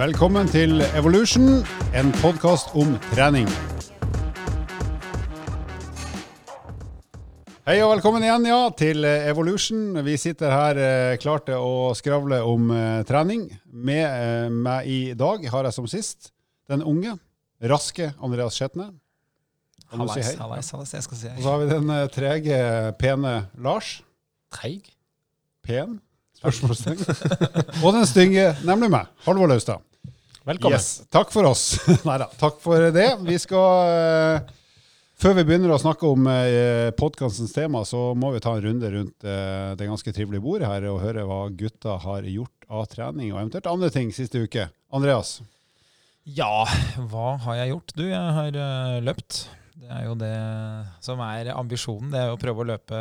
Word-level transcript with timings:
Velkommen 0.00 0.48
til 0.48 0.78
Evolution, 0.96 1.58
en 1.92 2.08
podkast 2.22 2.70
om 2.72 2.94
trening. 3.10 3.44
Hei 7.68 7.74
og 7.84 7.90
velkommen 7.90 8.24
igjen 8.24 8.46
ja, 8.48 8.62
til 8.80 9.04
Evolution. 9.04 9.98
Vi 10.06 10.14
sitter 10.16 10.54
her 10.54 10.80
eh, 10.80 11.16
klar 11.20 11.42
til 11.44 11.60
å 11.60 11.90
skravle 11.98 12.38
om 12.48 12.72
eh, 12.72 13.02
trening. 13.04 13.42
Med 13.68 14.06
eh, 14.06 14.46
meg 14.48 14.88
i 14.88 14.96
dag 15.12 15.44
har 15.52 15.68
jeg 15.68 15.76
som 15.76 15.90
sist 15.92 16.30
den 16.72 16.80
unge, 16.80 17.18
raske 17.60 18.08
Andreas 18.24 18.56
Skjetne. 18.56 18.88
Kan 19.90 20.00
du 20.00 20.14
si 20.14 20.24
hei? 20.24 20.32
Hallais, 20.40 20.72
hallais, 20.72 20.94
jeg 20.96 21.08
skal 21.10 21.20
si 21.20 21.28
hei. 21.28 21.36
Og 21.36 21.44
så 21.44 21.52
har 21.52 21.60
vi 21.60 21.68
den 21.74 21.92
eh, 21.98 22.06
trege, 22.16 22.62
pene 23.04 23.34
Lars. 23.60 23.98
Treig? 24.48 24.88
Pen? 25.60 26.00
Spørsmålstegn. 26.40 27.04
og 27.84 27.92
den 28.00 28.08
stygge, 28.08 28.48
nemlig 28.64 28.88
meg, 28.96 29.12
Halvor 29.28 29.52
Laustad. 29.52 29.84
Velkommen. 30.48 30.78
Yes, 30.78 31.02
takk 31.12 31.32
for 31.34 31.44
oss. 31.50 31.74
Neida, 32.08 32.30
takk 32.40 32.56
for 32.62 32.90
det. 32.94 33.08
Vi 33.26 33.36
skal 33.42 33.90
eh, 33.92 34.48
Før 35.20 35.36
vi 35.36 35.44
begynner 35.44 35.74
å 35.74 35.80
snakke 35.80 36.08
om 36.08 36.24
uh, 36.30 36.88
podkastens 36.96 37.52
tema, 37.52 37.82
så 37.84 38.14
må 38.16 38.32
vi 38.32 38.40
ta 38.40 38.54
en 38.56 38.64
runde 38.64 38.90
rundt 38.94 39.28
eh, 39.28 39.74
det 39.76 39.88
ganske 39.90 40.14
trivelige 40.16 40.44
bordet 40.44 40.70
her 40.70 40.86
og 40.88 41.02
høre 41.04 41.26
hva 41.28 41.42
gutta 41.52 41.98
har 42.06 42.24
gjort 42.24 42.68
av 42.72 42.88
trening 42.88 43.34
og 43.34 43.42
eventuelt 43.42 43.68
andre 43.68 43.92
ting 43.92 44.14
siste 44.16 44.40
uke. 44.40 44.70
Andreas? 44.96 45.42
Ja, 46.24 46.64
hva 47.10 47.34
har 47.44 47.60
jeg 47.60 47.74
gjort? 47.74 47.96
Du, 47.98 48.06
jeg 48.08 48.36
har 48.40 48.56
uh, 48.56 49.00
løpt. 49.04 49.42
Det 49.80 49.88
er 49.92 50.06
jo 50.06 50.14
det 50.20 50.36
som 51.04 51.20
er 51.24 51.52
ambisjonen. 51.52 52.12
Det 52.12 52.20
er 52.20 52.32
å 52.32 52.40
prøve 52.40 52.64
å 52.64 52.68
løpe 52.68 52.98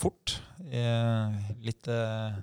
fort. 0.00 0.38
Eh, 0.72 1.50
litt, 1.62 1.86
eh, 1.88 2.34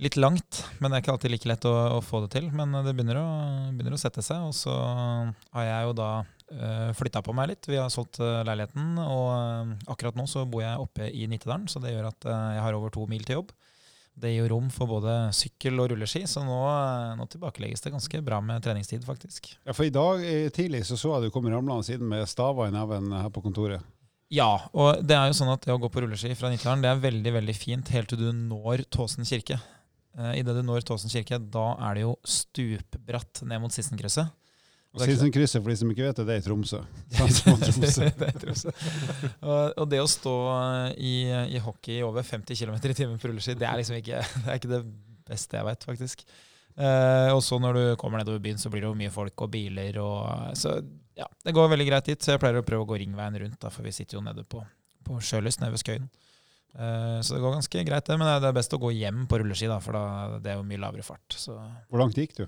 litt 0.00 0.16
langt, 0.16 0.64
men 0.80 0.90
det 0.90 0.98
er 0.98 1.04
ikke 1.04 1.14
alltid 1.14 1.32
like 1.34 1.48
lett 1.50 1.66
å, 1.68 1.74
å 1.96 2.02
få 2.04 2.22
det 2.24 2.32
til. 2.34 2.50
Men 2.56 2.72
det 2.84 2.94
begynner 2.94 3.20
å, 3.20 3.28
begynner 3.74 3.96
å 3.96 4.00
sette 4.00 4.24
seg. 4.24 4.42
Og 4.48 4.56
så 4.56 4.74
har 4.74 5.66
jeg 5.66 5.88
jo 5.88 5.96
da 6.00 6.10
uh, 6.24 6.90
flytta 6.96 7.22
på 7.26 7.34
meg 7.36 7.52
litt. 7.52 7.68
Vi 7.70 7.78
har 7.80 7.90
solgt 7.92 8.20
eh, 8.22 8.42
leiligheten, 8.46 8.94
og 9.04 9.26
eh, 9.34 9.74
akkurat 9.92 10.16
nå 10.18 10.26
så 10.30 10.46
bor 10.48 10.64
jeg 10.64 10.80
oppe 10.82 11.10
i 11.12 11.26
Nittedalen, 11.30 11.68
så 11.70 11.82
det 11.82 11.94
gjør 11.94 12.10
at 12.10 12.26
eh, 12.28 12.46
jeg 12.56 12.64
har 12.66 12.78
over 12.78 12.94
to 12.94 13.06
mil 13.10 13.24
til 13.26 13.40
jobb. 13.40 13.52
Det 14.20 14.32
gir 14.34 14.50
rom 14.50 14.66
for 14.74 14.90
både 14.90 15.14
sykkel 15.36 15.78
og 15.80 15.92
rulleski, 15.92 16.24
så 16.28 16.42
nå, 16.44 16.58
eh, 16.66 17.14
nå 17.16 17.26
tilbakelegges 17.30 17.84
det 17.84 17.94
ganske 17.94 18.20
bra 18.26 18.40
med 18.44 18.62
treningstid, 18.64 19.04
faktisk. 19.06 19.52
Ja, 19.64 19.72
for 19.76 19.86
I 19.86 19.94
dag 19.94 20.24
eh, 20.26 20.50
tidlig 20.54 20.82
så, 20.88 20.98
så 21.00 21.14
jeg 21.14 21.28
du 21.28 21.34
kom 21.34 21.48
ramlende 21.48 21.86
siden 21.86 22.10
med 22.10 22.28
staver 22.28 22.68
i 22.68 22.74
neven 22.74 23.12
her 23.16 23.30
på 23.32 23.44
kontoret. 23.44 23.84
Ja, 24.30 24.52
og 24.78 25.00
det 25.02 25.16
er 25.16 25.26
jo 25.26 25.34
sånn 25.40 25.50
at 25.50 25.64
det 25.66 25.74
å 25.74 25.80
gå 25.82 25.88
på 25.90 26.04
rulleski 26.04 26.36
fra 26.38 26.52
Nittedalen 26.52 26.84
det 26.84 26.90
er 26.92 27.02
veldig 27.02 27.32
veldig 27.40 27.54
fint 27.58 27.88
helt 27.94 28.12
til 28.12 28.20
du 28.20 28.28
når 28.30 28.84
Tåsen 28.94 29.26
kirke. 29.26 29.58
Uh, 30.18 30.32
Idet 30.38 30.56
du 30.58 30.64
når 30.66 30.84
Tåsen 30.86 31.12
kirke, 31.12 31.38
da 31.38 31.66
er 31.88 31.98
det 31.98 32.04
jo 32.04 32.14
stupbratt 32.26 33.42
ned 33.46 33.62
mot 33.62 33.74
Sissenkrysset. 33.74 34.32
Og 34.90 35.04
Sissenkrysset, 35.06 35.62
for 35.62 35.70
de 35.70 35.76
som 35.78 35.90
ikke 35.92 36.08
vet 36.08 36.18
det, 36.18 36.24
det 36.26 36.34
er 36.34 36.40
i 36.40 36.44
Tromsø. 36.44 36.80
det 37.14 38.26
er 38.26 38.38
Tromsø. 38.42 38.72
Og, 39.38 39.78
og 39.78 39.84
det 39.92 40.00
å 40.02 40.08
stå 40.10 40.36
i, 40.98 41.14
i 41.54 41.62
hockey 41.62 42.00
i 42.00 42.06
over 42.06 42.26
50 42.26 42.58
km 42.58 42.80
i 42.80 42.96
timen 42.98 43.20
på 43.22 43.30
rulleski, 43.30 43.54
det 43.58 43.68
er 43.70 43.78
liksom 43.78 44.00
ikke 44.00 44.18
det, 44.46 44.56
ikke 44.58 44.72
det 44.72 44.80
beste 45.30 45.60
jeg 45.60 45.68
vet, 45.68 45.86
faktisk. 45.92 46.26
Eh, 46.74 47.30
og 47.34 47.42
så 47.44 47.58
når 47.62 47.76
du 47.76 47.84
kommer 48.00 48.18
nedover 48.22 48.42
byen, 48.42 48.58
så 48.58 48.70
blir 48.72 48.82
det 48.82 48.90
jo 48.90 48.98
mye 48.98 49.12
folk 49.14 49.46
og 49.46 49.52
biler. 49.52 50.00
Og, 50.02 50.58
så 50.58 50.78
ja, 51.18 51.28
det 51.44 51.54
går 51.54 51.70
veldig 51.70 51.86
greit 51.90 52.10
dit. 52.10 52.22
Så 52.22 52.34
jeg 52.34 52.42
pleier 52.42 52.58
å 52.60 52.66
prøve 52.66 52.86
å 52.86 52.90
gå 52.90 52.98
ringveien 53.02 53.38
rundt, 53.44 53.60
da, 53.62 53.70
for 53.70 53.86
vi 53.86 53.94
sitter 53.94 54.18
jo 54.18 54.24
nede 54.26 54.42
på, 54.48 54.62
på 55.06 55.22
Sjølyst, 55.22 55.62
nede 55.62 55.76
ved 55.76 55.84
Skøyen. 55.84 56.10
Eh, 56.76 57.18
så 57.24 57.34
det 57.34 57.42
går 57.42 57.56
ganske 57.58 57.84
greit, 57.88 58.06
det. 58.06 58.18
Men 58.20 58.30
det 58.42 58.48
er 58.50 58.56
best 58.56 58.76
å 58.76 58.80
gå 58.82 58.92
hjem 58.94 59.26
på 59.30 59.40
rulleski, 59.42 59.68
da, 59.70 59.80
for 59.82 59.98
da, 59.98 60.38
det 60.42 60.52
er 60.54 60.60
jo 60.60 60.66
mye 60.68 60.80
lavere 60.82 61.06
fart. 61.06 61.36
Så 61.36 61.56
Hvor 61.90 62.02
langt 62.02 62.18
gikk 62.18 62.36
du? 62.38 62.44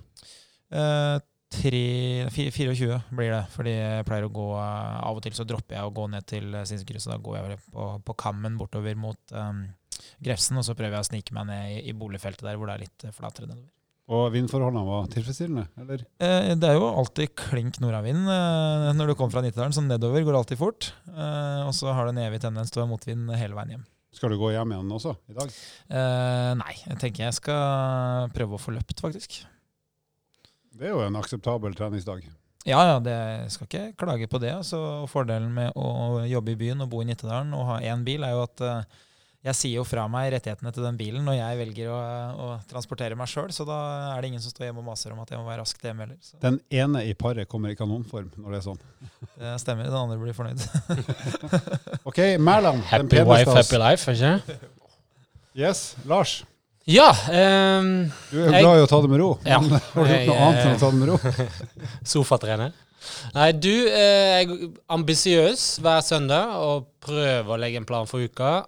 Eh, 0.72 1.18
tre- 1.52 2.28
24 2.32 3.02
blir 3.12 3.34
det, 3.34 3.42
fordi 3.52 3.74
jeg 3.76 4.06
pleier 4.08 4.24
å 4.28 4.32
gå 4.32 4.48
eh, 4.56 5.02
Av 5.04 5.18
og 5.18 5.22
til 5.26 5.34
så 5.36 5.44
dropper 5.48 5.76
jeg 5.76 5.84
å 5.84 5.92
gå 5.94 6.06
ned 6.14 6.24
til 6.30 6.48
uh, 6.54 6.62
Sinsenkrysset. 6.68 7.12
Da 7.12 7.20
går 7.20 7.38
jeg 7.42 7.60
på, 7.74 7.90
på 8.06 8.16
kammen 8.22 8.56
bortover 8.60 8.96
mot 8.96 9.36
um, 9.36 9.66
Grefsen, 10.22 10.56
og 10.58 10.64
så 10.66 10.74
prøver 10.78 10.96
jeg 10.96 11.04
å 11.04 11.10
snike 11.10 11.36
meg 11.36 11.50
ned 11.50 11.76
i, 11.76 11.78
i 11.90 11.96
boligfeltet 11.96 12.46
der 12.46 12.56
hvor 12.58 12.70
det 12.70 12.78
er 12.78 12.84
litt 12.86 13.04
eh, 13.08 13.14
flatere 13.14 13.50
nedover. 13.50 13.70
Og 14.12 14.26
vindforholdene 14.34 14.82
var 14.84 15.06
tilfredsstillende, 15.12 15.62
eller? 15.78 16.02
Eh, 16.20 16.50
det 16.58 16.68
er 16.68 16.74
jo 16.74 16.88
alltid 16.90 17.36
klink 17.38 17.78
nordavind 17.80 18.26
eh, 18.28 18.88
når 18.98 19.12
du 19.12 19.14
kommer 19.14 19.36
fra 19.36 19.44
Nittedalen, 19.44 19.74
så 19.76 19.84
nedover 19.84 20.24
går 20.24 20.34
det 20.34 20.40
alltid 20.40 20.60
fort. 20.60 20.88
Eh, 21.12 21.60
og 21.68 21.70
så 21.76 21.92
har 21.94 22.08
det 22.08 22.16
en 22.16 22.24
evig 22.26 22.40
tendens 22.42 22.72
til 22.72 22.82
å 22.82 22.86
være 22.86 22.92
motvind 22.96 23.30
hele 23.38 23.56
veien 23.56 23.76
hjem. 23.76 23.84
Skal 24.12 24.34
du 24.34 24.38
gå 24.40 24.52
hjem 24.52 24.74
igjen 24.74 24.92
også 24.92 25.14
i 25.32 25.36
dag? 25.36 25.56
Uh, 25.88 26.52
nei, 26.60 26.74
jeg 26.84 27.00
tenker 27.00 27.26
jeg 27.26 27.38
skal 27.38 28.30
prøve 28.36 28.58
å 28.58 28.60
få 28.60 28.74
løpt, 28.76 29.00
faktisk. 29.00 29.40
Det 30.72 30.88
er 30.88 30.94
jo 30.94 31.02
en 31.04 31.16
akseptabel 31.20 31.74
treningsdag. 31.76 32.26
Ja, 32.62 32.78
ja, 32.86 32.98
det 33.02 33.14
jeg 33.14 33.54
skal 33.54 33.66
ikke 33.68 33.86
klage 33.98 34.28
på 34.30 34.38
det. 34.42 34.52
Altså, 34.54 34.78
fordelen 35.10 35.50
med 35.56 35.72
å 35.74 36.22
jobbe 36.28 36.54
i 36.54 36.60
byen 36.60 36.84
og 36.84 36.92
bo 36.92 37.00
i 37.02 37.08
Nittedalen 37.08 37.50
og 37.58 37.66
ha 37.72 37.80
én 37.82 38.04
bil, 38.06 38.22
er 38.22 38.36
jo 38.36 38.44
at 38.44 38.62
eh, 38.62 39.00
jeg 39.42 39.58
sier 39.58 39.80
jo 39.80 39.84
fra 39.86 40.04
meg 40.10 40.28
rettighetene 40.36 40.70
til 40.74 40.84
den 40.86 40.98
bilen 41.00 41.24
når 41.26 41.34
jeg 41.40 41.58
velger 41.58 41.88
å, 41.90 41.96
å 42.44 42.48
transportere 42.70 43.16
meg 43.18 43.30
sjøl, 43.30 43.50
så 43.54 43.66
da 43.66 43.78
er 44.12 44.22
det 44.22 44.30
ingen 44.30 44.44
som 44.44 44.52
står 44.54 44.68
hjemme 44.68 44.84
og 44.84 44.86
maser 44.92 45.14
om 45.14 45.22
at 45.24 45.32
jeg 45.34 45.40
må 45.40 45.48
være 45.48 45.64
raskt 45.64 45.82
hjemme 45.82 46.04
heller. 46.04 46.18
Så 46.22 46.38
Den 46.44 46.60
ene 46.70 47.02
i 47.08 47.16
paret 47.18 47.50
kommer 47.50 47.72
i 47.72 47.78
kanonform 47.78 48.30
når 48.36 48.54
det 48.54 48.60
er 48.60 48.66
sånn. 48.68 48.78
det 49.42 49.56
stemmer, 49.64 49.90
den 49.90 49.98
andre 49.98 50.20
blir 50.22 50.36
fornøyd. 50.36 50.62
OK, 52.08 52.22
Mæland. 52.38 52.84
Happy 52.92 53.24
wife, 53.26 53.50
oss. 53.50 53.58
happy 53.64 53.82
life, 53.82 54.14
ikke 54.14 54.60
Yes, 55.58 55.80
Lars. 56.08 56.44
Ja. 56.88 57.10
um, 57.12 58.10
Du 58.30 58.38
er 58.40 58.46
jo 58.46 58.62
glad 58.62 58.78
i 58.78 58.84
å 58.86 58.88
ta 58.90 59.00
det 59.04 59.10
med 59.12 59.20
ro. 59.20 59.32
Ja. 59.46 59.58
Men 59.62 59.74
har 59.76 59.82
du 59.92 60.00
gjort 60.00 60.14
Jeg, 60.16 60.30
noe 60.30 60.46
annet 60.46 60.62
enn 60.62 60.78
å 60.78 60.80
ta 60.80 60.88
det 60.90 61.00
med 61.02 61.10
ro? 61.12 61.18
sofatrener. 62.14 62.72
Nei, 63.34 63.48
du 63.58 63.72
eh, 63.90 64.42
er 64.42 64.54
ambisiøs 64.94 65.66
hver 65.82 66.02
søndag 66.06 66.54
og 66.62 66.86
prøver 67.02 67.50
å 67.50 67.58
legge 67.58 67.80
en 67.82 67.86
plan 67.88 68.06
for 68.10 68.22
uka. 68.22 68.62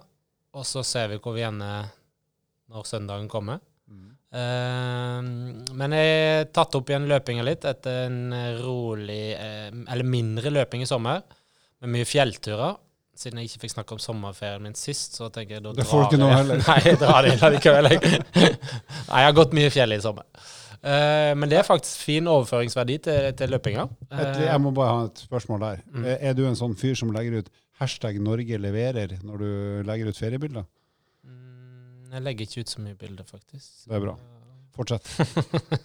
Og 0.54 0.66
så 0.68 0.84
ser 0.86 1.10
vi 1.10 1.20
hvor 1.22 1.34
vi 1.34 1.46
ender 1.46 1.88
når 2.70 2.86
søndagen 2.88 3.28
kommer. 3.30 3.62
Ehm, 4.34 5.26
men 5.78 5.94
jeg 5.94 6.06
har 6.10 6.48
tatt 6.54 6.74
opp 6.74 6.88
igjen 6.90 7.06
løpinga 7.10 7.44
litt 7.46 7.66
etter 7.68 8.08
en 8.08 8.32
rolig, 8.58 9.36
uh, 9.38 9.68
eller 9.70 10.08
mindre 10.08 10.50
løping 10.54 10.82
i 10.82 10.90
sommer. 10.90 11.22
Med 11.84 11.92
mye 11.94 12.08
fjellturer. 12.08 12.80
Siden 13.14 13.38
jeg 13.38 13.52
ikke 13.52 13.62
fikk 13.62 13.76
snakke 13.76 13.94
om 13.94 14.00
sommerferien 14.02 14.64
min 14.64 14.74
sist, 14.74 15.14
så 15.20 15.28
tenker 15.30 15.60
jeg 15.60 15.62
da 15.62 15.70
Det 15.76 15.86
får 15.86 16.00
du 16.02 16.06
ikke 16.08 16.22
nå 16.24 16.32
heller. 16.32 16.62
Nei, 16.66 16.78
jeg 16.82 16.98
drar 16.98 17.22
det 17.22 17.36
inn 17.36 17.44
allikevel. 17.46 17.90
Nei, 17.94 18.50
jeg 18.50 19.28
har 19.28 19.36
gått 19.38 19.54
mye 19.54 19.70
fjell 19.70 19.94
i 19.94 20.02
sommer. 20.02 20.26
Uh, 20.84 21.30
men 21.38 21.46
det 21.48 21.60
er 21.60 21.68
faktisk 21.68 22.02
fin 22.08 22.26
overføringsverdi 22.28 22.98
til, 23.06 23.28
til 23.38 23.54
løpinga. 23.54 23.86
Jeg 24.10 24.58
må 24.60 24.74
bare 24.74 24.96
ha 24.96 25.06
et 25.06 25.22
spørsmål 25.28 25.62
der. 25.62 25.84
Mm. 25.94 26.08
Er 26.18 26.34
du 26.34 26.42
en 26.48 26.58
sånn 26.58 26.74
fyr 26.80 26.98
som 26.98 27.14
legger 27.14 27.44
ut 27.44 27.54
hashtag 27.80 28.20
Norge 28.22 28.58
leverer 28.60 29.16
når 29.24 29.42
du 29.42 29.50
legger 29.88 30.10
ut 30.10 30.20
feriebilder? 30.20 30.66
Mm, 31.26 32.12
jeg 32.12 32.24
legger 32.24 32.48
ikke 32.48 32.64
ut 32.64 32.74
så 32.74 32.84
mye 32.84 32.98
bilder, 32.98 33.26
faktisk. 33.28 33.70
Det 33.88 33.98
er 33.98 34.04
bra. 34.04 34.14
Fortsett. 34.74 35.06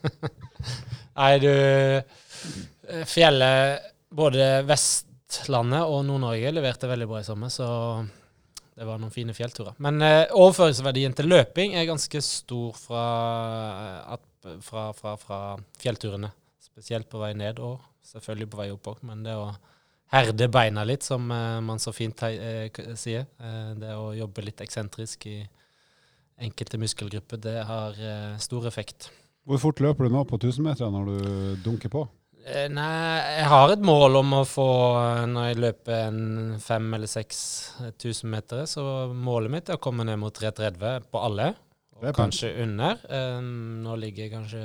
Nei, 1.20 1.34
du 1.42 1.50
eh, 1.50 3.04
Fjellet, 3.10 3.92
både 4.10 4.48
Vestlandet 4.66 5.86
og 5.86 6.02
Nord-Norge, 6.08 6.54
leverte 6.56 6.90
veldig 6.90 7.10
bra 7.10 7.22
i 7.22 7.28
sommer, 7.28 7.54
så 7.54 7.68
det 8.80 8.88
var 8.88 9.02
noen 9.02 9.14
fine 9.14 9.36
fjellturer. 9.36 9.76
Men 9.84 10.02
eh, 10.06 10.32
overføringsverdien 10.34 11.14
til 11.18 11.30
løping 11.30 11.76
er 11.78 11.90
ganske 11.90 12.22
stor 12.26 12.78
fra, 12.80 13.06
eh, 13.70 14.14
at, 14.16 14.52
fra, 14.66 14.90
fra, 14.96 15.18
fra 15.20 15.40
fjellturene. 15.82 16.32
Spesielt 16.64 17.10
på 17.12 17.20
vei 17.22 17.34
ned, 17.38 17.60
og 17.60 17.84
selvfølgelig 18.08 18.50
på 18.50 18.62
vei 18.62 18.70
opp 18.72 18.88
òg. 18.94 19.04
Men 19.10 19.26
det 19.26 19.36
å 19.36 19.50
herde 20.14 20.50
beina 20.52 20.84
litt, 20.88 21.06
som 21.06 21.30
eh, 21.32 21.60
man 21.66 21.82
så 21.82 21.94
fint 21.96 22.24
eh, 22.26 22.70
sier, 22.98 23.26
eh, 23.40 23.72
det 23.80 23.96
å 23.96 24.12
jobbe 24.18 24.46
litt 24.46 24.62
eksentrisk 24.66 25.28
i 25.30 25.40
enkelte 26.40 26.80
muskelgrupper, 26.80 27.42
det 27.44 27.58
har 27.68 27.98
stor 28.40 28.64
effekt. 28.70 29.10
Hvor 29.44 29.60
fort 29.60 29.82
løper 29.84 30.08
du 30.08 30.14
nå 30.14 30.22
på 30.24 30.38
1000-meterne 30.38 30.94
når 30.94 31.10
du 31.10 31.66
dunker 31.66 31.92
på? 31.92 32.06
Nei, 32.72 32.86
jeg 33.36 33.50
har 33.52 33.74
et 33.74 33.84
mål 33.84 34.22
om 34.22 34.38
å 34.38 34.46
få, 34.48 34.68
når 35.28 35.50
jeg 35.50 35.58
løper 35.60 36.06
en 36.06 36.22
fem 36.64 36.88
eller 36.96 37.12
seks 37.12 37.42
tusen 38.00 38.32
meter, 38.32 38.64
så 38.72 38.86
målet 39.12 39.52
mitt 39.52 39.68
er 39.68 39.76
å 39.76 39.84
komme 39.84 40.08
ned 40.08 40.22
mot 40.22 40.32
3.30 40.32 41.12
på 41.12 41.26
alle, 41.28 41.50
og 42.00 42.08
kanskje 42.16 42.54
under. 42.64 43.04
Nå 43.84 44.00
ligger 44.00 44.30
jeg 44.30 44.36
kanskje 44.38 44.64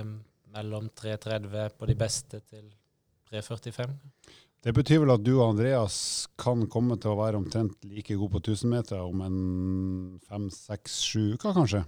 mellom 0.55 0.87
3.30 0.95 1.75
på 1.75 1.91
de 1.91 1.99
beste 1.99 2.45
til 2.47 2.71
3.45. 3.35 3.93
Det 4.65 4.73
betyr 4.73 5.03
vel 5.03 5.13
at 5.13 5.21
du 5.21 5.35
og 5.35 5.51
Andreas 5.51 5.97
kan 6.41 6.63
komme 6.73 6.97
til 6.97 7.13
å 7.13 7.19
være 7.19 7.37
omtrent 7.37 7.77
like 7.85 8.17
gode 8.17 8.33
på 8.33 8.41
1000 8.41 8.71
meter 8.73 9.03
om 9.05 9.21
en 9.27 9.37
fem, 10.25 10.47
seks, 10.55 11.03
sju 11.05 11.35
uker, 11.35 11.53
kanskje? 11.53 11.83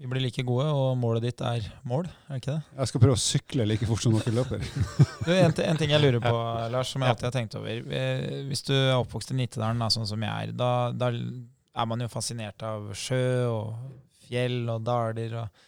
Vi 0.00 0.08
blir 0.10 0.24
like 0.24 0.42
gode, 0.42 0.64
og 0.74 0.96
målet 0.98 1.22
ditt 1.28 1.42
er 1.46 1.66
mål, 1.86 2.08
er 2.26 2.32
det 2.32 2.40
ikke 2.40 2.54
det? 2.56 2.62
Jeg 2.80 2.90
skal 2.90 3.02
prøve 3.04 3.14
å 3.14 3.20
sykle 3.22 3.66
like 3.68 3.86
fort 3.86 4.02
som 4.02 4.16
dere 4.16 4.32
løper. 4.40 4.64
Du, 5.26 5.30
en, 5.36 5.54
en 5.68 5.78
ting 5.80 5.92
jeg 5.94 6.02
lurer 6.02 6.18
på, 6.24 6.32
Lars, 6.72 6.90
som 6.90 7.04
jeg 7.04 7.12
alltid 7.14 7.28
har 7.28 7.36
tenkt 7.36 7.54
over. 7.60 7.84
Eh, 8.00 8.24
Hvis 8.48 8.64
du 8.66 8.72
er 8.74 8.96
oppvokst 8.96 9.30
i 9.30 9.36
Nittedalen, 9.38 9.84
da, 9.84 9.90
sånn 9.94 10.08
som 10.08 10.24
jeg 10.24 10.48
er, 10.48 10.56
da, 10.56 10.72
da 10.96 11.12
er 11.12 11.86
man 11.92 12.02
jo 12.02 12.10
fascinert 12.10 12.64
av 12.66 12.90
sjø 12.98 13.22
og 13.52 13.94
fjell 14.26 14.64
og 14.74 14.82
daler. 14.88 15.38
Og, 15.44 15.62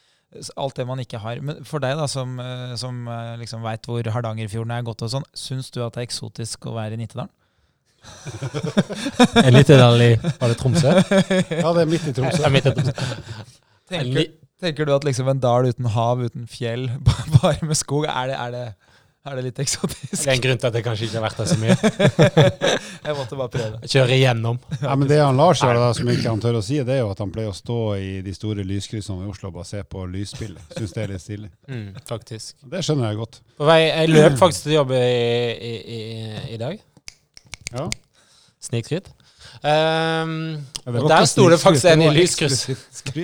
alt 0.56 0.78
det 0.78 0.86
man 0.88 1.00
ikke 1.02 1.20
har. 1.22 1.40
Men 1.44 1.64
for 1.68 1.82
deg, 1.82 1.96
da, 1.98 2.06
som, 2.10 2.38
eh, 2.42 2.76
som 2.80 3.06
eh, 3.10 3.34
liksom 3.40 3.64
veit 3.66 3.86
hvor 3.88 4.12
Hardangerfjorden 4.14 4.74
er 4.76 4.86
godt 4.86 5.04
og 5.06 5.12
sånn, 5.16 5.26
syns 5.36 5.72
du 5.74 5.82
at 5.84 5.96
det 5.96 6.04
er 6.04 6.08
eksotisk 6.08 6.68
å 6.70 6.76
være 6.76 6.96
i 6.96 7.02
Nittedalen? 7.02 7.32
En 9.42 9.54
Nittedalen 9.56 10.02
i 10.04 10.10
Var 10.20 10.52
det 10.52 10.58
Tromsø? 10.60 10.92
Ja, 10.92 11.70
det 11.74 11.82
er 11.82 11.88
midt 11.90 12.06
i 12.06 12.14
Tromsø. 12.14 12.42
Ja, 12.44 12.50
midt 12.54 12.68
i 12.70 12.74
Tromsø. 12.76 12.92
Tenker, 13.90 14.28
tenker 14.62 14.88
du 14.88 14.92
at 14.94 15.06
liksom 15.06 15.30
en 15.30 15.42
dal 15.42 15.68
uten 15.70 15.88
hav, 15.94 16.22
uten 16.22 16.46
fjell, 16.50 16.88
bare 17.38 17.66
med 17.66 17.78
skog, 17.78 18.06
er 18.10 18.30
det, 18.30 18.38
er 18.38 18.54
det, 18.54 18.64
er 19.26 19.38
det 19.38 19.42
litt 19.48 19.58
eksotisk? 19.62 20.12
Det 20.12 20.26
er 20.28 20.36
en 20.36 20.42
grunn 20.44 20.60
til 20.62 20.68
at 20.68 20.76
jeg 20.78 20.84
kanskje 20.86 21.06
ikke 21.08 21.18
har 21.18 21.24
vært 21.26 21.40
der 21.40 21.48
så 21.50 21.56
mye. 21.60 21.76
Jeg 23.06 23.14
måtte 23.14 23.38
bare 23.38 23.52
prøve. 23.52 23.80
Kjøre 23.90 24.16
igjennom. 24.16 24.58
Ja, 24.86 24.94
men 24.98 25.08
det 25.10 25.18
han 25.20 25.38
Lars 25.38 25.60
gjør, 25.62 25.78
da, 25.78 25.90
som 25.98 26.08
ikke 26.10 26.30
han 26.30 26.42
tør 26.42 26.58
å 26.58 26.62
si, 26.64 26.78
det 26.86 26.94
er 26.96 27.00
jo 27.02 27.10
at 27.12 27.20
han 27.22 27.32
pleier 27.34 27.50
å 27.50 27.56
stå 27.56 27.78
i 27.98 28.08
de 28.26 28.34
store 28.34 28.64
lyskryssene 28.66 29.26
i 29.26 29.30
Oslo 29.30 29.50
og 29.50 29.58
bare 29.58 29.68
se 29.68 29.82
på 29.86 30.04
lysspillet. 30.10 30.74
Syns 30.78 30.94
det 30.94 31.04
er 31.04 31.12
litt 31.14 31.24
stilig. 31.24 31.50
Mm, 31.70 31.88
faktisk. 32.08 32.56
Det 32.70 32.82
skjønner 32.86 33.10
jeg 33.10 33.20
godt. 33.20 33.40
På 33.58 33.68
vei, 33.68 33.80
jeg 33.88 34.12
løp 34.14 34.38
faktisk 34.40 34.66
til 34.68 34.76
jobb 34.78 34.94
i, 34.98 35.04
i, 35.70 35.74
i, 35.98 36.00
i 36.56 36.60
dag. 36.62 36.82
Ja. 37.74 37.86
Snikskryt. 38.66 39.10
Um, 39.66 40.32
og 40.86 41.08
der 41.10 41.24
sto 41.26 41.46
det 41.50 41.56
faktisk 41.58 41.88
en 41.90 42.04
i 42.04 42.10
lyskryss. 42.14 42.68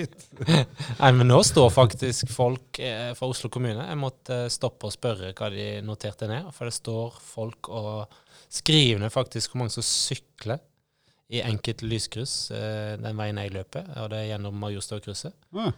Nei, 0.99 1.11
men 1.15 1.29
nå 1.29 1.37
står 1.45 1.69
faktisk 1.71 2.31
folk 2.33 2.79
eh, 2.83 3.13
fra 3.15 3.29
Oslo 3.31 3.51
kommune. 3.53 3.85
Jeg 3.85 3.99
måtte 4.01 4.41
eh, 4.47 4.51
stoppe 4.51 4.89
og 4.89 4.95
spørre 4.95 5.31
hva 5.37 5.49
de 5.53 5.67
noterte 5.85 6.27
ned. 6.27 6.49
For 6.55 6.67
det 6.67 6.75
står 6.75 7.15
folk 7.23 7.69
og 7.71 8.17
skriver 8.51 8.99
ned 9.05 9.13
faktisk 9.13 9.53
hvor 9.53 9.63
mange 9.63 9.75
som 9.77 9.85
sykler 9.87 10.59
i 11.33 11.41
enkelte 11.45 11.87
lyskryss 11.87 12.51
eh, 12.53 12.93
den 13.01 13.17
veien 13.17 13.39
jeg 13.39 13.55
løper, 13.55 13.87
og 14.03 14.11
det 14.11 14.19
er 14.19 14.29
gjennom 14.33 14.59
Majorstadkrysset. 14.65 15.37
Ja. 15.55 15.71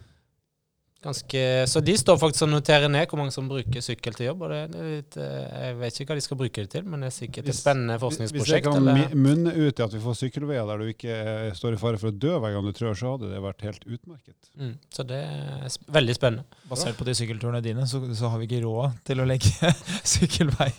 Ganske, 1.05 1.41
så 1.69 1.81
de 1.85 1.93
står 2.01 2.17
faktisk 2.17 2.47
og 2.47 2.49
noterer 2.49 2.89
ned 2.89 3.05
hvor 3.11 3.19
mange 3.21 3.33
som 3.35 3.45
bruker 3.49 3.83
sykkel 3.85 4.15
til 4.17 4.25
jobb. 4.31 4.41
og 4.47 4.49
det, 4.49 4.61
det 4.73 4.79
er 4.81 4.87
litt, 4.89 5.17
eh, 5.21 5.59
Jeg 5.67 5.75
vet 5.83 5.99
ikke 6.01 6.09
hva 6.09 6.17
de 6.17 6.23
skal 6.25 6.39
bruke 6.39 6.63
det 6.65 6.71
til, 6.73 6.87
men 6.89 7.03
det 7.05 7.11
er 7.11 7.13
sikkert 7.13 7.51
et 7.51 7.57
spennende 7.59 7.97
forskningsprosjekt. 8.01 8.49
Hvis 8.49 8.55
det 8.55 8.63
kan 8.65 8.89
eller- 8.89 9.13
munne 9.27 9.53
ut 9.53 9.79
i 9.79 9.85
at 9.85 9.93
vi 9.93 10.01
får 10.01 10.17
sykkelveier 10.23 10.65
der 10.71 10.81
du 10.81 10.89
ikke 10.89 11.13
eh, 11.13 11.51
står 11.53 11.77
i 11.77 11.81
fare 11.83 12.01
for 12.01 12.09
å 12.09 12.15
dø 12.25 12.33
hver 12.41 12.55
gang 12.57 12.65
du 12.65 12.73
trør, 12.73 12.97
så 12.97 13.13
hadde 13.13 13.29
det 13.35 13.43
vært 13.45 13.61
helt 13.67 13.85
utmerket. 13.85 14.49
Mm, 14.57 14.73
så 14.97 15.05
det 15.05 15.21
er 15.21 15.69
sp 15.69 15.85
veldig 15.99 16.17
spennende. 16.17 16.59
Basert 16.73 16.97
på 16.97 17.05
de 17.05 17.13
sykkelturene 17.21 17.61
dine, 17.61 17.85
så, 17.87 18.01
så 18.17 18.33
har 18.33 18.41
vi 18.41 18.49
ikke 18.49 18.63
råd 18.65 18.97
til 19.05 19.21
å 19.21 19.29
legge 19.29 19.73
sykkelvei 20.15 20.71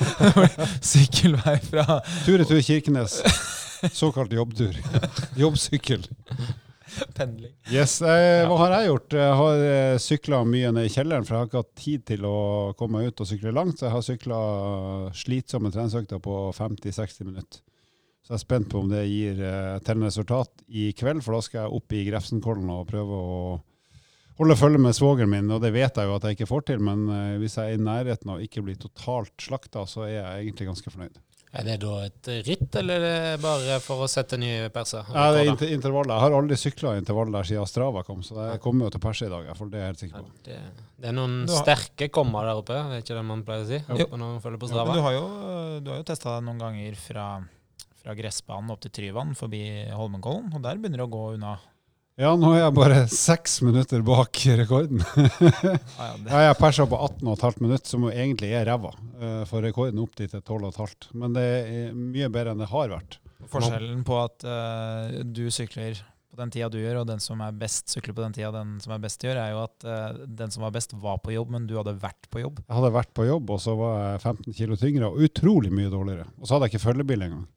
Sykkelvei 0.92 1.58
fra 1.66 2.00
Tur-retur 2.24 2.62
Kirkenes. 2.62 3.18
Såkalt 3.96 4.32
jobbtur. 4.36 4.76
Jobbsykkel. 5.40 6.04
pendling. 7.18 7.52
Yes, 7.72 7.98
eh, 8.02 8.42
Hva 8.48 8.58
har 8.64 8.74
jeg 8.76 8.90
gjort? 8.90 9.16
Jeg 9.20 9.38
har 9.40 9.64
eh, 9.70 9.96
sykla 10.02 10.42
mye 10.48 10.72
ned 10.76 10.88
i 10.88 10.92
kjelleren, 10.92 11.26
for 11.26 11.36
jeg 11.36 11.42
har 11.42 11.50
ikke 11.50 11.62
hatt 11.64 11.82
tid 11.84 12.04
til 12.12 12.28
å 12.28 12.36
komme 12.78 13.00
meg 13.00 13.10
ut 13.10 13.24
og 13.24 13.30
sykle 13.30 13.54
langt. 13.56 13.78
Så 13.78 13.88
jeg 13.88 13.94
har 13.96 14.06
sykla 14.06 14.40
slitsomme 15.22 15.72
treningsøkter 15.74 16.22
på 16.24 16.36
50-60 16.56 17.28
minutter. 17.28 17.64
Så 18.20 18.34
jeg 18.34 18.38
er 18.38 18.44
spent 18.44 18.68
på 18.70 18.82
om 18.82 18.90
det 18.92 19.06
gir 19.08 19.40
eh, 19.42 19.80
tellende 19.86 20.10
resultat 20.12 20.64
i 20.68 20.90
kveld, 20.96 21.24
for 21.24 21.36
da 21.36 21.42
skal 21.46 21.64
jeg 21.64 21.80
opp 21.80 21.96
i 21.96 22.04
Grefsenkollen 22.06 22.68
og 22.74 22.86
prøve 22.90 23.16
å 23.16 23.40
holde 24.40 24.56
følge 24.56 24.80
med 24.80 24.96
svogeren 24.96 25.32
min. 25.32 25.50
Og 25.52 25.62
det 25.64 25.72
vet 25.74 25.96
jeg 25.96 26.08
jo 26.08 26.14
at 26.16 26.26
jeg 26.26 26.38
ikke 26.38 26.50
får 26.50 26.68
til, 26.70 26.84
men 26.84 27.08
eh, 27.10 27.38
hvis 27.42 27.58
jeg 27.58 27.74
er 27.74 27.80
i 27.80 27.88
nærheten 27.88 28.30
av 28.34 28.44
ikke 28.44 28.64
bli 28.66 28.76
totalt 28.80 29.34
slakta, 29.42 29.86
så 29.88 30.06
er 30.06 30.14
jeg 30.18 30.44
egentlig 30.44 30.70
ganske 30.70 30.94
fornøyd. 30.94 31.18
Er 31.52 31.64
det 31.66 31.80
da 31.82 31.96
et 32.06 32.28
ritt, 32.46 32.76
eller 32.78 33.02
er 33.02 33.14
det 33.34 33.40
bare 33.42 33.80
for 33.82 34.04
å 34.04 34.06
sette 34.08 34.36
nye 34.38 34.68
perser? 34.70 35.02
Ja, 35.10 35.32
det 35.34 35.40
er 35.42 35.48
inter 35.50 35.72
intervaller. 35.74 36.14
Jeg 36.14 36.22
har 36.22 36.36
aldri 36.38 36.58
sykla 36.60 36.92
intervall 37.00 37.32
der 37.34 37.48
siden 37.48 37.66
Strava 37.66 38.04
kom, 38.06 38.20
så 38.22 38.36
jeg 38.52 38.60
kommer 38.62 38.86
jo 38.86 38.90
til 38.94 39.02
perse 39.02 39.26
i 39.26 39.32
dag. 39.32 39.48
For 39.58 39.66
Det 39.66 39.80
er 39.80 39.82
jeg 39.82 39.90
helt 39.90 40.04
sikker 40.04 40.20
Ja, 40.20 40.22
på. 40.22 40.44
det, 40.46 40.58
det 41.02 41.08
er 41.10 41.16
noen 41.16 41.34
har- 41.48 41.64
sterke 41.64 42.08
kommer 42.14 42.46
der 42.46 42.54
oppe, 42.60 42.76
det 42.78 43.00
er 43.00 43.02
ikke 43.02 43.16
det 43.18 43.24
man 43.26 43.42
pleier 43.42 43.64
å 43.64 43.66
si? 43.66 43.80
Jo. 43.98 44.06
Når 44.12 44.18
man 44.28 44.40
følger 44.40 44.58
på 44.62 44.68
Men 44.68 44.74
Strava. 44.76 44.94
du 44.94 45.00
har 45.02 45.12
jo, 45.18 45.80
du 45.82 45.90
har 45.90 45.98
jo 45.98 46.06
testa 46.12 46.36
deg 46.38 46.46
noen 46.46 46.58
ganger 46.62 46.94
fra, 47.02 47.26
fra 48.04 48.14
gressbanen 48.14 48.70
opp 48.70 48.80
til 48.86 48.90
Tryvann 48.94 49.34
forbi 49.34 49.64
Holmenkollen, 49.90 50.54
og 50.54 50.62
der 50.62 50.76
begynner 50.78 51.02
det 51.02 51.08
å 51.10 51.14
gå 51.18 51.34
unna. 51.34 51.56
Ja, 52.18 52.34
nå 52.36 52.50
er 52.52 52.64
jeg 52.64 52.74
bare 52.76 52.98
seks 53.08 53.60
minutter 53.64 54.02
bak 54.04 54.36
rekorden. 54.60 55.00
Ja, 55.14 56.40
jeg 56.48 56.58
persa 56.58 56.84
på 56.90 56.98
18,5 57.06 57.62
minutter, 57.62 57.86
som 57.88 58.04
jo 58.04 58.10
egentlig 58.12 58.50
er 58.56 58.66
ræva. 58.68 58.90
eh, 59.20 59.42
For 59.48 59.64
rekorden 59.64 60.02
opp 60.02 60.16
dit 60.18 60.34
er 60.34 60.42
12,5. 60.42 61.10
Men 61.16 61.32
det 61.36 61.44
er 61.46 61.94
mye 61.96 62.28
bedre 62.32 62.52
enn 62.56 62.60
det 62.64 62.68
har 62.72 62.92
vært. 62.92 63.20
forskjellen 63.48 64.02
på 64.04 64.18
at 64.20 64.44
uh, 64.44 65.20
du 65.24 65.46
sykler 65.54 66.02
på 66.30 66.38
den 66.38 66.52
tida 66.52 66.68
du 66.70 66.76
gjør, 66.78 67.00
og 67.00 67.08
den 67.08 67.22
som 67.24 67.40
er 67.42 67.56
best 67.58 67.88
sykler 67.90 68.14
på 68.14 68.22
den 68.22 68.36
tida 68.36 68.50
den 68.54 68.76
som 68.84 68.92
er 68.94 69.00
best 69.02 69.24
gjør, 69.24 69.40
er 69.40 69.54
jo 69.54 69.62
at 69.64 69.86
uh, 69.88 70.20
den 70.28 70.52
som 70.54 70.62
var 70.66 70.74
best, 70.76 70.92
var 71.00 71.18
på 71.24 71.32
jobb, 71.34 71.50
men 71.56 71.64
du 71.66 71.74
hadde 71.78 71.96
vært 71.98 72.28
på 72.30 72.42
jobb. 72.44 72.60
Jeg 72.66 72.76
hadde 72.76 72.92
vært 72.94 73.10
på 73.16 73.26
jobb, 73.26 73.50
og 73.56 73.64
så 73.64 73.74
var 73.80 73.96
jeg 74.04 74.20
15 74.34 74.58
kilo 74.60 74.76
tyngre 74.78 75.08
og 75.08 75.24
utrolig 75.26 75.72
mye 75.72 75.90
dårligere. 75.90 76.28
Og 76.38 76.44
så 76.46 76.54
hadde 76.58 76.68
jeg 76.68 76.76
ikke 76.76 76.84
følgebil 76.90 77.26
engang. 77.26 77.48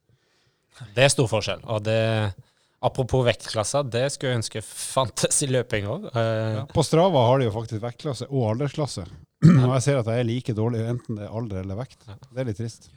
Det 0.95 1.03
er 1.05 1.11
stor 1.13 1.27
forskjell. 1.29 1.61
Og 1.69 1.83
det, 1.85 1.99
apropos 2.83 3.23
vektklasser, 3.27 3.85
det 3.91 4.05
skulle 4.13 4.33
jeg 4.33 4.41
ønske 4.41 4.63
fantes 4.65 5.39
i 5.45 5.49
løping 5.51 5.87
òg. 5.89 6.09
Ja. 6.13 6.65
På 6.71 6.83
Strava 6.85 7.23
har 7.29 7.39
de 7.39 7.47
jo 7.47 7.53
faktisk 7.55 7.83
vektklasse 7.83 8.27
og 8.29 8.49
aldersklasse. 8.53 9.05
Og 9.65 9.71
jeg 9.75 9.83
ser 9.83 9.97
at 9.99 10.07
jeg 10.07 10.23
er 10.23 10.27
like 10.27 10.53
dårlig 10.55 10.85
enten 10.87 11.17
det 11.19 11.25
er 11.25 11.33
alder 11.35 11.63
eller 11.65 11.75
vekt. 11.81 12.05
Det 12.07 12.39
er 12.39 12.47
litt 12.47 12.59
trist. 12.61 12.87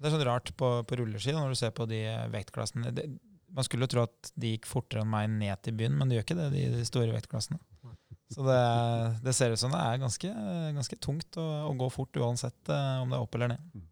Det 0.00 0.08
er 0.08 0.14
sånn 0.14 0.24
rart 0.24 0.48
på, 0.56 0.68
på 0.88 0.96
rulleski 0.96 1.34
når 1.36 1.52
du 1.52 1.58
ser 1.60 1.74
på 1.76 1.84
de 1.90 1.98
eh, 2.08 2.22
vektklassene. 2.32 2.92
Det, 2.96 3.04
man 3.52 3.66
skulle 3.66 3.84
jo 3.84 3.92
tro 3.92 4.04
at 4.06 4.30
de 4.40 4.54
gikk 4.54 4.68
fortere 4.70 5.02
enn 5.04 5.10
meg 5.12 5.28
ned 5.34 5.60
til 5.66 5.76
byen, 5.76 5.98
men 5.98 6.08
de 6.08 6.16
gjør 6.16 6.24
ikke 6.24 6.38
det, 6.38 6.48
de, 6.54 6.64
de 6.78 6.86
store 6.88 7.12
vektklassene. 7.12 7.60
Så 8.30 8.44
det, 8.46 8.58
det 9.26 9.34
ser 9.36 9.52
ut 9.52 9.60
som 9.60 9.72
det 9.74 9.80
er 9.82 10.00
ganske, 10.00 10.32
ganske 10.76 10.98
tungt 11.02 11.36
å, 11.42 11.46
å 11.66 11.72
gå 11.76 11.88
fort 11.92 12.16
uansett 12.22 12.70
eh, 12.70 13.00
om 13.02 13.10
det 13.12 13.18
er 13.18 13.24
opp 13.26 13.36
eller 13.36 13.52
ned. 13.56 13.84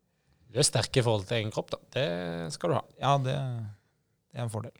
Du 0.48 0.60
er 0.62 0.64
sterk 0.64 0.96
i 0.96 1.04
forhold 1.04 1.26
til 1.28 1.42
egen 1.42 1.52
kropp, 1.52 1.74
da. 1.74 1.80
Det 1.92 2.06
skal 2.54 2.72
du 2.72 2.78
ha. 2.78 2.84
Ja, 3.02 3.16
det, 3.20 3.34
det 4.32 4.38
er 4.40 4.46
en 4.46 4.52
fordel. 4.54 4.72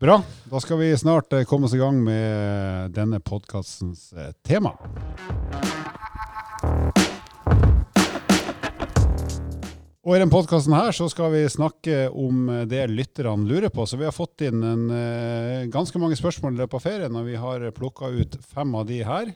Bra. 0.00 0.22
Da 0.48 0.56
skal 0.64 0.78
vi 0.80 0.86
snart 0.96 1.32
eh, 1.36 1.42
komme 1.44 1.66
oss 1.68 1.74
i 1.76 1.78
gang 1.78 1.98
med 2.00 2.94
denne 2.96 3.18
podkastens 3.20 4.06
eh, 4.16 4.30
tema. 4.40 4.70
Og 10.00 10.14
i 10.16 10.20
denne 10.22 10.32
podkasten 10.32 10.72
skal 11.12 11.34
vi 11.34 11.42
snakke 11.52 12.06
om 12.16 12.46
eh, 12.48 12.62
det 12.70 12.86
lytterne 12.88 13.44
lurer 13.44 13.68
på. 13.68 13.84
Så 13.84 13.98
vi 14.00 14.06
har 14.08 14.14
fått 14.16 14.40
inn 14.46 14.64
en, 14.64 14.86
ganske 15.68 16.00
mange 16.00 16.16
spørsmål 16.16 16.56
i 16.56 16.62
løpet 16.62 16.78
av 16.78 16.86
ferien, 16.86 17.18
og 17.20 17.28
vi 17.28 17.36
har 17.36 17.66
plukka 17.76 18.08
ut 18.08 18.38
fem 18.54 18.72
av 18.80 18.86
de 18.88 19.02
her. 19.04 19.28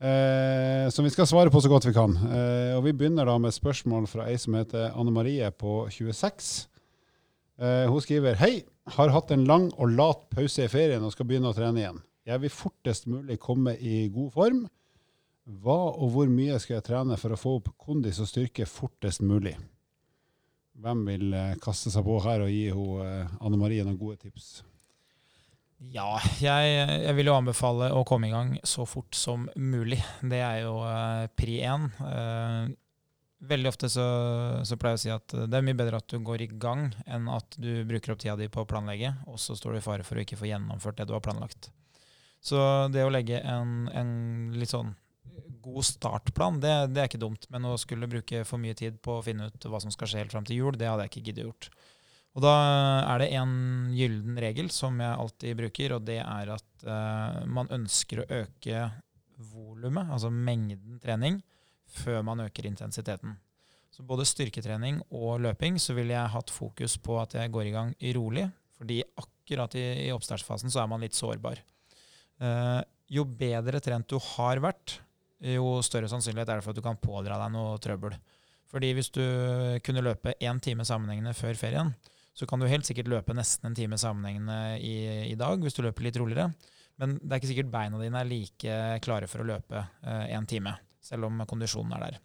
Eh, 0.00 0.86
som 0.88 1.04
vi 1.04 1.12
skal 1.12 1.28
svare 1.28 1.52
på 1.52 1.60
så 1.60 1.68
godt 1.68 1.90
vi 1.90 1.92
kan. 1.98 2.16
Eh, 2.16 2.72
og 2.78 2.86
vi 2.88 2.94
begynner 2.96 3.28
da 3.28 3.36
med 3.36 3.52
spørsmål 3.52 4.08
fra 4.08 4.30
ei 4.32 4.40
som 4.40 4.56
heter 4.56 4.96
Anne 4.96 5.12
Marie 5.12 5.52
på 5.52 5.82
26. 5.92 6.48
Eh, 7.60 7.84
hun 7.92 8.00
skriver 8.00 8.40
Hei, 8.40 8.64
har 8.94 9.12
hatt 9.14 9.32
en 9.34 9.46
lang 9.48 9.70
og 9.74 9.92
lat 9.96 10.26
pause 10.32 10.66
i 10.66 10.70
ferien 10.70 11.04
og 11.04 11.14
skal 11.14 11.26
begynne 11.28 11.50
å 11.50 11.56
trene 11.56 11.82
igjen. 11.82 12.02
Jeg 12.26 12.42
vil 12.42 12.52
fortest 12.52 13.06
mulig 13.10 13.38
komme 13.42 13.76
i 13.78 14.06
god 14.14 14.32
form. 14.34 14.60
Hva 15.62 15.78
og 15.94 16.10
hvor 16.14 16.30
mye 16.30 16.58
skal 16.62 16.78
jeg 16.78 16.86
trene 16.88 17.18
for 17.20 17.34
å 17.34 17.38
få 17.38 17.56
opp 17.60 17.70
kondis 17.78 18.18
og 18.22 18.30
styrke 18.30 18.66
fortest 18.66 19.22
mulig? 19.22 19.54
Hvem 20.82 21.04
vil 21.06 21.34
eh, 21.34 21.52
kaste 21.62 21.92
seg 21.92 22.04
på 22.04 22.16
her 22.24 22.42
og 22.44 22.50
gi 22.52 22.66
eh, 22.68 23.36
Anne 23.40 23.60
Marie 23.60 23.84
noen 23.86 23.98
gode 24.00 24.18
tips? 24.26 24.58
Ja, 25.92 26.16
jeg, 26.40 26.74
jeg 27.04 27.14
vil 27.18 27.30
jo 27.30 27.36
anbefale 27.36 27.92
å 27.94 28.02
komme 28.08 28.28
i 28.28 28.32
gang 28.34 28.56
så 28.66 28.86
fort 28.88 29.14
som 29.16 29.46
mulig. 29.54 30.00
Det 30.24 30.40
er 30.42 30.64
jo 30.64 30.80
eh, 30.88 31.28
pri 31.38 31.60
én. 31.68 31.88
Veldig 33.38 33.68
ofte 33.68 33.88
så, 33.92 34.04
så 34.64 34.78
pleier 34.80 34.96
jeg 34.96 35.00
å 35.00 35.04
si 35.04 35.12
at 35.14 35.34
det 35.50 35.58
er 35.58 35.64
mye 35.66 35.76
bedre 35.76 36.00
at 36.00 36.08
du 36.08 36.18
går 36.24 36.44
i 36.46 36.50
gang, 36.52 36.88
enn 37.04 37.28
at 37.32 37.58
du 37.60 37.84
bruker 37.88 38.14
opp 38.14 38.22
tida 38.22 38.36
di 38.40 38.48
på 38.52 38.62
å 38.64 38.68
planlegge, 38.68 39.12
og 39.28 39.40
så 39.42 39.56
står 39.58 39.76
du 39.76 39.80
i 39.80 39.84
fare 39.84 40.06
for 40.06 40.16
å 40.16 40.24
ikke 40.24 40.38
få 40.40 40.48
gjennomført 40.48 41.00
det 41.00 41.08
du 41.10 41.16
har 41.16 41.24
planlagt. 41.24 41.70
Så 42.40 42.58
det 42.94 43.04
å 43.04 43.10
legge 43.12 43.40
en, 43.42 43.88
en 43.90 44.14
litt 44.56 44.72
sånn 44.72 44.94
god 45.66 45.84
startplan, 45.84 46.60
det, 46.62 46.72
det 46.94 47.02
er 47.02 47.10
ikke 47.10 47.22
dumt. 47.22 47.48
Men 47.52 47.66
å 47.68 47.74
skulle 47.80 48.08
bruke 48.10 48.44
for 48.46 48.62
mye 48.62 48.76
tid 48.78 49.00
på 49.02 49.18
å 49.18 49.24
finne 49.24 49.50
ut 49.50 49.68
hva 49.68 49.80
som 49.82 49.92
skal 49.92 50.10
skje 50.10 50.22
helt 50.22 50.34
fram 50.34 50.46
til 50.46 50.60
jul, 50.60 50.78
det 50.78 50.88
hadde 50.88 51.06
jeg 51.06 51.12
ikke 51.12 51.24
giddet 51.30 51.48
gjort. 51.48 51.68
Og 52.36 52.44
da 52.44 52.52
er 53.00 53.22
det 53.22 53.30
en 53.38 53.52
gyllen 53.96 54.36
regel 54.40 54.68
som 54.72 54.98
jeg 55.00 55.20
alltid 55.24 55.58
bruker, 55.58 55.96
og 55.96 56.04
det 56.04 56.20
er 56.20 56.52
at 56.52 56.84
uh, 56.84 57.42
man 57.48 57.70
ønsker 57.72 58.22
å 58.22 58.28
øke 58.42 58.82
volumet, 59.52 60.12
altså 60.12 60.30
mengden 60.32 61.00
trening, 61.00 61.40
før 61.90 62.22
man 62.26 62.44
øker 62.46 62.68
intensiteten. 62.68 63.36
Så 63.96 64.04
både 64.04 64.26
styrketrening 64.28 65.00
og 65.14 65.40
løping 65.40 65.78
så 65.80 65.94
ville 65.96 66.12
jeg 66.12 66.32
hatt 66.34 66.52
fokus 66.52 66.98
på 67.00 67.16
at 67.20 67.38
jeg 67.38 67.52
går 67.54 67.70
i 67.70 67.74
gang 67.74 67.94
rolig, 68.18 68.44
fordi 68.76 69.00
akkurat 69.16 69.72
i, 69.78 69.86
i 70.04 70.12
oppstartsfasen 70.12 70.72
så 70.72 70.82
er 70.82 70.90
man 70.90 71.00
litt 71.00 71.16
sårbar. 71.16 71.62
Uh, 72.42 72.82
jo 73.08 73.24
bedre 73.24 73.80
trent 73.80 74.08
du 74.10 74.18
har 74.34 74.60
vært, 74.60 74.98
jo 75.40 75.78
større 75.84 76.08
sannsynlighet 76.10 76.48
er 76.48 76.58
det 76.58 76.64
for 76.64 76.74
at 76.74 76.78
du 76.80 76.84
kan 76.84 76.98
pådra 77.00 77.38
deg 77.40 77.52
noe 77.54 77.78
trøbbel. 77.80 78.16
Fordi 78.68 78.92
hvis 78.96 79.12
du 79.14 79.22
kunne 79.86 80.04
løpe 80.04 80.34
én 80.42 80.60
time 80.60 80.84
sammenhengende 80.84 81.36
før 81.36 81.56
ferien, 81.56 81.92
så 82.36 82.48
kan 82.48 82.60
du 82.60 82.68
helt 82.68 82.88
sikkert 82.88 83.08
løpe 83.08 83.36
nesten 83.36 83.70
en 83.70 83.76
time 83.76 83.96
sammenhengende 84.00 84.76
i, 84.84 84.96
i 85.30 85.36
dag 85.38 85.62
hvis 85.62 85.76
du 85.76 85.84
løper 85.86 86.04
litt 86.04 86.18
roligere. 86.20 86.50
Men 87.00 87.16
det 87.20 87.30
er 87.30 87.40
ikke 87.40 87.52
sikkert 87.52 87.72
beina 87.72 88.00
dine 88.00 88.20
er 88.20 88.28
like 88.28 88.76
klare 89.04 89.28
for 89.30 89.44
å 89.44 89.48
løpe 89.48 89.84
én 90.04 90.48
time, 90.48 90.74
selv 91.06 91.30
om 91.30 91.44
kondisjonen 91.48 91.96
er 91.96 92.06
der. 92.06 92.18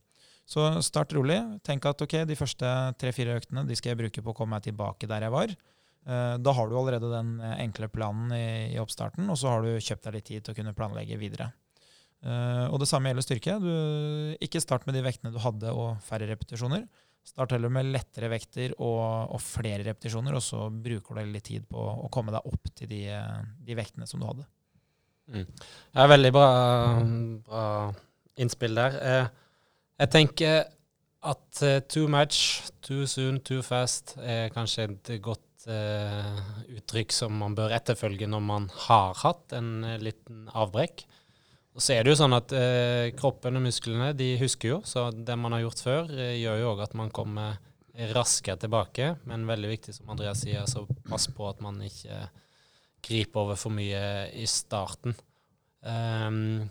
Så 0.49 0.65
start 0.83 1.13
rolig. 1.15 1.37
Tenk 1.63 1.85
at 1.87 2.01
ok, 2.03 2.23
de 2.27 2.35
første 2.35 2.71
tre-fire 2.99 3.37
øktene 3.39 3.63
de 3.69 3.77
skal 3.77 3.93
jeg 3.93 4.01
bruke 4.01 4.23
på 4.25 4.33
å 4.33 4.37
komme 4.37 4.57
meg 4.57 4.65
tilbake 4.65 5.07
der 5.07 5.27
jeg 5.27 5.33
var. 5.33 5.53
Da 6.01 6.53
har 6.57 6.65
du 6.67 6.73
allerede 6.75 7.11
den 7.11 7.35
enkle 7.61 7.85
planen 7.93 8.33
i, 8.33 8.79
oppstarten, 8.81 9.29
og 9.29 9.37
så 9.37 9.51
har 9.51 9.61
du 9.61 9.75
kjøpt 9.77 10.07
deg 10.07 10.15
litt 10.17 10.25
tid 10.31 10.43
til 10.43 10.55
å 10.55 10.57
kunne 10.57 10.73
planlegge 10.75 11.19
videre. 11.21 11.51
Uh, 12.21 12.69
og 12.69 12.77
det 12.81 12.87
samme 12.89 13.09
gjelder 13.09 13.25
styrke. 13.25 13.55
Du, 13.61 13.71
ikke 14.45 14.61
start 14.61 14.85
med 14.85 14.97
de 14.97 15.05
vektene 15.05 15.33
du 15.33 15.39
hadde 15.41 15.73
og 15.73 16.01
færre 16.05 16.27
repetisjoner. 16.29 16.85
Start 17.25 17.53
heller 17.53 17.69
med 17.73 17.89
lettere 17.93 18.29
vekter 18.31 18.75
og, 18.79 19.33
og, 19.33 19.41
flere 19.41 19.85
repetisjoner, 19.85 20.37
og 20.37 20.43
så 20.45 20.67
bruker 20.73 21.17
du 21.17 21.33
litt 21.33 21.47
tid 21.49 21.67
på 21.69 21.77
å 21.77 22.09
komme 22.13 22.33
deg 22.33 22.45
opp 22.49 22.71
til 22.77 22.89
de, 22.89 23.03
de 23.61 23.77
vektene 23.77 24.09
som 24.09 24.21
du 24.21 24.25
hadde. 24.29 24.45
Mm. 25.31 25.45
Det 25.45 26.01
er 26.01 26.09
veldig 26.11 26.31
bra, 26.33 26.47
bra 27.45 27.65
innspill 28.39 28.77
der. 28.77 28.97
Eh, 29.01 29.25
jeg 30.01 30.13
tenker 30.13 30.63
at 31.21 31.61
uh, 31.61 31.77
too 31.85 32.07
much, 32.09 32.63
too 32.81 33.05
soon, 33.05 33.39
too 33.45 33.61
fast 33.61 34.15
er 34.17 34.49
kanskje 34.53 34.87
et 34.87 35.11
godt 35.21 35.67
uh, 35.69 36.39
uttrykk 36.73 37.13
som 37.13 37.35
man 37.37 37.53
bør 37.57 37.75
etterfølge 37.77 38.29
når 38.31 38.41
man 38.41 38.65
har 38.87 39.13
hatt 39.21 39.53
en 39.53 39.83
liten 40.01 40.47
avbrekk. 40.49 41.05
Og 41.71 41.83
så 41.83 41.95
er 41.95 42.03
det 42.03 42.11
jo 42.11 42.19
sånn 42.19 42.35
at 42.35 42.51
eh, 42.55 43.13
kroppen 43.15 43.55
og 43.55 43.63
musklene 43.63 44.11
de 44.17 44.33
husker 44.41 44.73
jo, 44.73 44.79
så 44.83 45.07
det 45.15 45.37
man 45.39 45.55
har 45.55 45.63
gjort 45.63 45.83
før, 45.85 46.09
eh, 46.11 46.35
gjør 46.41 46.59
jo 46.59 46.71
òg 46.73 46.81
at 46.83 46.95
man 46.99 47.11
kommer 47.15 47.61
raskere 48.11 48.59
tilbake. 48.59 49.13
Men 49.29 49.47
veldig 49.47 49.71
viktig, 49.71 49.95
som 49.95 50.11
Andreas 50.11 50.43
sier, 50.43 50.65
så 50.67 50.83
pass 51.07 51.29
på 51.31 51.47
at 51.47 51.61
man 51.63 51.79
ikke 51.85 52.25
griper 53.07 53.45
over 53.45 53.59
for 53.59 53.73
mye 53.73 54.03
i 54.35 54.45
starten. 54.49 55.15
Um, 55.81 56.69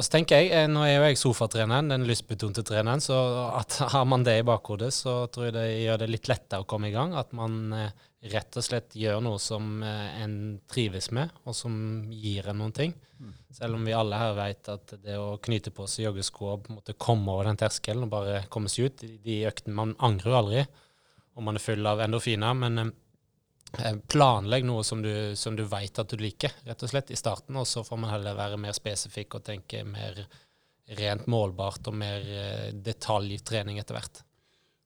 og 0.00 0.06
så 0.06 0.14
tenker 0.14 0.40
jeg, 0.40 0.52
eh, 0.56 0.68
Nå 0.70 0.80
er 0.86 0.94
jo 0.94 1.02
jeg 1.04 1.18
sofatreneren, 1.20 1.90
den 1.92 2.06
lystbetonte 2.08 2.64
treneren, 2.64 3.02
så 3.04 3.16
at 3.52 3.76
har 3.92 4.06
man 4.08 4.24
det 4.24 4.38
i 4.40 4.46
bakhodet, 4.48 4.88
så 4.96 5.26
tror 5.28 5.50
jeg 5.50 5.56
det 5.58 5.66
gjør 5.82 6.00
det 6.00 6.08
litt 6.08 6.30
lettere 6.30 6.64
å 6.64 6.68
komme 6.68 6.88
i 6.88 6.94
gang. 6.94 7.12
At 7.20 7.34
man 7.36 7.74
eh, 7.76 7.92
rett 8.32 8.56
og 8.56 8.64
slett 8.64 8.96
gjør 8.96 9.20
noe 9.26 9.40
som 9.42 9.82
eh, 9.84 10.22
en 10.24 10.34
trives 10.72 11.10
med, 11.16 11.34
og 11.44 11.56
som 11.56 11.74
gir 12.16 12.48
en 12.48 12.62
noen 12.62 12.72
ting. 12.76 12.96
Mm. 13.20 13.34
Selv 13.52 13.76
om 13.76 13.84
vi 13.84 13.96
alle 13.96 14.22
her 14.22 14.32
vet 14.38 14.72
at 14.72 14.96
det 15.04 15.18
å 15.20 15.36
knyte 15.44 15.74
på 15.76 15.84
seg 15.84 16.06
joggesko 16.06 16.48
og 16.48 16.64
på 16.64 16.72
en 16.72 16.80
måte 16.80 16.96
komme 16.96 17.34
over 17.34 17.50
den 17.50 17.60
terskelen 17.60 18.06
og 18.06 18.14
bare 18.14 18.38
komme 18.48 18.70
seg 18.72 18.88
ut 18.88 19.02
De 19.20 19.34
øktene 19.44 19.76
Man 19.76 19.92
angrer 20.00 20.32
jo 20.32 20.38
aldri 20.38 20.62
om 21.36 21.44
man 21.44 21.60
er 21.60 21.62
full 21.62 21.84
av 21.86 22.00
endorfiner, 22.00 22.56
men 22.56 22.94
planlegg 24.10 24.64
noe 24.66 24.84
som 24.86 25.02
du, 25.02 25.36
som 25.36 25.56
du 25.56 25.64
vet 25.68 25.98
at 25.98 26.10
du 26.10 26.20
liker, 26.20 26.52
rett 26.66 26.82
og 26.82 26.92
slett, 26.92 27.10
i 27.10 27.18
starten. 27.18 27.58
Og 27.60 27.68
så 27.68 27.84
får 27.86 28.00
man 28.00 28.12
heller 28.14 28.38
være 28.38 28.60
mer 28.60 28.76
spesifikk 28.76 29.38
og 29.38 29.46
tenke 29.46 29.84
mer 29.86 30.24
rent 30.98 31.28
målbart 31.30 31.86
og 31.86 31.94
mer 31.94 32.26
eh, 32.26 32.66
detaljtrening 32.74 33.78
etter 33.78 33.98
hvert. 33.98 34.22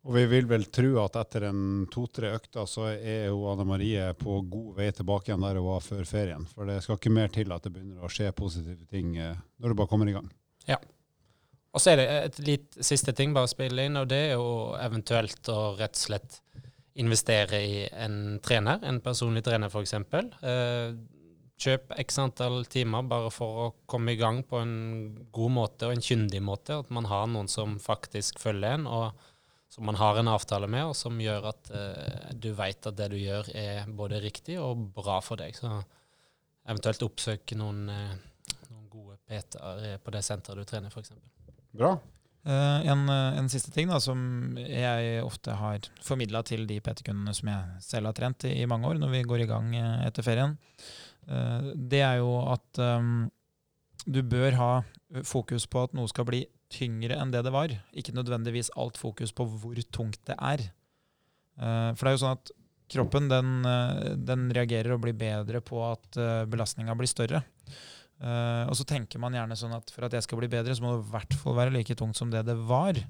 Og 0.04 0.12
vi 0.18 0.26
vil 0.28 0.44
vel 0.44 0.66
tro 0.68 0.98
at 1.00 1.14
etter 1.16 1.46
en 1.48 1.86
to-tre 1.92 2.34
økter 2.36 2.66
så 2.68 2.90
er 2.92 3.30
jo 3.30 3.46
Anne 3.48 3.64
Marie 3.64 4.10
på 4.20 4.36
god 4.52 4.74
vei 4.76 4.90
tilbake 4.92 5.30
igjen 5.30 5.46
der 5.46 5.56
hun 5.56 5.70
var 5.70 5.84
før 5.84 6.04
ferien. 6.08 6.44
For 6.52 6.68
det 6.68 6.82
skal 6.84 6.98
ikke 7.00 7.14
mer 7.14 7.32
til 7.32 7.54
at 7.56 7.64
det 7.64 7.72
begynner 7.72 8.04
å 8.04 8.12
skje 8.12 8.28
positive 8.36 8.84
ting 8.90 9.16
eh, 9.16 9.38
når 9.56 9.72
du 9.72 9.80
bare 9.80 9.92
kommer 9.92 10.10
i 10.10 10.16
gang. 10.16 10.28
Ja. 10.68 10.76
Og 11.74 11.82
så 11.82 11.94
er 11.94 11.98
det 11.98 12.06
et 12.12 12.42
litt 12.44 12.76
siste 12.84 13.16
ting 13.16 13.32
bare 13.34 13.48
å 13.48 13.50
spille 13.50 13.88
inn, 13.88 13.96
og 13.98 14.06
det 14.12 14.20
er 14.28 14.36
jo 14.36 14.76
eventuelt 14.78 15.48
å 15.50 15.72
rett 15.80 15.96
og 15.96 16.04
slett 16.04 16.36
investere 16.94 17.58
i 17.58 17.82
en 17.90 18.38
trener, 18.44 18.82
en 18.86 19.00
personlig 19.02 19.42
trener 19.46 19.72
f.eks. 19.72 19.94
Eh, 19.98 20.94
kjøp 21.64 21.94
x 22.02 22.18
antall 22.22 22.64
timer 22.70 23.06
bare 23.10 23.30
for 23.34 23.60
å 23.64 23.68
komme 23.90 24.14
i 24.14 24.18
gang 24.18 24.42
på 24.46 24.60
en 24.62 24.74
god 25.34 25.54
måte 25.54 25.88
og 25.88 25.94
en 25.96 26.04
kyndig 26.04 26.42
måte. 26.42 26.80
At 26.84 26.90
man 26.94 27.08
har 27.10 27.26
noen 27.30 27.50
som 27.50 27.78
faktisk 27.82 28.42
følger 28.42 28.78
en. 28.78 28.90
og 28.90 29.30
som 29.74 29.88
man 29.88 29.96
har 29.98 30.18
en 30.20 30.28
avtale 30.30 30.68
med, 30.70 30.84
og 30.86 30.94
som 30.94 31.16
gjør 31.18 31.48
at 31.50 31.70
uh, 31.74 32.26
du 32.30 32.52
vet 32.54 32.86
at 32.86 32.94
det 32.94 33.08
du 33.10 33.16
gjør 33.18 33.48
er 33.58 33.88
både 33.90 34.20
riktig 34.22 34.54
og 34.62 34.84
bra 34.94 35.16
for 35.24 35.40
deg. 35.40 35.56
Så 35.58 35.66
eventuelt 36.70 37.02
oppsøke 37.02 37.58
noen, 37.58 37.88
uh, 37.90 38.60
noen 38.68 38.84
gode 38.92 39.18
PT-er 39.26 39.98
på 39.98 40.14
det 40.14 40.22
senteret 40.22 40.62
du 40.62 40.70
trener, 40.70 40.94
f.eks. 40.94 41.10
Bra. 41.74 41.96
Uh, 42.44 42.84
en, 42.84 43.08
en, 43.08 43.46
siste 43.48 43.70
ting 43.72 43.88
da, 43.88 43.96
som 44.04 44.18
jeg 44.60 45.22
ofte 45.24 45.54
har 45.56 45.86
formidla 46.04 46.42
til 46.44 46.66
de 46.68 46.76
PT-kundene 46.84 47.32
som 47.32 47.48
jeg 47.48 47.84
selv 47.86 48.10
har 48.10 48.16
trent 48.18 48.44
i, 48.44 48.52
i, 48.60 48.66
mange 48.68 48.90
år, 48.90 48.98
når 49.00 49.14
vi 49.14 49.22
går 49.30 49.44
i 49.44 49.48
gang 49.48 49.70
etter 50.04 50.26
ferien, 50.26 50.58
det 51.24 52.02
er 52.04 52.18
jo 52.20 52.34
at 52.52 52.80
um, 52.84 53.30
du 54.04 54.18
bør 54.28 54.58
ha 54.58 54.72
fokus 55.24 55.64
på 55.64 55.86
at 55.86 55.94
noe 55.96 56.10
skal 56.10 56.26
bli 56.28 56.42
tyngre 56.68 57.16
enn 57.16 57.32
det 57.32 57.40
det 57.46 57.52
var. 57.54 57.72
Ikke 57.96 58.12
nødvendigvis 58.12 58.68
alt 58.76 59.00
fokus 59.00 59.32
på 59.32 59.46
hvor 59.48 59.80
tungt 59.88 60.20
det 60.28 60.36
er. 60.36 60.66
Uh, 61.56 61.96
for 61.96 62.04
det 62.04 62.10
er 62.10 62.16
jo 62.18 62.22
sånn 62.26 62.36
at 62.36 62.52
kroppen 62.92 63.32
den, 63.32 63.64
den 64.28 64.50
reagerer 64.52 64.92
og 64.92 65.06
blir 65.06 65.16
bedre 65.16 65.64
på 65.64 65.80
at 65.86 66.18
belastninga 66.52 66.92
blir 67.00 67.08
større. 67.08 67.40
Uh, 68.24 68.64
og 68.70 68.76
så 68.78 68.86
tenker 68.88 69.20
man 69.20 69.36
gjerne 69.36 69.56
sånn 69.58 69.74
at 69.76 69.90
for 69.92 70.06
at 70.06 70.14
jeg 70.16 70.24
skal 70.24 70.40
bli 70.40 70.48
bedre, 70.52 70.72
så 70.72 70.84
må 70.84 70.94
det 70.94 71.02
i 71.04 71.12
hvert 71.12 71.38
fall 71.42 71.58
være 71.58 71.74
like 71.74 71.96
tungt 71.98 72.16
som 72.16 72.32
det 72.32 72.44
det 72.48 72.56
var. 72.68 73.00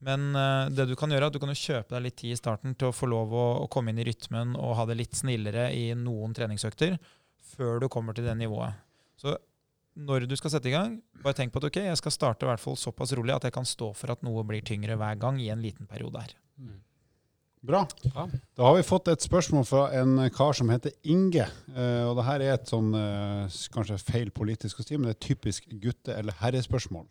Men 0.00 0.32
det 0.72 0.86
du 0.88 0.94
kan 0.96 1.12
gjøre, 1.12 1.26
er 1.26 1.28
at 1.28 1.34
du 1.34 1.42
kan 1.42 1.50
jo 1.52 1.58
kjøpe 1.60 1.92
deg 1.92 2.06
litt 2.06 2.14
tid 2.16 2.32
i 2.32 2.38
starten 2.38 2.72
til 2.72 2.88
å 2.88 2.94
få 2.96 3.04
lov 3.12 3.34
å, 3.36 3.42
å 3.60 3.66
komme 3.68 3.92
inn 3.92 4.00
i 4.00 4.06
rytmen 4.08 4.54
og 4.56 4.78
ha 4.78 4.86
det 4.88 4.96
litt 4.96 5.18
snillere 5.18 5.66
i 5.76 5.90
noen 5.92 6.32
treningsøkter 6.32 6.96
før 7.50 7.82
du 7.82 7.88
kommer 7.92 8.16
til 8.16 8.24
det 8.24 8.32
nivået. 8.40 8.80
Så 9.20 9.34
når 10.00 10.24
du 10.30 10.36
skal 10.38 10.54
sette 10.54 10.70
i 10.70 10.74
gang, 10.74 10.96
bare 11.20 11.36
tenk 11.36 11.52
på 11.52 11.60
at 11.60 11.66
ok, 11.68 11.80
jeg 11.88 11.98
skal 12.00 12.14
starte 12.14 12.46
i 12.46 12.50
hvert 12.50 12.62
fall 12.62 12.78
såpass 12.78 13.12
rolig 13.18 13.34
at 13.34 13.46
jeg 13.48 13.54
kan 13.54 13.68
stå 13.68 13.90
for 13.96 14.14
at 14.14 14.22
noe 14.26 14.44
blir 14.48 14.64
tyngre 14.66 14.96
hver 14.96 15.18
gang 15.20 15.40
i 15.42 15.50
en 15.52 15.60
liten 15.60 15.88
periode 15.90 16.22
her. 16.22 16.34
Mm. 16.60 16.78
Bra. 17.60 17.82
Da 18.56 18.64
har 18.64 18.76
vi 18.78 18.84
fått 18.88 19.08
et 19.12 19.20
spørsmål 19.20 19.66
fra 19.68 19.82
en 19.98 20.16
kar 20.32 20.54
som 20.56 20.70
heter 20.72 20.94
Inge. 21.04 21.44
Uh, 21.74 22.08
og 22.08 22.14
det 22.16 22.24
her 22.24 22.44
er 22.44 22.54
et 22.54 22.70
sånn 22.70 22.88
uh, 22.96 23.58
kanskje 23.74 23.98
feil 24.00 24.30
politisk 24.32 24.80
si, 24.80 24.96
men 24.96 25.10
det 25.10 25.18
er 25.18 25.26
typisk 25.26 25.66
gutte- 25.82 26.16
eller 26.16 26.38
herrespørsmål. 26.40 27.04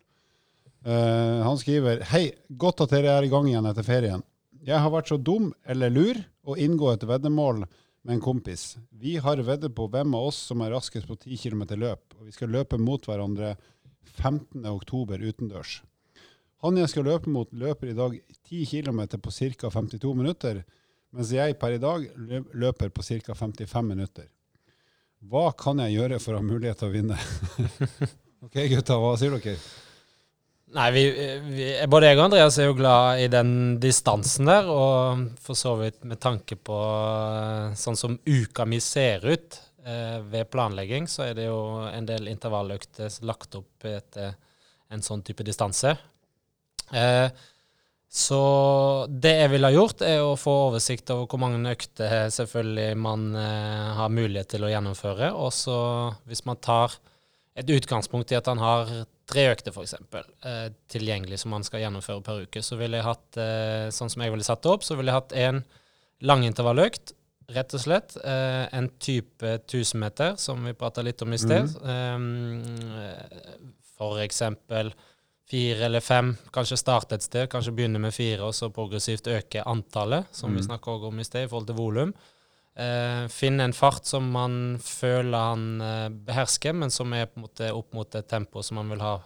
Uh, 0.82 1.46
han 1.46 1.60
skriver 1.60 2.02
Hei, 2.10 2.24
godt 2.50 2.82
at 2.82 2.96
dere 2.96 3.14
er 3.14 3.28
i 3.28 3.30
gang 3.30 3.46
igjen 3.46 3.68
etter 3.70 3.86
ferien. 3.86 4.24
Jeg 4.66 4.82
har 4.82 4.90
vært 4.92 5.12
så 5.12 5.20
dum 5.20 5.52
eller 5.64 5.92
lur 5.92 6.18
å 6.44 6.56
inngå 6.58 6.90
et 6.92 7.06
veddemål 7.06 7.62
med 7.62 8.16
en 8.16 8.24
kompis. 8.24 8.74
Vi 8.90 9.16
har 9.22 9.40
veddet 9.44 9.74
på 9.76 9.86
hvem 9.92 10.16
av 10.18 10.32
oss 10.32 10.40
som 10.50 10.64
er 10.64 10.74
raskest 10.74 11.06
på 11.08 11.16
10 11.16 11.38
km 11.44 11.62
løp, 11.78 12.16
og 12.18 12.26
vi 12.26 12.34
skal 12.34 12.50
løpe 12.52 12.80
mot 12.80 13.06
hverandre 13.06 13.54
15.10 14.18 15.28
utendørs. 15.30 15.78
Han 16.60 16.76
jeg 16.76 16.90
skal 16.92 17.06
løpe 17.08 17.32
mot, 17.32 17.48
løper 17.56 17.90
i 17.90 17.96
dag 17.96 18.16
10 18.50 18.66
km 18.68 19.00
på 19.22 19.32
ca. 19.32 19.70
52 19.72 20.14
minutter, 20.16 20.62
mens 21.16 21.32
jeg 21.32 21.56
per 21.58 21.76
i 21.76 21.80
dag 21.82 22.04
løper 22.52 22.92
på 22.92 23.04
ca. 23.06 23.34
55 23.34 23.86
minutter. 23.86 24.26
Hva 25.20 25.50
kan 25.56 25.80
jeg 25.84 25.96
gjøre 25.98 26.18
for 26.20 26.36
å 26.36 26.40
ha 26.40 26.44
mulighet 26.44 26.80
til 26.80 26.90
å 26.90 26.94
vinne? 26.94 27.16
ok, 28.44 28.58
gutta, 28.72 28.98
hva 29.00 29.14
sier 29.20 29.36
dere? 29.36 29.56
Nei, 30.70 30.90
vi, 30.94 31.02
vi, 31.50 31.64
både 31.90 32.12
jeg 32.12 32.18
og 32.18 32.24
Andreas 32.28 32.56
er 32.62 32.68
jo 32.68 32.76
glad 32.78 33.24
i 33.24 33.26
den 33.32 33.50
distansen 33.82 34.46
der, 34.46 34.68
og 34.70 35.24
for 35.42 35.58
så 35.58 35.74
vidt 35.80 36.04
med 36.06 36.20
tanke 36.22 36.54
på 36.54 36.76
eh, 36.76 37.72
sånn 37.74 37.98
som 37.98 38.14
uka 38.22 38.68
mi 38.70 38.78
ser 38.84 39.26
ut 39.26 39.58
eh, 39.82 40.20
ved 40.30 40.46
planlegging, 40.52 41.08
så 41.10 41.26
er 41.26 41.34
det 41.40 41.48
jo 41.48 41.58
en 41.88 42.06
del 42.06 42.30
intervalløkter 42.30 43.10
lagt 43.26 43.58
opp 43.58 43.88
etter 43.90 44.36
en 44.94 45.02
sånn 45.02 45.24
type 45.26 45.42
distanse. 45.46 45.96
Eh, 46.96 47.28
så 48.10 48.40
det 49.06 49.36
jeg 49.36 49.52
ville 49.52 49.68
ha 49.70 49.74
gjort, 49.74 50.02
er 50.02 50.24
å 50.24 50.34
få 50.38 50.54
oversikt 50.66 51.12
over 51.14 51.28
hvor 51.30 51.38
mange 51.44 51.60
økter 51.70 52.26
selvfølgelig 52.34 52.88
man 52.98 53.28
eh, 53.38 53.92
har 54.00 54.10
mulighet 54.10 54.50
til 54.56 54.66
å 54.66 54.72
gjennomføre. 54.72 55.30
Og 55.38 55.52
så 55.54 55.78
hvis 56.26 56.42
man 56.48 56.58
tar 56.58 56.98
et 57.60 57.70
utgangspunkt 57.70 58.32
i 58.32 58.38
at 58.38 58.50
han 58.50 58.58
har 58.62 58.90
tre 59.30 59.46
økter 59.52 59.74
f.eks. 59.74 59.94
Eh, 59.94 60.66
tilgjengelig 60.90 61.38
som 61.42 61.54
man 61.54 61.66
skal 61.66 61.84
gjennomføre 61.84 62.24
per 62.26 62.42
uke, 62.46 62.62
så 62.66 62.78
ville 62.80 62.98
jeg 62.98 63.06
hatt, 63.06 63.28
eh, 63.38 63.86
sånn 63.94 64.10
som 64.10 64.24
jeg 64.24 64.34
ville 64.34 64.46
satt 64.46 64.64
det 64.64 64.72
opp, 64.72 64.86
så 64.86 64.98
ville 64.98 65.12
jeg 65.12 65.20
hatt 65.20 65.36
en 65.44 65.62
langintervalløkt, 66.26 67.14
rett 67.54 67.74
og 67.74 67.82
slett. 67.82 68.16
Eh, 68.22 68.64
en 68.76 68.90
type 69.02 69.54
1000 69.62 70.02
meter, 70.02 70.34
som 70.38 70.66
vi 70.66 70.74
prata 70.78 71.02
litt 71.06 71.22
om 71.22 71.32
i 71.34 71.40
sted. 71.40 71.70
Mm. 71.78 72.90
Eh, 73.04 73.54
for 73.98 74.20
eksempel 74.22 74.92
fire 75.50 75.84
eller 75.88 76.00
fem, 76.00 76.34
kanskje 76.54 76.78
starte 76.78 77.16
et 77.18 77.24
sted, 77.26 77.48
kanskje 77.50 77.74
begynne 77.74 78.00
med 78.02 78.14
fire, 78.14 78.44
og 78.46 78.54
så 78.54 78.70
progressivt 78.74 79.30
øke 79.30 79.64
antallet, 79.66 80.28
som 80.34 80.52
mm. 80.52 80.58
vi 80.58 80.66
snakka 80.68 80.94
om 81.08 81.18
i 81.18 81.26
sted, 81.26 81.46
i 81.46 81.50
forhold 81.50 81.66
til 81.70 81.78
volum. 81.78 82.12
Eh, 82.80 83.24
finne 83.34 83.66
en 83.66 83.74
fart 83.74 84.06
som 84.06 84.28
man 84.30 84.78
føler 84.84 85.50
han 85.50 85.64
eh, 85.82 86.06
behersker, 86.30 86.76
men 86.76 86.94
som 86.94 87.10
er 87.16 87.26
på 87.26 87.40
en 87.40 87.46
måte 87.48 87.72
opp 87.74 87.96
mot 87.98 88.14
et 88.14 88.28
tempo 88.30 88.62
som 88.62 88.78
man 88.78 88.92
vil 88.94 89.02
ha 89.02 89.16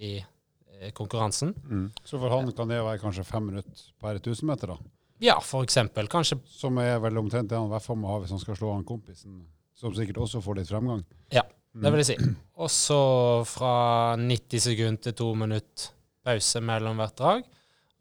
i 0.00 0.14
eh, 0.16 0.88
konkurransen. 0.96 1.52
Mm. 1.68 1.90
Så 2.00 2.16
for 2.16 2.32
han 2.32 2.48
kan 2.56 2.72
det 2.72 2.80
være 2.80 3.02
kanskje 3.02 3.26
fem 3.28 3.50
minutter 3.52 3.84
per 4.00 4.22
1000 4.22 4.48
meter, 4.48 4.72
da? 4.72 4.94
Ja, 5.20 5.36
for 5.42 5.66
eksempel. 5.66 6.08
Kanskje 6.08 6.38
Som 6.46 6.78
er 6.78 6.98
vel 7.02 7.18
omtrent 7.18 7.50
det 7.50 7.58
han 7.58 7.66
i 7.66 7.74
hvert 7.74 7.84
fall 7.84 7.98
må 7.98 8.10
ha 8.12 8.20
hvis 8.22 8.32
han 8.32 8.40
skal 8.40 8.56
slå 8.56 8.72
han 8.72 8.86
kompisen, 8.88 9.42
som 9.76 9.94
sikkert 9.94 10.22
også 10.24 10.40
får 10.42 10.60
litt 10.60 10.70
fremgang? 10.70 11.04
Ja. 11.34 11.44
Det 11.78 11.92
vil 11.94 12.02
jeg 12.02 12.08
si. 12.10 12.32
Og 12.58 12.70
så 12.72 13.02
fra 13.46 13.74
90 14.18 14.64
sekunder 14.64 15.02
til 15.04 15.16
to 15.18 15.28
minutter 15.38 15.94
pause 16.26 16.62
mellom 16.64 16.98
hvert 16.98 17.16
drag. 17.18 17.46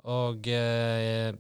Og 0.08 0.50
eh, 0.52 1.36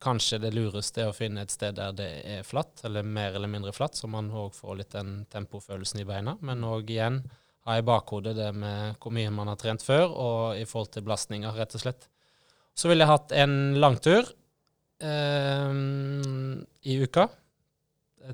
kanskje 0.00 0.40
det 0.40 0.52
lureste 0.54 1.04
er 1.04 1.10
å 1.10 1.16
finne 1.16 1.44
et 1.44 1.52
sted 1.52 1.76
der 1.76 1.94
det 1.96 2.08
er 2.38 2.46
flatt, 2.46 2.84
eller 2.88 3.06
mer 3.06 3.36
eller 3.36 3.50
mindre 3.52 3.74
flatt, 3.76 3.98
så 3.98 4.08
man 4.10 4.30
òg 4.32 4.54
får 4.56 4.78
litt 4.78 4.96
den 4.96 5.24
tempofølelsen 5.32 6.02
i 6.02 6.08
beina. 6.08 6.36
Men 6.44 6.64
òg 6.66 6.92
igjen 6.92 7.22
ha 7.68 7.76
i 7.76 7.84
bakhodet 7.84 8.36
det 8.38 8.50
med 8.56 8.96
hvor 9.00 9.12
mye 9.14 9.32
man 9.34 9.50
har 9.52 9.60
trent 9.60 9.84
før, 9.84 10.08
og 10.08 10.60
i 10.60 10.66
forhold 10.68 10.94
til 10.94 11.04
belastninger, 11.08 11.56
rett 11.56 11.76
og 11.76 11.84
slett. 11.84 12.08
Så 12.76 12.88
ville 12.88 13.04
jeg 13.04 13.12
hatt 13.12 13.34
en 13.36 13.56
langtur 13.82 14.30
eh, 15.04 15.74
i 16.88 17.00
uka. 17.04 17.28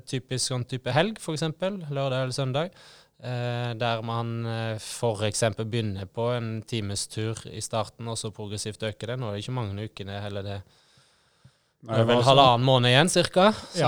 Typisk 0.07 0.49
sånn 0.51 0.65
type 0.67 0.91
helg, 0.93 1.19
f.eks. 1.21 1.45
Lørdag 1.89 2.23
eller 2.23 2.35
søndag. 2.35 2.73
Eh, 3.17 3.71
der 3.73 4.03
man 4.05 4.45
eh, 4.45 4.75
f.eks. 4.77 5.43
begynner 5.63 6.05
på 6.05 6.27
en 6.35 6.59
timestur 6.69 7.39
i 7.49 7.61
starten, 7.65 8.07
og 8.11 8.17
så 8.19 8.29
progressivt 8.35 8.83
øker 8.85 9.13
det. 9.13 9.17
Nå 9.17 9.31
er 9.31 9.37
det 9.37 9.45
ikke 9.45 9.57
mange 9.57 9.87
ukene 9.89 10.19
heller 10.21 10.45
det. 10.45 10.59
Det 11.87 11.97
er 11.97 12.05
vel 12.09 12.21
halvannen 12.25 12.65
måned 12.67 12.91
igjen, 12.91 13.09
cirka. 13.09 13.49
Så 13.71 13.81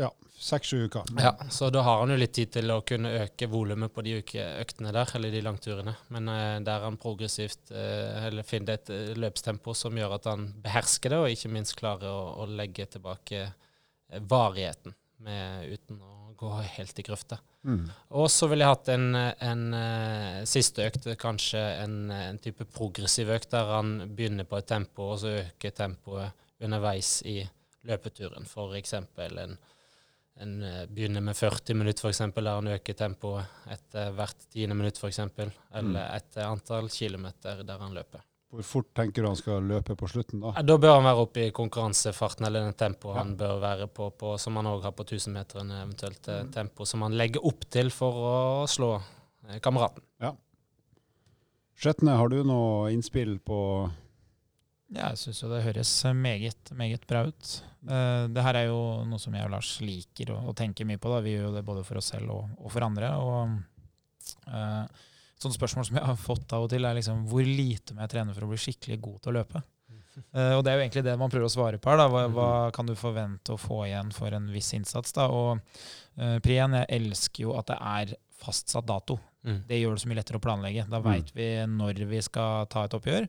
Ja, 0.00 0.10
seks-sju 0.40 0.86
uker. 0.86 1.04
ja, 1.20 1.34
så 1.52 1.68
da 1.72 1.82
har 1.84 1.98
han 2.00 2.14
jo 2.14 2.16
litt 2.16 2.32
tid 2.32 2.52
til 2.54 2.72
å 2.72 2.78
kunne 2.86 3.12
øke 3.26 3.48
volumet 3.52 3.92
på 3.92 4.04
de 4.06 4.14
øktene 4.22 4.92
der, 4.96 5.12
eller 5.18 5.34
de 5.34 5.42
langturene. 5.44 5.94
Men 6.08 6.28
eh, 6.32 6.60
der 6.64 6.86
han 6.86 6.96
progressivt 7.00 7.74
eh, 7.74 8.30
eller 8.30 8.48
finner 8.48 8.78
et 8.78 8.88
eh, 8.94 9.12
løpstempo 9.20 9.76
som 9.76 9.96
gjør 10.00 10.16
at 10.16 10.30
han 10.32 10.48
behersker 10.64 11.12
det, 11.12 11.20
og 11.20 11.36
ikke 11.36 11.52
minst 11.52 11.76
klarer 11.76 12.08
å, 12.08 12.24
å 12.40 12.48
legge 12.48 12.88
tilbake 12.96 13.44
eh, 13.44 14.24
varigheten 14.24 14.96
med, 15.24 15.70
uten 15.72 16.00
å 16.02 16.32
gå 16.40 16.50
helt 16.76 16.98
i 16.98 17.04
grøfta. 17.04 17.38
Mm. 17.68 17.84
Og 18.16 18.30
så 18.32 18.48
ville 18.48 18.64
jeg 18.64 18.72
hatt 18.72 18.90
en, 18.94 19.08
en 19.14 19.64
eh, 19.76 20.38
siste 20.48 20.86
økt, 20.88 21.10
kanskje 21.20 21.60
en, 21.82 21.96
en 22.14 22.40
type 22.40 22.64
progressiv 22.72 23.32
økt, 23.34 23.50
der 23.52 23.74
han 23.74 23.96
begynner 24.16 24.48
på 24.48 24.60
et 24.60 24.70
tempo, 24.70 25.10
og 25.12 25.20
så 25.22 25.34
øker 25.42 25.76
tempoet 25.76 26.46
underveis 26.64 27.18
i 27.28 27.42
løpeturen. 27.88 28.48
Eksempel 28.78 29.42
en, 29.44 29.54
en 30.40 30.56
eh, 30.64 30.86
begynner 30.88 31.24
med 31.24 31.36
40 31.36 31.76
minutter, 31.76 32.08
eksempel, 32.08 32.48
der 32.48 32.62
han 32.62 32.74
øker 32.78 32.96
tempoet 32.96 33.70
etter 33.76 34.16
hvert 34.16 34.48
tiende 34.48 34.78
minutt, 34.78 35.00
for 35.00 35.12
eksempel. 35.12 35.52
Eller 35.76 36.08
etter 36.16 36.48
antall 36.48 36.88
kilometer 36.92 37.64
der 37.68 37.84
han 37.84 37.96
løper. 37.96 38.24
Hvor 38.50 38.66
fort 38.66 38.88
tenker 38.98 39.22
du 39.22 39.28
han 39.28 39.38
skal 39.38 39.62
løpe 39.62 39.94
på 39.94 40.08
slutten 40.10 40.42
da? 40.42 40.50
Da 40.66 40.74
bør 40.82 40.96
han 40.96 41.06
være 41.06 41.22
oppe 41.22 41.44
i 41.44 41.52
konkurransefarten, 41.54 42.48
eller 42.48 42.66
den 42.66 42.74
tempoet 42.74 43.14
Ja. 43.14 43.22
han 43.22 43.36
bør 43.38 43.60
være 43.62 43.86
på, 43.86 44.10
på 44.10 44.34
som 44.42 44.58
han 44.58 44.66
òg 44.66 44.82
har 44.88 44.94
på 44.96 45.06
1000-meteren, 45.06 45.70
eventuelt 45.84 46.26
mm. 46.26 46.50
tempo 46.56 46.86
som 46.88 47.06
han 47.06 47.14
legger 47.14 47.46
opp 47.46 47.68
til 47.70 47.92
for 47.94 48.18
å 48.26 48.38
slå 48.70 48.96
kameraten. 49.62 50.02
Ja. 50.20 50.34
Skjetne, 51.80 52.18
har 52.18 52.28
du 52.28 52.42
noe 52.44 52.90
innspill 52.92 53.38
på 53.38 53.58
Ja, 54.90 55.12
jeg 55.12 55.20
syns 55.22 55.44
jo 55.44 55.48
det 55.52 55.62
høres 55.64 55.92
meget, 56.18 56.72
meget 56.74 57.06
bra 57.06 57.22
ut. 57.30 57.52
Uh, 57.86 58.26
det 58.28 58.42
her 58.44 58.58
er 58.58 58.66
jo 58.68 58.80
noe 59.08 59.22
som 59.22 59.36
jeg 59.36 59.46
og 59.46 59.54
Lars 59.54 59.76
liker 59.80 60.34
å, 60.34 60.40
å 60.50 60.56
tenke 60.58 60.84
mye 60.84 60.98
på. 60.98 61.12
Da. 61.14 61.22
Vi 61.22 61.36
gjør 61.36 61.46
jo 61.48 61.54
det 61.54 61.62
både 61.64 61.86
for 61.86 62.02
oss 62.02 62.10
selv 62.12 62.34
og, 62.34 62.50
og 62.58 62.74
for 62.74 62.84
andre. 62.84 63.14
Og 63.22 64.50
eh, 64.50 65.06
sånne 65.42 65.56
spørsmål 65.56 65.86
som 65.88 65.98
jeg 66.00 66.06
har 66.06 66.18
fått 66.20 66.52
av 66.56 66.64
og 66.66 66.70
til, 66.72 66.84
er 66.84 66.96
liksom 66.98 67.26
hvor 67.30 67.44
lite 67.46 67.94
må 67.96 68.04
jeg 68.04 68.12
trene 68.14 68.34
for 68.36 68.46
å 68.46 68.50
bli 68.52 68.58
skikkelig 68.60 68.98
god 69.04 69.20
til 69.24 69.32
å 69.32 69.36
løpe? 69.40 69.62
Uh, 70.34 70.54
og 70.58 70.64
det 70.66 70.72
er 70.72 70.76
jo 70.78 70.84
egentlig 70.84 71.04
det 71.06 71.14
man 71.20 71.30
prøver 71.32 71.48
å 71.48 71.52
svare 71.52 71.78
på 71.80 71.92
her. 71.92 72.02
Hva, 72.12 72.24
hva 72.34 72.48
kan 72.76 72.88
du 72.88 72.94
forvente 72.98 73.54
å 73.54 73.60
få 73.60 73.84
igjen 73.88 74.10
for 74.12 74.34
en 74.36 74.48
viss 74.52 74.72
innsats? 74.76 75.14
Da? 75.16 75.28
Og 75.32 75.60
uh, 76.20 76.38
Prien, 76.44 76.74
jeg 76.82 76.90
elsker 77.00 77.46
jo 77.46 77.54
at 77.56 77.70
det 77.72 77.78
er 77.80 78.14
fastsatt 78.40 78.86
dato. 78.88 79.18
Mm. 79.44 79.62
Det 79.68 79.78
gjør 79.80 79.94
det 79.96 80.02
så 80.02 80.08
mye 80.10 80.18
lettere 80.20 80.40
å 80.40 80.44
planlegge. 80.44 80.84
Da 80.90 81.00
Mm. 81.00 81.06
veit 81.08 81.30
vi 81.36 81.48
når 81.68 82.04
vi 82.10 82.20
skal 82.24 82.66
ta 82.72 82.84
et 82.88 82.96
oppgjør. 82.98 83.28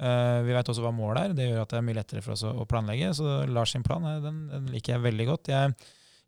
Uh, 0.00 0.40
vi 0.46 0.54
veit 0.56 0.68
også 0.72 0.80
hva 0.84 0.92
målet 0.96 1.22
er. 1.28 1.34
Det 1.36 1.48
gjør 1.50 1.62
at 1.66 1.72
det 1.74 1.78
er 1.80 1.84
mye 1.84 1.98
lettere 1.98 2.22
for 2.24 2.32
oss 2.32 2.44
å, 2.48 2.54
å 2.62 2.64
planlegge. 2.68 3.10
Så 3.18 3.34
Lars 3.52 3.74
sin 3.76 3.84
plan 3.84 4.06
den, 4.24 4.46
den 4.48 4.68
liker 4.72 4.94
jeg 4.96 5.04
veldig 5.04 5.26
godt. 5.28 5.50
Jeg, 5.52 5.74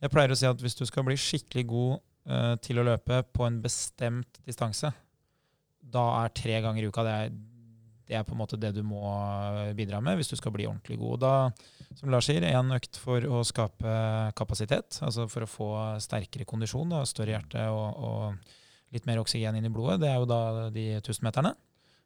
jeg 0.02 0.12
pleier 0.12 0.34
å 0.34 0.36
si 0.36 0.48
at 0.50 0.60
hvis 0.60 0.76
du 0.76 0.84
skal 0.88 1.06
bli 1.08 1.16
skikkelig 1.16 1.64
god 1.70 1.94
uh, 2.28 2.52
til 2.60 2.82
å 2.82 2.84
løpe 2.90 3.22
på 3.32 3.46
en 3.48 3.62
bestemt 3.64 4.42
distanse, 4.48 4.92
da 5.82 6.04
er 6.22 6.36
tre 6.36 6.60
ganger 6.64 6.84
i 6.84 6.90
uka 6.92 7.04
det 7.06 7.14
er, 7.14 7.32
det 8.08 8.16
er 8.18 8.24
på 8.26 8.34
en 8.36 8.40
måte 8.42 8.58
det 8.60 8.72
du 8.76 8.82
må 8.86 9.02
bidra 9.76 10.00
med 10.04 10.18
hvis 10.18 10.32
du 10.32 10.36
skal 10.38 10.54
bli 10.54 10.68
ordentlig 10.68 10.98
god. 11.00 11.22
Da, 11.24 11.34
som 11.98 12.12
Lars 12.12 12.28
sier, 12.30 12.44
én 12.46 12.76
økt 12.76 12.98
for 13.00 13.24
å 13.26 13.42
skape 13.46 13.96
kapasitet, 14.38 15.00
altså 15.04 15.28
for 15.32 15.44
å 15.44 15.50
få 15.50 15.70
sterkere 16.02 16.48
kondisjon, 16.48 16.92
da, 16.92 17.04
større 17.08 17.36
hjerte 17.36 17.66
og, 17.72 17.98
og 17.98 18.56
litt 18.92 19.08
mer 19.08 19.22
oksygen 19.22 19.56
inn 19.58 19.68
i 19.68 19.72
blodet. 19.72 20.00
Det 20.02 20.10
er 20.10 20.18
jo 20.20 20.28
da 20.28 20.70
de 20.72 20.88
1000-meterne. 21.00 21.54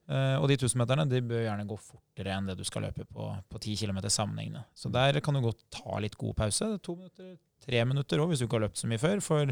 Uh, 0.07 0.39
og 0.39 0.47
de 0.47 0.55
1000-meterne 0.55 1.09
de 1.11 1.19
bør 1.27 1.41
gjerne 1.49 1.67
gå 1.67 1.77
fortere 1.83 2.35
enn 2.37 2.47
det 2.47 2.55
du 2.61 2.63
skal 2.67 2.85
løpe 2.87 3.03
på, 3.11 3.25
på 3.51 3.59
10 3.59 3.81
km 3.81 4.05
sammenhengende. 4.07 4.63
Så 4.79 4.91
der 4.95 5.19
kan 5.19 5.35
du 5.35 5.43
godt 5.43 5.65
ta 5.75 5.99
litt 6.03 6.15
god 6.21 6.37
pause. 6.39 6.69
To 6.87 6.95
minutter, 6.95 7.33
tre 7.65 7.81
minutter 7.89 8.23
òg, 8.23 8.31
hvis 8.31 8.43
du 8.43 8.47
ikke 8.47 8.61
har 8.61 8.69
løpt 8.69 8.79
så 8.79 8.91
mye 8.91 9.03
før. 9.03 9.25
For 9.25 9.51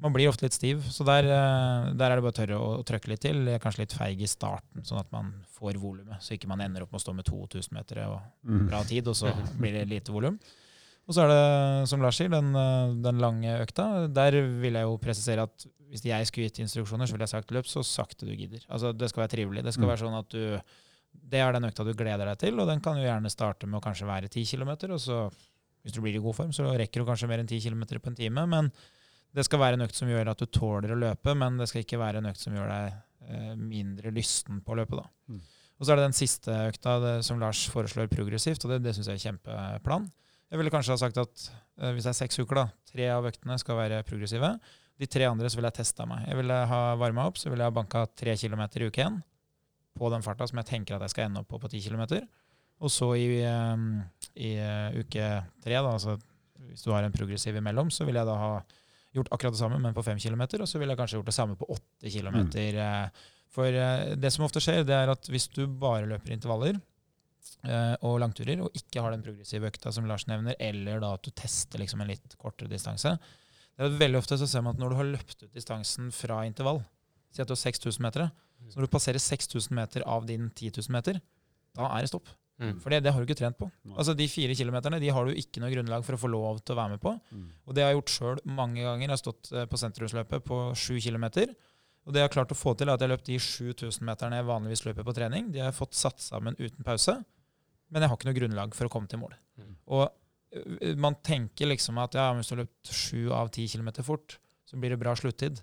man 0.00 0.12
blir 0.14 0.28
ofte 0.30 0.44
litt 0.46 0.54
stiv. 0.54 0.82
Så 0.92 1.04
der, 1.04 1.24
eh, 1.26 1.90
der 1.98 2.10
er 2.12 2.16
det 2.20 2.22
bare 2.24 2.32
å 2.32 2.38
tørre 2.38 2.58
å, 2.60 2.68
å 2.80 2.84
trøkke 2.86 3.08
litt 3.08 3.20
til. 3.24 3.44
Kanskje 3.62 3.82
litt 3.84 3.96
feig 3.96 4.20
i 4.22 4.28
starten, 4.30 4.84
sånn 4.86 5.00
at 5.02 5.10
man 5.12 5.32
får 5.58 5.78
volumet. 5.82 6.22
Så 6.22 6.36
ikke 6.36 6.46
man 6.48 6.60
ender 6.60 6.82
opp 6.86 6.92
med 6.92 7.00
å 7.00 7.04
stå 7.04 7.14
med 7.16 7.24
2000 7.26 7.72
meter 7.74 8.04
og 8.06 8.20
Mm. 8.46 8.66
bra 8.68 8.82
tid, 8.84 9.08
og 9.08 9.14
så 9.14 9.32
blir 9.60 9.72
det 9.72 9.88
lite 9.88 10.12
volum. 10.12 10.38
Og 11.08 11.14
så 11.16 11.24
er 11.24 11.28
det, 11.32 11.88
som 11.90 12.00
Lars 12.00 12.16
sier, 12.20 12.28
den, 12.30 12.54
eh, 12.54 12.94
den 13.02 13.18
lange 13.18 13.56
økta. 13.64 14.06
Der 14.14 14.30
vil 14.62 14.72
jeg 14.78 14.82
jo 14.86 14.96
presisere 15.02 15.42
at 15.48 15.66
hvis 15.90 16.04
jeg 16.06 16.26
skulle 16.28 16.46
gitt 16.48 16.60
instruksjoner, 16.62 17.08
så 17.08 17.12
ville 17.16 17.26
jeg 17.26 17.34
sagt 17.34 17.50
løp 17.50 17.66
så 17.66 17.82
sakte 17.82 18.28
du 18.28 18.36
gidder. 18.36 18.62
Altså 18.70 18.92
Det 18.96 19.08
skal 19.10 19.24
være 19.26 19.34
trivelig. 19.34 19.64
Det 19.64 19.74
skal 19.74 19.84
Mm. 19.88 19.90
være 19.90 20.04
sånn 20.06 20.18
at 20.18 20.28
du 20.28 20.60
Det 21.28 21.40
er 21.42 21.52
den 21.52 21.64
økta 21.66 21.82
du 21.84 21.92
gleder 21.92 22.24
deg 22.24 22.38
til, 22.38 22.60
og 22.60 22.68
den 22.68 22.78
kan 22.80 22.94
jo 22.96 23.02
gjerne 23.02 23.26
starte 23.28 23.66
med 23.66 23.80
å 23.80 23.82
kanskje 23.82 24.06
være 24.06 24.28
10 24.30 24.44
km, 24.46 24.92
og 24.94 25.00
så, 25.02 25.32
hvis 25.82 25.92
du 25.92 26.00
blir 26.00 26.14
i 26.14 26.22
god 26.22 26.36
form, 26.36 26.52
så 26.54 26.70
rekker 26.78 27.02
du 27.02 27.04
kanskje 27.04 27.26
mer 27.26 27.40
enn 27.40 27.48
10 27.48 27.58
km 27.66 27.82
på 27.98 28.06
en 28.06 28.14
time. 28.14 28.46
Men 28.46 28.70
det 29.36 29.44
skal 29.46 29.62
være 29.62 29.78
en 29.78 29.86
økt 29.86 29.98
som 29.98 30.10
gjør 30.10 30.32
at 30.32 30.42
du 30.42 30.48
tåler 30.50 30.94
å 30.94 30.98
løpe, 30.98 31.34
men 31.38 31.60
det 31.60 31.68
skal 31.70 31.84
ikke 31.84 32.00
være 32.00 32.20
en 32.20 32.30
økt 32.32 32.42
som 32.42 32.56
gjør 32.56 32.70
deg 32.70 32.94
eh, 33.28 33.54
mindre 33.58 34.12
lysten 34.14 34.60
på 34.64 34.74
å 34.74 34.80
løpe, 34.80 34.98
da. 34.98 35.06
Mm. 35.30 35.40
Og 35.80 35.86
så 35.86 35.94
er 35.94 36.00
det 36.00 36.08
den 36.10 36.16
siste 36.18 36.56
økta 36.68 36.98
det, 37.00 37.14
som 37.24 37.40
Lars 37.40 37.62
foreslår 37.72 38.10
progressivt, 38.12 38.66
og 38.66 38.74
det, 38.74 38.82
det 38.84 38.96
syns 38.96 39.08
jeg 39.08 39.20
er 39.20 39.26
kjempeplan. 39.30 40.10
Jeg 40.50 40.60
ville 40.60 40.72
kanskje 40.74 40.96
ha 40.96 41.00
sagt 41.00 41.20
at 41.22 41.46
eh, 41.80 41.94
hvis 41.94 42.08
det 42.08 42.12
er 42.12 42.20
seks 42.20 42.42
uker, 42.42 42.58
da, 42.58 42.66
tre 42.90 43.06
av 43.14 43.28
øktene 43.30 43.56
skal 43.62 43.78
være 43.78 44.02
progressive. 44.08 44.52
De 45.00 45.08
tre 45.08 45.24
andre 45.30 45.48
så 45.48 45.56
ville 45.56 45.70
jeg 45.70 45.80
testa 45.80 46.04
meg. 46.08 46.26
Jeg 46.28 46.36
ville 46.42 46.56
ha 46.72 46.80
varma 47.00 47.30
opp, 47.30 47.38
så 47.40 47.48
ville 47.48 47.64
jeg 47.64 47.72
ha 47.72 47.76
banka 47.78 48.04
tre 48.18 48.34
kilometer 48.36 48.82
i 48.82 48.90
uke 48.90 49.06
én 49.06 49.20
på 49.96 50.10
den 50.12 50.24
farta 50.24 50.46
som 50.48 50.58
jeg 50.60 50.68
tenker 50.68 50.96
at 50.96 51.06
jeg 51.06 51.14
skal 51.14 51.28
ende 51.28 51.42
opp 51.42 51.48
på 51.50 51.58
på 51.62 51.70
ti 51.72 51.80
kilometer. 51.82 52.26
Og 52.80 52.92
så 52.92 53.12
i, 53.16 53.40
eh, 53.44 53.86
i 54.40 54.52
eh, 54.58 55.00
uke 55.00 55.30
tre, 55.62 55.78
da, 55.78 55.94
altså 55.94 56.18
hvis 56.68 56.84
du 56.84 56.92
har 56.92 57.04
en 57.04 57.14
progressiv 57.14 57.56
imellom, 57.56 57.88
så 57.92 58.04
vil 58.04 58.18
jeg 58.20 58.28
da 58.28 58.36
ha 58.36 58.52
gjort 59.14 59.30
akkurat 59.34 59.56
det 59.56 59.60
samme, 59.60 59.80
men 59.82 59.96
på 59.96 60.04
fem 60.06 60.18
kilometer. 60.22 60.62
Og 60.62 60.70
så 60.70 60.78
ville 60.78 60.94
jeg 60.94 61.00
kanskje 61.00 61.18
gjort 61.18 61.30
det 61.30 61.36
samme 61.36 61.58
på 61.58 61.68
åtte 61.74 62.12
kilometer. 62.12 62.78
Mm. 62.78 63.20
For 63.54 63.74
eh, 63.74 64.14
det 64.20 64.30
som 64.34 64.46
ofte 64.46 64.62
skjer, 64.62 64.84
det 64.86 64.96
er 64.96 65.10
at 65.12 65.30
hvis 65.30 65.48
du 65.54 65.64
bare 65.66 66.08
løper 66.10 66.34
intervaller 66.34 66.78
eh, 67.66 67.96
og 68.06 68.20
langturer, 68.22 68.62
og 68.62 68.76
ikke 68.78 69.02
har 69.02 69.14
den 69.14 69.24
progressive 69.26 69.70
økta 69.70 69.92
som 69.94 70.06
Lars 70.10 70.28
nevner, 70.30 70.54
eller 70.62 71.02
da 71.02 71.14
at 71.16 71.26
du 71.26 71.34
tester 71.34 71.82
liksom 71.82 72.04
en 72.04 72.12
litt 72.12 72.38
kortere 72.40 72.70
distanse, 72.70 73.16
det 73.74 73.86
er 73.86 73.90
at 73.90 74.00
veldig 74.00 74.20
ofte 74.20 74.38
så 74.38 74.46
ser 74.50 74.62
man 74.66 74.76
at 74.76 74.82
når 74.82 74.92
du 74.92 74.98
har 75.00 75.10
løpt 75.14 75.42
ut 75.42 75.56
distansen 75.56 76.10
fra 76.14 76.42
intervall, 76.46 76.82
si 77.34 77.42
at 77.42 77.50
du 77.50 77.54
har 77.56 77.62
6000 77.62 78.04
meter, 78.04 78.30
så 78.68 78.76
når 78.76 78.86
du 78.86 78.92
passerer 78.92 79.22
6000 79.22 79.74
meter 79.74 80.04
av 80.04 80.26
din 80.28 80.50
10 80.50 80.74
000 80.76 80.94
meter, 80.94 81.20
da 81.78 81.88
er 81.88 82.04
det 82.04 82.10
stopp. 82.10 82.28
Mm. 82.60 82.76
For 82.82 82.92
det, 82.92 83.00
det 83.06 83.14
har 83.14 83.22
du 83.22 83.28
ikke 83.28 83.38
trent 83.38 83.56
på. 83.56 83.70
Altså 83.94 84.12
De 84.16 84.26
fire 84.28 84.54
kilometerne 84.56 85.00
de 85.00 85.10
har 85.16 85.26
du 85.26 85.32
ikke 85.32 85.62
noe 85.62 85.72
grunnlag 85.72 86.04
for 86.04 86.16
å 86.16 86.20
få 86.20 86.30
lov 86.32 86.60
til 86.60 86.76
å 86.76 86.80
være 86.82 86.94
med 86.94 87.02
på. 87.02 87.14
Mm. 87.32 87.48
Og 87.64 87.76
det 87.76 87.84
har 87.84 87.92
jeg 87.92 88.00
gjort 88.00 88.14
sjøl 88.14 88.40
mange 88.44 88.84
ganger. 88.84 89.06
Jeg 89.06 89.14
har 89.14 89.22
stått 89.22 89.52
eh, 89.54 89.66
på 89.70 89.80
sentrumsløpet 89.80 90.46
på 90.46 90.60
sju 90.76 90.98
kilometer. 91.00 91.54
Og 92.04 92.14
det 92.14 92.22
jeg 92.22 92.28
har 92.28 92.34
klart 92.36 92.52
å 92.52 92.58
få 92.58 92.74
til, 92.76 92.88
er 92.88 92.96
at 92.96 93.02
jeg 93.02 93.08
har 93.08 93.14
løpt 93.14 93.28
de 93.28 93.38
7000-meterne 93.44 94.40
jeg 94.40 94.48
vanligvis 94.48 94.84
løper 94.86 95.06
på 95.06 95.16
trening. 95.16 95.50
De 95.54 95.62
har 95.62 95.70
jeg 95.70 95.78
fått 95.80 95.98
satt 95.98 96.22
sammen 96.24 96.56
uten 96.60 96.84
pause. 96.86 97.16
Men 97.90 98.04
jeg 98.04 98.12
har 98.12 98.18
ikke 98.18 98.30
noe 98.30 98.38
grunnlag 98.38 98.76
for 98.76 98.88
å 98.88 98.92
komme 98.92 99.10
til 99.10 99.20
mål. 99.22 99.34
Mm. 99.60 99.74
Og 99.96 100.06
man 100.98 101.16
tenker 101.22 101.68
liksom 101.70 101.98
at 102.02 102.16
ja, 102.18 102.30
hvis 102.34 102.50
du 102.50 102.56
har 102.56 102.64
løpt 102.64 102.92
sju 102.94 103.30
av 103.34 103.50
ti 103.54 103.66
kilometer 103.70 104.06
fort, 104.06 104.38
så 104.66 104.78
blir 104.80 104.94
det 104.94 105.00
bra 105.02 105.14
sluttid. 105.18 105.60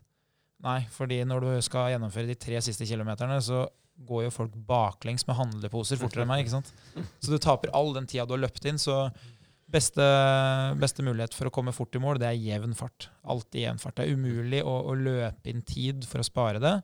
Nei, 0.63 0.79
fordi 0.91 1.19
når 1.27 1.43
du 1.43 1.49
skal 1.65 1.91
gjennomføre 1.93 2.31
de 2.31 2.37
tre 2.39 2.61
siste 2.65 2.87
kilometerne, 2.87 3.37
så 3.43 3.65
går 4.05 4.27
jo 4.27 4.33
folk 4.33 4.53
baklengs 4.67 5.25
med 5.27 5.37
handleposer 5.39 5.99
fortere 6.01 6.25
enn 6.25 6.29
meg. 6.29 6.45
ikke 6.45 6.57
sant? 6.57 6.69
Så 7.23 7.33
du 7.33 7.39
taper 7.41 7.73
all 7.77 7.93
den 7.95 8.07
tida 8.09 8.27
du 8.27 8.35
har 8.35 8.43
løpt 8.45 8.67
inn. 8.69 8.79
Så 8.81 9.07
beste, 9.71 10.05
beste 10.79 11.05
mulighet 11.05 11.35
for 11.35 11.49
å 11.49 11.53
komme 11.53 11.73
fort 11.75 11.95
i 11.97 12.01
mål, 12.03 12.21
det 12.21 12.29
er 12.29 12.39
jevn 12.39 12.77
fart. 12.77 13.09
Alltid 13.27 13.63
jevn 13.65 13.81
fart. 13.81 13.97
Det 13.97 14.05
er 14.07 14.15
umulig 14.15 14.61
å, 14.63 14.77
å 14.91 14.95
løpe 14.95 15.51
inn 15.51 15.65
tid 15.67 16.07
for 16.07 16.23
å 16.23 16.27
spare 16.27 16.63
det. 16.63 16.77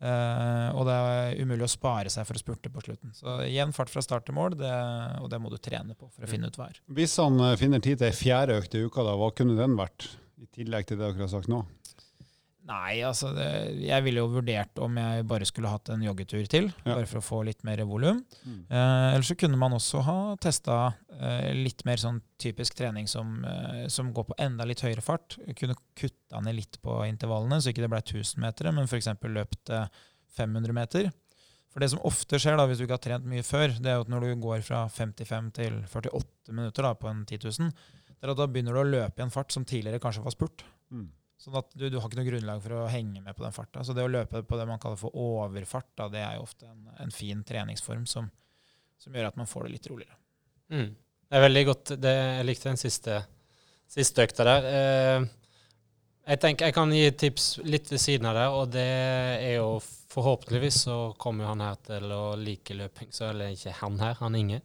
Uh, 0.00 0.72
og 0.80 0.86
det 0.88 0.94
er 0.96 1.42
umulig 1.44 1.66
å 1.66 1.68
spare 1.68 2.08
seg 2.08 2.24
for 2.24 2.38
å 2.38 2.40
spurte 2.40 2.70
på 2.72 2.80
slutten. 2.80 3.12
Så 3.12 3.42
jevn 3.44 3.74
fart 3.76 3.92
fra 3.92 4.00
start 4.04 4.24
til 4.28 4.36
mål, 4.38 4.56
det, 4.56 4.72
og 5.20 5.28
det 5.32 5.40
må 5.42 5.52
du 5.52 5.58
trene 5.60 5.92
på 5.92 6.08
for 6.08 6.24
å 6.24 6.30
finne 6.30 6.48
ut 6.48 6.56
hva 6.56 6.70
er. 6.70 6.80
Hvis 6.96 7.18
han 7.20 7.36
eh, 7.44 7.58
finner 7.60 7.84
tid 7.84 8.00
til 8.00 8.08
ei 8.08 8.16
fjerde 8.16 8.56
økt 8.62 8.78
i 8.78 8.86
uka, 8.86 9.04
da, 9.04 9.18
hva 9.20 9.28
kunne 9.36 9.58
den 9.58 9.76
vært? 9.76 10.08
I 10.40 10.48
tillegg 10.56 10.88
til 10.88 10.96
det 10.96 11.04
dere 11.04 11.26
har 11.26 11.32
sagt 11.34 11.52
nå? 11.52 11.60
Nei, 12.70 13.00
altså 13.02 13.32
det, 13.34 13.46
jeg 13.82 14.04
ville 14.06 14.22
jo 14.22 14.28
vurdert 14.30 14.78
om 14.84 14.98
jeg 15.00 15.24
bare 15.26 15.46
skulle 15.48 15.70
hatt 15.72 15.90
en 15.90 16.02
joggetur 16.04 16.44
til, 16.50 16.68
Ja. 16.84 16.94
bare 16.94 17.08
for 17.10 17.18
å 17.18 17.24
få 17.26 17.40
litt 17.48 17.64
mer 17.66 17.82
volum. 17.88 18.20
Mm. 18.46 18.60
Eh, 18.70 19.06
Eller 19.16 19.26
så 19.26 19.34
kunne 19.38 19.58
man 19.58 19.74
også 19.74 20.02
ha 20.06 20.18
testa 20.38 20.76
eh, 21.18 21.50
litt 21.56 21.82
mer 21.84 21.98
sånn 21.98 22.20
typisk 22.38 22.78
trening 22.78 23.08
som, 23.10 23.44
eh, 23.44 23.88
som 23.88 24.12
går 24.14 24.28
på 24.30 24.38
enda 24.38 24.64
litt 24.68 24.84
høyere 24.86 25.02
fart. 25.02 25.36
Kunne 25.58 25.74
kutta 25.98 26.40
ned 26.46 26.54
litt 26.60 26.78
på 26.80 27.00
intervallene, 27.08 27.58
så 27.60 27.72
ikke 27.74 27.82
det 27.82 27.90
ble 27.90 28.02
1000 28.04 28.38
meter, 28.46 28.70
men 28.72 28.86
f.eks. 28.86 29.10
løpt 29.26 29.70
eh, 29.74 29.86
500 30.38 30.72
meter. 30.72 31.10
For 31.70 31.82
det 31.82 31.90
som 31.92 32.00
ofte 32.06 32.38
skjer 32.38 32.56
da, 32.58 32.66
hvis 32.66 32.78
du 32.78 32.84
ikke 32.86 32.96
har 32.98 33.04
trent 33.04 33.26
mye 33.30 33.42
før, 33.46 33.74
det 33.78 33.90
er 33.90 33.98
jo 33.98 34.06
at 34.06 34.08
når 34.10 34.20
du 34.26 34.40
går 34.42 34.62
fra 34.66 34.86
55 34.90 35.50
til 35.58 35.82
48 35.90 36.54
minutter 36.54 36.82
da, 36.86 36.94
på 36.98 37.10
en 37.10 37.24
10 37.26 37.44
000, 37.46 37.70
det 38.20 38.26
er 38.26 38.32
at 38.32 38.38
da 38.40 38.46
begynner 38.50 38.74
du 38.74 38.80
å 38.82 38.90
løpe 38.90 39.22
i 39.22 39.24
en 39.26 39.30
fart 39.34 39.50
som 39.54 39.64
tidligere 39.66 40.02
kanskje 40.02 40.22
var 40.24 40.34
spurt. 40.34 40.64
Mm. 40.90 41.08
Sånn 41.40 41.56
at 41.56 41.70
du, 41.72 41.86
du 41.88 41.96
har 41.96 42.04
ikke 42.04 42.18
noe 42.18 42.28
grunnlag 42.28 42.60
for 42.60 42.76
å 42.76 42.88
henge 42.92 43.22
med 43.24 43.36
på 43.36 43.44
den 43.46 43.54
farta. 43.56 43.84
Så 43.84 43.94
det 43.96 44.04
å 44.04 44.12
løpe 44.12 44.42
på 44.44 44.58
det 44.60 44.66
man 44.68 44.80
kaller 44.82 45.00
for 45.00 45.14
overfart, 45.16 45.88
da, 45.96 46.10
det 46.12 46.20
er 46.20 46.36
jo 46.36 46.44
ofte 46.44 46.68
en, 46.68 46.90
en 47.00 47.14
fin 47.14 47.40
treningsform 47.48 48.04
som, 48.10 48.28
som 49.00 49.16
gjør 49.16 49.30
at 49.30 49.38
man 49.40 49.48
får 49.48 49.66
det 49.66 49.78
litt 49.78 49.88
roligere. 49.88 50.18
Mm. 50.70 50.90
Det 51.30 51.38
er 51.38 51.44
veldig 51.46 51.62
godt. 51.70 51.94
Det, 52.02 52.12
jeg 52.12 52.48
likte 52.48 52.68
den 52.68 52.80
siste, 52.82 53.20
siste 53.88 54.26
økta 54.28 54.46
der. 54.50 54.68
Eh, 54.68 55.28
jeg 56.30 56.42
tenker 56.44 56.68
jeg 56.68 56.76
kan 56.76 56.92
gi 56.92 57.06
et 57.08 57.18
tips 57.18 57.46
litt 57.64 57.88
ved 57.90 58.02
siden 58.02 58.28
av 58.28 58.36
det, 58.36 58.46
og 58.60 58.74
det 58.76 58.86
er 59.40 59.54
jo 59.56 59.78
forhåpentligvis 60.12 60.82
så 60.84 60.98
kommer 61.18 61.48
han 61.48 61.62
her 61.64 61.80
til 61.86 62.12
å 62.12 62.34
like 62.36 62.76
løping, 62.76 63.08
så 63.16 63.30
eller 63.30 63.54
ikke 63.54 63.78
han 63.80 63.96
her, 64.02 64.18
han 64.20 64.36
Inge. 64.36 64.60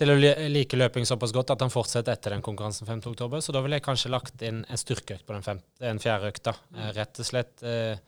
Til 0.00 0.14
å 0.14 0.16
like 0.16 0.78
løping 0.78 1.04
såpass 1.04 1.34
godt 1.36 1.52
at 1.52 1.60
han 1.60 1.72
fortsetter 1.72 2.14
etter 2.16 2.32
den 2.32 2.44
konkurransen 2.44 2.88
5.10. 2.88 3.42
Så 3.44 3.52
da 3.52 3.60
ville 3.60 3.76
jeg 3.76 3.84
kanskje 3.84 4.12
lagt 4.12 4.44
inn 4.46 4.62
en 4.64 4.80
styrkeøkt 4.80 5.26
på 5.28 5.34
den, 5.36 5.44
fem, 5.44 5.60
den 5.82 6.00
fjerde 6.00 6.30
økta. 6.32 6.54
Mm. 6.72 6.86
rett 6.96 7.20
og 7.20 7.28
slett 7.28 7.64
eh, 7.68 8.00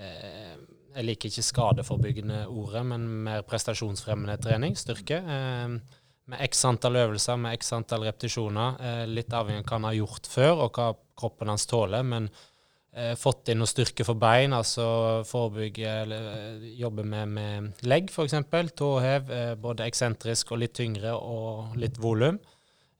eh, 0.00 0.54
Jeg 0.96 1.04
liker 1.04 1.28
ikke 1.28 1.44
skadeforebyggende 1.44 2.46
ordet, 2.48 2.84
men 2.88 3.04
mer 3.28 3.44
prestasjonsfremmende 3.48 4.38
trening. 4.40 4.78
Styrke. 4.80 5.20
Eh, 5.20 6.00
med 6.32 6.46
x 6.48 6.64
antall 6.64 6.96
øvelser, 7.02 7.36
med 7.44 7.58
x 7.58 7.74
antall 7.76 8.06
repetisjoner. 8.08 8.80
Eh, 8.80 9.04
litt 9.12 9.36
avhengig 9.36 9.66
av 9.66 9.68
hva 9.68 9.78
han 9.80 9.88
har 9.90 9.98
gjort 10.00 10.32
før, 10.32 10.64
og 10.64 10.80
hva 10.80 10.88
kroppen 11.18 11.52
hans 11.52 11.68
tåler. 11.68 12.08
Men 12.08 12.30
eh, 12.32 12.48
fått 13.16 13.48
inn 13.48 13.62
noe 13.62 13.70
styrke 13.70 14.04
for 14.04 14.18
bein, 14.20 14.52
altså 14.52 14.84
forebygge 15.24 15.92
eller 16.02 16.26
eh, 16.32 16.64
jobbe 16.76 17.04
med, 17.08 17.30
med 17.32 17.86
legg, 17.88 18.10
f.eks. 18.12 18.36
Tåhev, 18.76 19.30
eh, 19.32 19.52
både 19.56 19.86
eksentrisk 19.88 20.52
og 20.52 20.60
litt 20.60 20.74
tyngre, 20.76 21.14
og 21.16 21.78
litt 21.80 21.96
volum. 22.02 22.36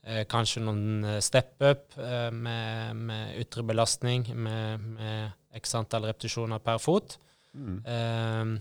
Eh, 0.02 0.24
kanskje 0.30 0.64
noen 0.64 1.04
eh, 1.04 1.18
step-up 1.20 1.98
eh, 2.00 2.30
med, 2.32 3.02
med 3.04 3.36
ytre 3.42 3.66
belastning, 3.68 4.24
med, 4.32 4.88
med 4.96 5.60
x 5.60 5.76
antall 5.76 6.08
repetisjoner 6.08 6.62
per 6.64 6.80
fot. 6.80 7.18
Mm. 7.52 7.76
Eh, 7.84 8.54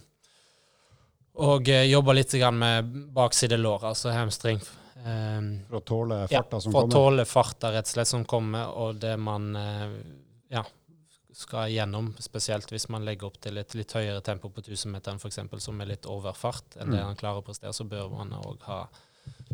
og 1.48 1.72
jobbe 1.72 2.13
litt 2.17 2.36
med 2.52 2.91
bakside 3.15 3.56
lår, 3.56 3.88
altså 3.94 4.12
hamstring. 4.12 4.60
Eh, 5.00 5.39
For 5.70 5.80
å 5.80 5.84
tåle 5.88 6.20
ja, 6.26 6.41
farta 6.41 6.60
som 6.60 6.76
for 6.76 6.91
å 6.91 6.91
tåle 6.91 7.24
farta 7.26 7.72
rett 7.72 7.88
og 7.88 7.96
slett 7.96 8.12
som 8.12 8.28
kommer, 8.28 8.76
og 8.76 9.00
det 9.00 9.15
man 9.15 9.56
eh, 9.56 9.96
ja, 10.52 10.67
skal 11.34 11.72
gjennom, 11.72 12.12
spesielt 12.20 12.72
hvis 12.72 12.89
man 12.91 13.06
legger 13.08 13.30
opp 13.30 13.38
til 13.41 13.58
et 13.58 13.76
litt 13.78 13.94
høyere 13.96 14.22
tempo 14.26 14.50
på 14.52 14.63
1000-meteren 14.63 15.22
f.eks., 15.22 15.39
som 15.63 15.80
er 15.82 15.94
litt 15.94 16.08
over 16.10 16.36
fart 16.38 16.76
enn 16.78 16.91
det 16.91 17.00
Mm. 17.00 17.06
han 17.06 17.15
klarer 17.20 17.41
å 17.41 17.46
prestere, 17.46 17.74
så 17.74 17.88
bør 17.88 18.10
man 18.12 18.34
òg 18.36 18.65
ha 18.67 18.82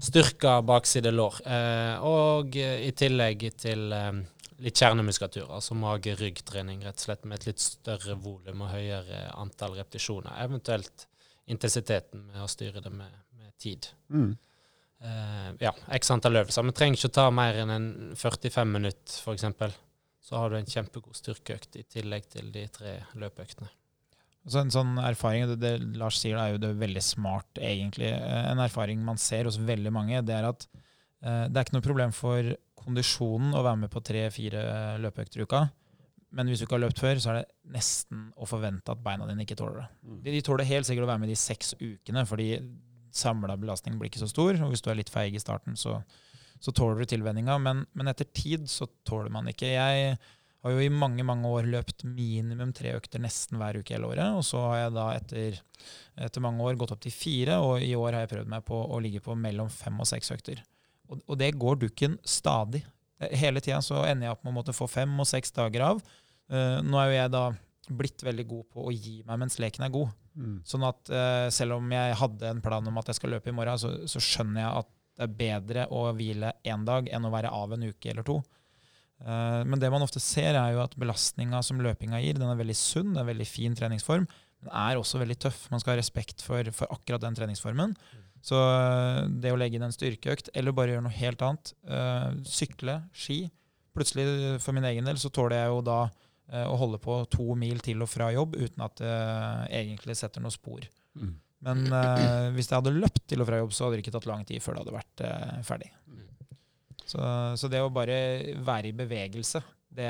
styrka 0.02 0.62
bakside 0.66 1.12
lår. 1.12 1.42
Eh, 1.46 2.00
og 2.06 2.56
i 2.56 2.92
tillegg 2.96 3.46
til 3.58 3.92
eh, 3.94 4.12
litt 4.64 4.80
kjernemuskulatur, 4.82 5.52
altså 5.54 5.76
mage-rygg-trening, 5.78 6.82
rett 6.86 6.98
og 6.98 7.06
slett 7.06 7.26
med 7.26 7.40
et 7.40 7.52
litt 7.52 7.62
større 7.62 8.16
volum 8.16 8.66
og 8.66 8.74
høyere 8.74 9.28
antall 9.38 9.78
repetisjoner. 9.78 10.34
Eventuelt 10.44 11.08
intensiteten 11.48 12.26
med 12.32 12.44
å 12.44 12.50
styre 12.52 12.82
det 12.84 12.92
med, 12.92 13.12
med 13.38 13.54
tid. 13.62 13.88
Mm. 14.10 14.32
Eh, 15.04 15.50
ja, 15.62 15.74
x 15.94 16.10
antall 16.12 16.42
øvelser. 16.42 16.66
Vi 16.66 16.74
trenger 16.78 16.98
ikke 16.98 17.12
å 17.12 17.18
ta 17.20 17.28
mer 17.32 17.60
enn 17.62 17.74
en 17.74 17.92
45 18.18 18.74
minutter, 18.74 19.20
f.eks. 19.22 19.78
Så 20.28 20.36
har 20.36 20.52
du 20.52 20.58
en 20.60 20.68
kjempegod 20.68 21.16
styrkeøkt 21.16 21.78
i 21.80 21.86
tillegg 21.88 22.28
til 22.34 22.50
de 22.52 22.66
tre 22.74 22.98
løpeøktene. 23.16 23.70
Så 24.48 24.62
en 24.62 24.72
sånn 24.72 24.96
erfaring, 25.04 25.46
det, 25.50 25.58
det 25.60 26.00
Lars 26.00 26.20
sier, 26.22 26.38
er 26.40 26.54
jo 26.54 26.60
det 26.64 26.74
veldig 26.80 27.04
smart, 27.04 27.60
egentlig. 27.60 28.14
Eh, 28.16 28.46
En 28.52 28.62
erfaring 28.64 29.02
man 29.04 29.20
ser 29.20 29.48
hos 29.48 29.60
veldig 29.60 29.92
mange, 29.96 30.22
det 30.28 30.36
er 30.36 30.48
at 30.48 30.68
eh, 30.72 31.46
det 31.48 31.56
er 31.56 31.66
ikke 31.66 31.78
noe 31.78 31.88
problem 31.88 32.16
for 32.16 32.54
kondisjonen 32.80 33.56
å 33.58 33.64
være 33.66 33.82
med 33.84 33.92
på 33.92 34.04
tre-fire 34.08 34.62
løpeøkter 35.04 35.44
i 35.44 35.48
uka. 35.48 35.66
Men 36.38 36.52
hvis 36.52 36.62
du 36.62 36.68
ikke 36.68 36.78
har 36.78 36.84
løpt 36.86 37.02
før, 37.04 37.20
så 37.24 37.32
er 37.32 37.40
det 37.42 37.74
nesten 37.76 38.28
å 38.36 38.48
forvente 38.48 38.92
at 38.94 39.04
beina 39.04 39.28
dine 39.28 39.44
ikke 39.44 39.58
tåler 39.60 39.82
det. 39.82 39.88
Mm. 40.04 40.22
De, 40.24 40.36
de 40.36 40.44
tåler 40.48 40.70
helt 40.70 40.88
sikkert 40.88 41.08
å 41.08 41.12
være 41.12 41.24
med 41.24 41.32
de 41.32 41.40
seks 41.40 41.74
ukene, 41.80 42.24
fordi 42.28 42.50
samla 43.16 43.56
belastning 43.60 43.96
blir 44.00 44.12
ikke 44.12 44.24
så 44.24 44.32
stor. 44.32 44.60
Og 44.64 44.72
hvis 44.72 44.84
du 44.84 44.92
er 44.92 45.00
litt 45.00 45.12
feig 45.12 45.36
i 45.36 45.44
starten, 45.44 45.80
så, 45.80 45.98
så 46.64 46.74
tåler 46.76 47.04
du 47.04 47.12
tilvenninga. 47.12 47.58
Men, 47.62 47.86
men 47.98 48.12
etter 48.12 48.30
tid 48.34 48.68
så 48.72 48.88
tåler 49.08 49.34
man 49.34 49.50
ikke. 49.52 49.70
Jeg 49.74 50.18
har 50.66 50.74
jo 50.74 50.84
i 50.84 50.92
mange 50.92 51.26
mange 51.28 51.50
år 51.50 51.70
løpt 51.70 52.04
minimum 52.08 52.74
tre 52.76 52.96
økter 52.98 53.22
nesten 53.24 53.60
hver 53.62 53.80
uke 53.80 53.96
hele 53.96 54.10
året. 54.10 54.40
Og 54.40 54.46
så 54.46 54.62
har 54.66 54.80
jeg 54.82 54.96
da 54.98 55.08
etter, 55.16 55.62
etter 56.28 56.44
mange 56.44 56.66
år 56.66 56.80
gått 56.80 56.96
opp 56.96 57.04
til 57.04 57.16
fire, 57.16 57.60
og 57.64 57.84
i 57.84 57.94
år 57.98 58.18
har 58.18 58.26
jeg 58.26 58.34
prøvd 58.36 58.52
meg 58.56 58.66
på 58.68 58.82
å 58.82 59.02
ligge 59.04 59.24
på 59.24 59.38
mellom 59.38 59.72
fem 59.74 59.98
og 60.02 60.10
seks 60.10 60.34
økter. 60.36 60.64
Og, 61.08 61.22
og 61.24 61.40
det 61.40 61.54
går 61.60 61.80
dukken 61.86 62.18
stadig. 62.28 62.84
Hele 63.18 63.64
tida 63.64 63.80
så 63.86 64.04
ender 64.06 64.28
jeg 64.28 64.36
opp 64.36 64.44
med 64.46 64.54
å 64.54 64.58
måtte 64.60 64.76
få 64.78 64.90
fem 64.92 65.14
og 65.18 65.30
seks 65.30 65.56
dager 65.56 65.88
av. 65.94 66.04
Uh, 66.52 66.80
nå 66.86 67.00
er 67.02 67.12
jo 67.12 67.18
jeg 67.18 67.34
da 67.34 67.46
blitt 67.88 68.24
veldig 68.24 68.44
god 68.50 68.66
på 68.74 68.84
å 68.90 68.92
gi 68.92 69.22
meg 69.28 69.40
mens 69.40 69.58
leken 69.64 69.86
er 69.88 69.94
god. 69.94 70.12
Mm. 70.38 70.58
Sånn 70.68 70.84
at 70.86 71.10
uh, 71.10 71.48
selv 71.54 71.80
om 71.80 71.94
jeg 71.96 72.18
hadde 72.20 72.52
en 72.52 72.62
plan 72.62 72.92
om 72.92 73.00
at 73.00 73.10
jeg 73.10 73.20
skal 73.20 73.34
løpe 73.34 73.50
i 73.50 73.56
morgen, 73.56 73.80
så, 73.80 73.94
så 74.10 74.22
skjønner 74.22 74.62
jeg 74.66 74.84
at 74.84 74.92
det 75.18 75.26
er 75.26 75.38
bedre 75.40 75.88
å 75.90 76.12
hvile 76.14 76.54
én 76.68 76.86
dag 76.86 77.08
enn 77.10 77.26
å 77.26 77.34
være 77.34 77.50
av 77.54 77.74
en 77.74 77.88
uke 77.90 78.12
eller 78.12 78.26
to. 78.28 78.38
Eh, 79.26 79.64
men 79.66 79.82
det 79.82 79.90
man 79.90 80.06
ofte 80.06 80.22
ser, 80.22 80.54
er 80.54 80.76
jo 80.76 80.84
at 80.84 80.94
belastninga 81.00 81.64
som 81.66 81.82
løpinga 81.82 82.20
gir, 82.22 82.38
den 82.38 82.52
er 82.52 82.60
veldig 82.60 82.78
sunn, 82.78 83.16
det 83.16 83.22
er 83.22 83.26
en 83.26 83.32
veldig 83.32 83.50
fin 83.50 83.78
treningsform. 83.78 84.28
Den 84.62 84.72
er 84.74 85.00
også 85.00 85.22
veldig 85.22 85.40
tøff. 85.42 85.66
Man 85.74 85.82
skal 85.82 85.96
ha 85.96 86.02
respekt 86.02 86.46
for, 86.46 86.70
for 86.76 86.94
akkurat 86.94 87.24
den 87.26 87.38
treningsformen. 87.38 87.98
Så 88.46 88.62
eh, 88.62 89.24
det 89.42 89.54
å 89.54 89.58
legge 89.58 89.80
inn 89.80 89.88
en 89.88 89.96
styrkeøkt, 89.96 90.52
eller 90.58 90.76
bare 90.78 90.94
gjøre 90.94 91.08
noe 91.08 91.18
helt 91.18 91.42
annet, 91.46 91.74
eh, 91.90 92.32
sykle, 92.50 93.02
ski 93.14 93.48
Plutselig, 93.98 94.60
for 94.62 94.78
min 94.78 94.86
egen 94.86 95.08
del, 95.10 95.18
så 95.18 95.32
tåler 95.34 95.56
jeg 95.58 95.70
jo 95.72 95.80
da 95.82 95.96
å 96.70 96.76
holde 96.78 97.00
på 97.02 97.16
to 97.34 97.56
mil 97.58 97.80
til 97.82 98.04
og 98.06 98.12
fra 98.12 98.28
jobb 98.30 98.54
uten 98.54 98.84
at 98.86 99.00
det 99.02 99.16
egentlig 99.74 100.14
setter 100.20 100.44
noe 100.44 100.54
spor. 100.54 100.86
Mm. 101.18 101.32
Men 101.66 101.88
uh, 101.90 102.50
hvis 102.54 102.70
jeg 102.70 102.78
hadde 102.78 102.94
løpt 102.94 103.24
til 103.30 103.42
og 103.42 103.48
fra 103.50 103.62
jobb, 103.62 103.74
så 103.74 103.86
hadde 103.86 103.98
det 103.98 104.06
ikke 104.06 104.14
tatt 104.18 104.30
lang 104.30 104.44
tid 104.48 104.62
før 104.62 104.78
det 104.78 104.84
hadde 104.84 104.98
vært 104.98 105.24
uh, 105.26 105.62
ferdig. 105.66 105.90
Så, 107.08 107.22
så 107.58 107.70
det 107.72 107.82
å 107.82 107.94
bare 107.94 108.18
være 108.68 108.90
i 108.90 108.96
bevegelse 108.98 109.62
det, 109.96 110.10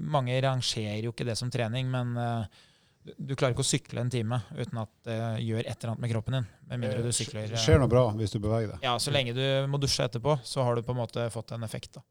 Mange 0.00 0.38
rangerer 0.40 1.04
jo 1.04 1.12
ikke 1.12 1.26
det 1.28 1.34
som 1.36 1.50
trening, 1.52 1.90
men 1.92 2.16
uh, 2.16 2.64
du 3.06 3.36
klarer 3.36 3.54
ikke 3.54 3.62
å 3.62 3.68
sykle 3.68 4.02
en 4.02 4.10
time 4.10 4.40
uten 4.56 4.80
at 4.82 4.90
det 5.06 5.18
gjør 5.44 5.62
et 5.62 5.76
eller 5.76 5.92
annet 5.92 6.02
med 6.02 6.10
kroppen 6.10 6.38
din. 6.38 6.48
Med 6.72 6.82
mindre 6.82 7.04
du 7.04 7.12
sykler 7.14 7.52
Det 7.52 7.60
skjer 7.62 7.78
noe 7.78 7.90
bra 7.90 8.02
hvis 8.18 8.34
du 8.34 8.40
beveger 8.42 8.72
deg. 8.72 8.82
Ja, 8.82 8.96
Så 8.98 9.14
lenge 9.14 9.36
du 9.36 9.44
må 9.70 9.78
dusje 9.78 10.08
etterpå, 10.08 10.40
så 10.42 10.66
har 10.66 10.74
du 10.74 10.82
på 10.82 10.96
en 10.96 11.02
måte 11.04 11.28
fått 11.30 11.54
en 11.54 11.62
effekt. 11.66 12.00
da. 12.00 12.02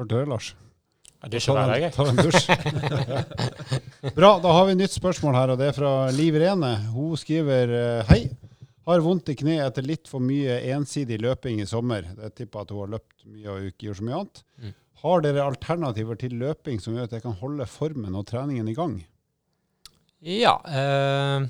Hørte 0.00 0.10
du 0.10 0.16
det, 0.18 0.26
Lars? 0.32 0.54
Ja, 1.22 1.28
det 1.30 1.38
er 1.38 1.44
ikke 1.44 1.54
hver 1.56 1.70
dag, 1.70 1.84
jeg. 1.84 1.92
Ta 1.94 2.02
en 2.10 2.18
dusj. 2.18 3.92
Bra, 4.12 4.38
da 4.42 4.50
har 4.52 4.66
vi 4.68 4.74
nytt 4.76 4.92
spørsmål 4.92 5.36
her, 5.38 5.50
og 5.54 5.60
det 5.60 5.70
er 5.70 5.76
fra 5.76 5.90
Liv 6.12 6.36
Rene. 6.36 6.74
Hun 6.92 7.14
skriver 7.16 7.70
eh, 7.72 8.10
hei. 8.10 8.24
Har 8.84 9.00
vondt 9.00 9.30
i 9.32 9.36
kne 9.40 9.54
etter 9.64 9.86
litt 9.86 10.10
for 10.10 10.20
mye 10.20 10.58
ensidig 10.74 11.16
løping 11.24 11.62
i 11.62 11.68
sommer. 11.68 12.04
Jeg 12.18 12.34
tipper 12.36 12.66
at 12.66 12.74
hun 12.74 12.82
har 12.82 12.90
løpt 12.98 13.24
mye 13.24 13.54
og 13.54 13.70
ikke 13.70 13.86
gjort 13.86 14.00
så 14.02 14.04
mye 14.04 14.18
annet. 14.18 14.42
Mm. 14.60 14.74
Har 15.04 15.24
dere 15.24 15.46
alternativer 15.48 16.20
til 16.20 16.36
løping 16.42 16.84
som 16.84 16.98
gjør 16.98 17.08
at 17.08 17.16
jeg 17.16 17.24
kan 17.24 17.38
holde 17.40 17.68
formen 17.70 18.20
og 18.20 18.26
treningen 18.28 18.68
i 18.68 18.76
gang? 18.76 18.98
Ja. 20.20 20.54
Eh, 20.68 21.48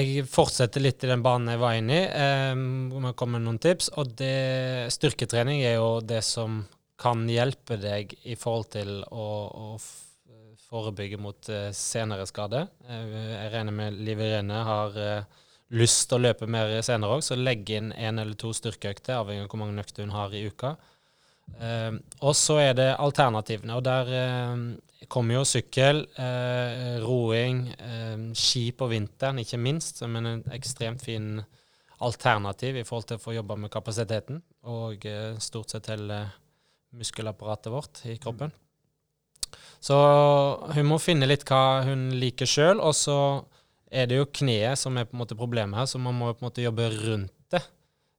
jeg 0.00 0.24
fortsetter 0.32 0.84
litt 0.84 1.04
i 1.04 1.12
den 1.12 1.24
banen 1.24 1.52
jeg 1.52 1.60
var 1.60 1.76
inne 1.76 2.00
i. 2.00 2.08
Eh, 2.08 2.64
jeg 3.04 3.16
kommer 3.20 3.36
med 3.36 3.50
noen 3.50 3.60
tips. 3.60 3.92
Og 4.00 4.16
det, 4.16 4.88
styrketrening 4.96 5.60
er 5.60 5.76
jo 5.76 5.98
det 6.00 6.24
som 6.24 6.62
kan 6.98 7.28
hjelpe 7.28 7.76
deg 7.76 8.16
i 8.24 8.40
forhold 8.40 8.72
til 8.72 9.02
å, 9.12 9.26
å 9.52 9.66
forebygge 10.68 11.18
mot 11.20 11.48
eh, 11.52 11.70
senere 11.76 12.26
skade. 12.28 12.66
Eh, 12.88 13.16
jeg 13.32 13.52
regner 13.54 13.74
med 13.74 14.00
Liv 14.04 14.20
Irene 14.22 14.62
har 14.68 14.98
eh, 15.00 15.40
lyst 15.78 16.06
til 16.08 16.18
å 16.18 16.26
løpe 16.26 16.48
mer 16.50 16.74
senere 16.84 17.18
òg, 17.18 17.24
så 17.24 17.38
legg 17.38 17.68
inn 17.72 17.92
én 17.92 18.20
eller 18.20 18.36
to 18.40 18.52
styrkeøkter, 18.56 19.18
avhengig 19.18 19.46
av 19.46 19.50
hvor 19.52 19.62
mange 19.62 19.84
økter 19.84 20.06
hun 20.06 20.16
har 20.16 20.36
i 20.36 20.46
uka. 20.48 20.76
Og 21.58 22.34
så 22.36 22.58
er 22.60 22.74
det 22.76 22.86
alternativene, 23.00 23.76
og 23.76 23.84
der 23.84 25.06
kommer 25.08 25.38
jo 25.38 25.46
sykkel, 25.48 26.02
roing, 27.00 27.62
ski 28.36 28.66
på 28.76 28.88
vinteren, 28.92 29.40
ikke 29.40 29.60
minst, 29.60 30.02
som 30.02 30.16
en 30.20 30.42
ekstremt 30.52 31.04
fin 31.04 31.38
alternativ 32.04 32.76
i 32.76 32.84
forhold 32.84 33.08
til 33.08 33.20
å 33.20 33.24
få 33.24 33.36
jobba 33.38 33.56
med 33.64 33.72
kapasiteten, 33.72 34.42
og 34.68 35.08
stort 35.40 35.72
sett 35.72 35.88
hele 35.92 36.22
muskelapparatet 36.96 37.72
vårt 37.72 38.04
i 38.12 38.16
kroppen. 38.20 38.52
Så 39.80 39.96
hun 40.74 40.88
må 40.90 40.98
finne 41.02 41.28
litt 41.28 41.46
hva 41.48 41.84
hun 41.86 42.08
liker 42.18 42.48
sjøl, 42.48 42.82
og 42.82 42.96
så 42.98 43.18
er 43.88 44.08
det 44.10 44.18
jo 44.18 44.28
kneet 44.40 44.78
som 44.80 44.98
er 44.98 45.06
på 45.08 45.16
en 45.16 45.22
måte 45.22 45.38
problemet 45.38 45.78
her, 45.78 45.88
så 45.88 46.00
man 46.02 46.16
må 46.18 46.32
på 46.34 46.42
en 46.42 46.48
måte 46.50 46.64
jobbe 46.64 46.90
rundt 46.96 47.32
det. 47.54 47.62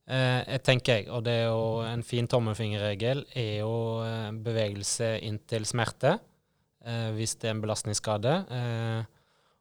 Eh, 0.10 0.58
tenker 0.65 1.02
jeg, 1.02 1.10
og 1.13 1.24
det 1.28 1.36
er 1.44 1.52
jo 1.52 1.84
en 1.86 2.02
fin 2.06 2.28
tommelfingerregel, 2.30 3.26
er 3.38 3.60
jo 3.62 3.74
eh, 4.02 4.32
bevegelse 4.48 5.18
inntil 5.28 5.68
smerte, 5.70 6.15
eh, 6.86 7.10
hvis 7.18 7.38
det 7.38 7.52
er 7.52 7.58
en 7.58 7.63
belastningsskade. 7.65 8.36
Eh, 8.58 9.15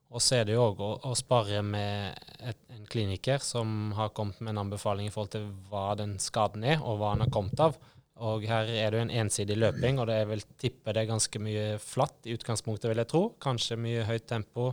og 0.09 0.25
så 0.25 0.39
er 0.39 0.49
det 0.49 0.55
jo 0.57 0.65
òg 0.71 0.81
å, 0.81 0.93
å 1.05 1.13
spare 1.19 1.61
med 1.67 2.17
et, 2.41 2.61
en 2.73 2.87
kliniker 2.89 3.43
som 3.45 3.93
har 3.99 4.15
kommet 4.17 4.41
med 4.41 4.55
en 4.55 4.63
anbefaling 4.65 5.11
i 5.11 5.13
forhold 5.13 5.35
til 5.35 5.51
hva 5.69 5.91
den 6.01 6.17
skaden 6.23 6.65
er, 6.65 6.81
og 6.81 7.03
hva 7.03 7.13
den 7.13 7.27
har 7.27 7.35
kommet 7.35 7.61
av. 7.61 7.77
Og 8.19 8.43
her 8.51 8.67
er 8.67 8.91
det 8.91 8.99
jo 8.99 9.05
en 9.07 9.13
ensidig 9.23 9.57
løping, 9.59 10.01
og 10.03 10.09
det 10.11 10.17
er 10.23 10.27
vel 10.27 10.43
tippe 10.59 10.91
det 10.95 11.05
er 11.05 11.11
ganske 11.13 11.39
mye 11.43 11.67
flatt 11.79 12.27
i 12.27 12.35
utgangspunktet, 12.35 12.89
vil 12.91 12.99
jeg 13.03 13.11
tro. 13.13 13.23
Kanskje 13.43 13.79
mye 13.79 14.07
høyt 14.09 14.27
tempo 14.27 14.73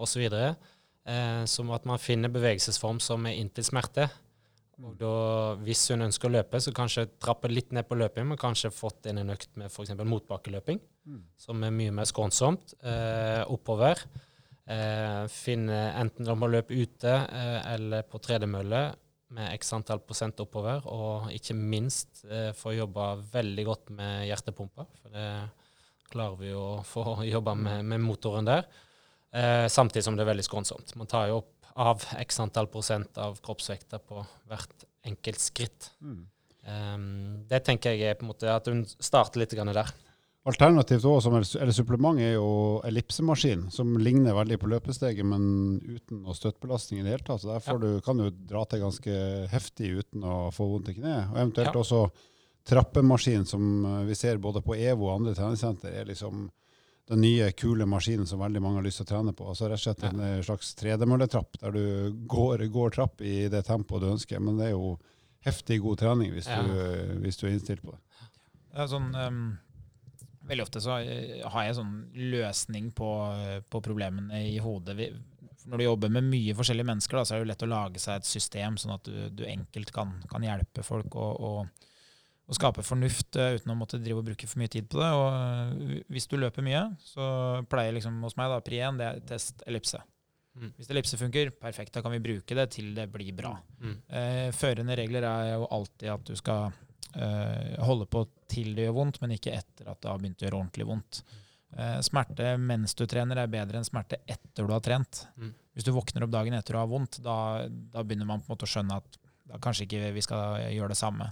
osv. 0.00 0.24
Eh, 1.06 1.42
som 1.46 1.70
at 1.76 1.84
man 1.86 2.00
finner 2.02 2.32
bevegelsesform 2.32 2.98
som 3.04 3.26
er 3.28 3.36
inntil 3.38 3.66
smerte. 3.68 4.08
Og 4.82 4.96
da, 5.00 5.10
hvis 5.64 5.86
hun 5.92 6.04
ønsker 6.04 6.28
å 6.28 6.34
løpe, 6.34 6.60
så 6.60 6.72
kanskje 6.76 7.06
trappe 7.22 7.48
litt 7.48 7.70
ned 7.72 7.86
på 7.88 7.96
løping, 7.96 8.26
men 8.28 8.40
kanskje 8.40 8.72
fått 8.74 9.06
inn 9.08 9.22
en 9.22 9.32
økt 9.32 9.54
med 9.56 9.70
f.eks. 9.72 9.94
motbakkeløping, 10.04 10.80
Mm. 11.06 11.20
som 11.38 11.62
er 11.62 11.70
mye 11.70 11.92
mer 11.94 12.04
skånsomt. 12.04 12.74
Eh, 12.82 13.44
oppover. 13.46 14.00
Eh, 14.66 15.26
finne 15.30 15.92
enten 16.00 16.26
om 16.28 16.40
å 16.42 16.48
løpe 16.50 16.74
ute 16.74 17.12
eh, 17.14 17.74
eller 17.76 18.02
på 18.02 18.18
tredemølle 18.18 18.80
med 19.34 19.52
x 19.56 19.72
antall 19.74 20.00
prosent 20.06 20.40
oppover, 20.42 20.84
og 20.86 21.30
ikke 21.34 21.56
minst 21.58 22.24
eh, 22.28 22.52
få 22.56 22.76
jobba 22.76 23.14
veldig 23.32 23.64
godt 23.66 23.92
med 23.96 24.26
hjertepumpa. 24.28 24.86
For 25.00 25.14
det 25.14 25.28
klarer 26.12 26.38
vi 26.40 26.52
å 26.54 26.82
få 26.86 27.18
jobba 27.34 27.56
med, 27.58 27.84
med 27.90 28.04
motoren 28.04 28.46
der. 28.48 28.68
Eh, 29.34 29.66
samtidig 29.72 30.06
som 30.06 30.16
det 30.16 30.24
er 30.24 30.32
veldig 30.32 30.46
skånsomt. 30.46 30.94
Man 31.00 31.10
tar 31.10 31.30
jo 31.32 31.42
opp 31.42 31.72
av 31.76 32.06
x 32.22 32.40
antall 32.40 32.70
prosent 32.72 33.18
av 33.20 33.36
kroppsvekta 33.44 34.00
på 34.00 34.22
hvert 34.48 34.86
enkelt 35.06 35.42
skritt. 35.42 35.90
Mm. 36.00 36.22
Um, 36.66 37.04
det 37.46 37.60
tenker 37.66 37.94
jeg 37.94 38.10
er 38.10 38.16
på 38.18 38.24
en 38.24 38.30
måte 38.32 38.48
at 38.50 38.66
hun 38.70 38.80
starter 38.86 39.42
litt 39.42 39.52
der. 39.54 39.92
Alternativt 40.46 41.02
også, 41.02 41.24
som 41.26 41.34
er, 41.34 41.46
eller 41.62 41.74
supplement 41.74 42.20
er 42.22 42.36
jo 42.36 42.50
ellipsemaskin, 42.86 43.64
som 43.74 43.96
ligner 43.98 44.36
veldig 44.36 44.58
på 44.62 44.68
løpesteget, 44.70 45.26
men 45.26 45.80
uten 45.82 46.20
noe 46.22 46.36
støttbelastning 46.38 47.00
i 47.00 47.06
det 47.06 47.16
hele 47.16 47.26
tatt. 47.26 47.42
Så 47.42 47.50
der 47.50 47.64
får 47.64 47.80
du, 47.82 47.88
kan 48.06 48.20
du 48.20 48.28
dra 48.30 48.62
til 48.70 48.84
ganske 48.84 49.16
heftig 49.50 49.90
uten 50.04 50.22
å 50.22 50.36
få 50.54 50.68
vondt 50.70 50.92
i 50.92 50.94
kneet. 51.00 51.32
Og 51.32 51.40
eventuelt 51.42 51.72
Ja. 51.74 51.80
også 51.82 52.04
trappemaskin, 52.66 53.44
som 53.46 53.84
eh, 53.86 54.04
vi 54.06 54.14
ser 54.14 54.38
både 54.38 54.62
på 54.62 54.76
EVO 54.78 55.08
og 55.08 55.16
andre 55.20 55.34
treningssenter, 55.34 55.90
er 56.00 56.08
liksom 56.12 56.46
den 57.06 57.20
nye, 57.22 57.52
kule 57.54 57.86
maskinen 57.86 58.26
som 58.26 58.40
veldig 58.42 58.62
mange 58.62 58.80
har 58.80 58.86
lyst 58.86 58.98
til 59.02 59.06
å 59.06 59.10
trene 59.12 59.34
på. 59.38 59.46
Altså 59.46 59.68
rett 59.70 59.78
og 59.78 59.84
slett 59.84 60.06
en 60.08 60.22
ja. 60.24 60.40
slags 60.42 60.72
tredemølletrapp, 60.78 61.58
der 61.62 61.70
du 61.76 61.84
går, 62.26 62.64
går 62.74 62.90
trapp 62.96 63.22
i 63.22 63.44
det 63.50 63.62
tempoet 63.68 64.02
du 64.02 64.08
ønsker. 64.10 64.42
Men 64.42 64.58
det 64.58 64.70
er 64.72 64.74
jo 64.74 64.96
heftig 65.46 65.78
god 65.84 65.98
trening 66.02 66.32
hvis, 66.34 66.48
Ja. 66.50 66.62
du, 66.62 66.72
eh, 66.74 67.14
hvis 67.22 67.38
du 67.38 67.46
er 67.46 67.54
innstilt 67.54 67.82
på 67.82 67.94
det. 67.94 68.00
Det 68.74 68.82
er 68.82 68.90
sånn, 68.90 69.12
ehm, 69.14 69.58
veldig 70.48 70.66
ofte 70.66 70.82
så 70.82 70.98
eh, 71.00 71.40
har 71.46 71.66
jeg 71.66 71.78
sånn 71.78 71.96
løsning 72.32 72.92
på, 72.96 73.10
eh, 73.40 73.58
på 73.62 73.82
problemene 73.84 74.42
i 74.48 74.56
hodet. 74.62 74.96
Vi, 74.98 75.10
når 75.66 75.82
du 75.82 75.86
jobber 75.86 76.12
med 76.14 76.28
mye 76.30 76.54
forskjellige 76.56 76.88
mennesker, 76.92 77.18
da, 77.18 77.26
så 77.26 77.34
er 77.34 77.40
det 77.40 77.46
jo 77.46 77.50
lett 77.52 77.66
å 77.66 77.72
lage 77.72 78.02
seg 78.02 78.20
et 78.20 78.28
system, 78.28 78.78
sånn 78.80 78.96
at 78.96 79.08
du, 79.08 79.18
du 79.34 79.44
enkelt 79.48 79.92
kan, 79.94 80.16
kan 80.30 80.46
hjelpe 80.46 80.86
folk 80.86 81.18
og, 81.18 81.46
og, 81.48 81.86
og 82.46 82.58
skape 82.58 82.84
fornuft 82.86 83.38
eh, 83.40 83.56
uten 83.58 83.74
å 83.74 83.78
måtte 83.78 84.00
drive 84.02 84.22
og 84.22 84.28
bruke 84.30 84.50
for 84.50 84.62
mye 84.62 84.72
tid 84.72 84.90
på 84.92 85.02
det. 85.02 85.12
Og 85.18 86.04
hvis 86.14 86.30
du 86.30 86.38
løper 86.40 86.66
mye, 86.66 86.84
så 87.02 87.30
pleier 87.70 87.96
liksom 87.96 88.20
hos 88.26 88.38
meg 88.38 88.52
da, 88.52 88.60
pri 88.64 88.82
1 88.86 89.02
det 89.02 89.08
er 89.10 89.24
test 89.34 89.66
ellipse. 89.66 90.02
Mm. 90.56 90.72
Hvis 90.78 90.88
ellipse 90.88 91.18
funker, 91.20 91.50
perfekt, 91.60 91.92
da 91.92 92.00
kan 92.04 92.14
vi 92.14 92.22
bruke 92.24 92.56
det 92.56 92.70
til 92.72 92.94
det 92.96 93.10
blir 93.12 93.34
bra. 93.36 93.52
Mm. 93.82 93.96
Eh, 94.08 94.48
førende 94.56 94.96
regler 94.96 95.26
er 95.28 95.54
jo 95.56 95.68
alltid 95.74 96.12
at 96.14 96.30
du 96.30 96.36
skal 96.38 96.70
holde 97.86 98.04
på 98.10 98.26
til 98.50 98.74
det 98.76 98.84
gjør 98.86 98.96
vondt, 98.98 99.18
men 99.22 99.34
ikke 99.36 99.54
etter 99.56 99.88
at 99.88 100.00
det 100.02 100.10
har 100.10 100.18
begynt 100.20 100.42
å 100.42 100.46
gjøre 100.46 100.58
ordentlig 100.58 100.86
vondt. 100.88 101.20
Eh, 101.76 102.00
smerte 102.00 102.54
mens 102.56 102.94
du 102.96 103.04
trener 103.10 103.42
er 103.42 103.50
bedre 103.52 103.80
enn 103.80 103.86
smerte 103.86 104.20
etter 104.24 104.64
du 104.64 104.72
har 104.72 104.84
trent. 104.84 105.26
Mm. 105.36 105.50
Hvis 105.76 105.84
du 105.84 105.92
våkner 105.92 106.24
opp 106.24 106.32
dagen 106.32 106.56
etter 106.56 106.76
å 106.76 106.84
ha 106.84 106.88
vondt, 106.88 107.18
da, 107.24 107.66
da 107.68 108.04
begynner 108.04 108.28
man 108.28 108.40
på 108.40 108.48
en 108.48 108.54
måte 108.54 108.68
å 108.68 108.70
skjønne 108.70 109.00
at 109.02 109.18
da 109.46 109.60
kanskje 109.62 109.84
ikke 109.84 110.14
vi 110.16 110.24
skal 110.24 110.62
gjøre 110.72 110.94
det 110.94 110.98
samme. 110.98 111.28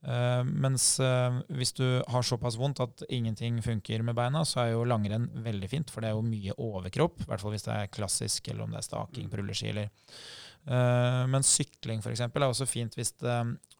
Uh, 0.00 0.40
mens 0.48 0.94
uh, 1.04 1.42
hvis 1.52 1.74
du 1.76 1.84
har 2.08 2.24
såpass 2.24 2.56
vondt 2.56 2.80
at 2.80 3.02
ingenting 3.12 3.58
funker 3.60 4.00
med 4.04 4.16
beina, 4.16 4.46
så 4.48 4.62
er 4.62 4.70
jo 4.72 4.86
langrenn 4.88 5.28
veldig 5.44 5.68
fint, 5.68 5.92
for 5.92 6.00
det 6.00 6.10
er 6.10 6.16
jo 6.16 6.24
mye 6.24 6.56
overkropp, 6.56 7.20
i 7.20 7.28
hvert 7.28 7.44
fall 7.44 7.52
hvis 7.52 7.66
det 7.68 7.74
er 7.76 7.92
klassisk, 7.92 8.48
eller 8.48 8.64
om 8.64 8.72
det 8.72 8.80
er 8.80 8.88
staking 8.88 9.28
på 9.28 9.42
rulleski. 9.42 9.74
eller 9.74 9.90
Eh, 9.90 10.49
men 10.66 11.42
sykling 11.46 12.02
for 12.04 12.12
eksempel, 12.12 12.42
er 12.44 12.52
også 12.52 12.66
fint 12.68 12.94
hvis, 12.98 13.14
det, 13.22 13.36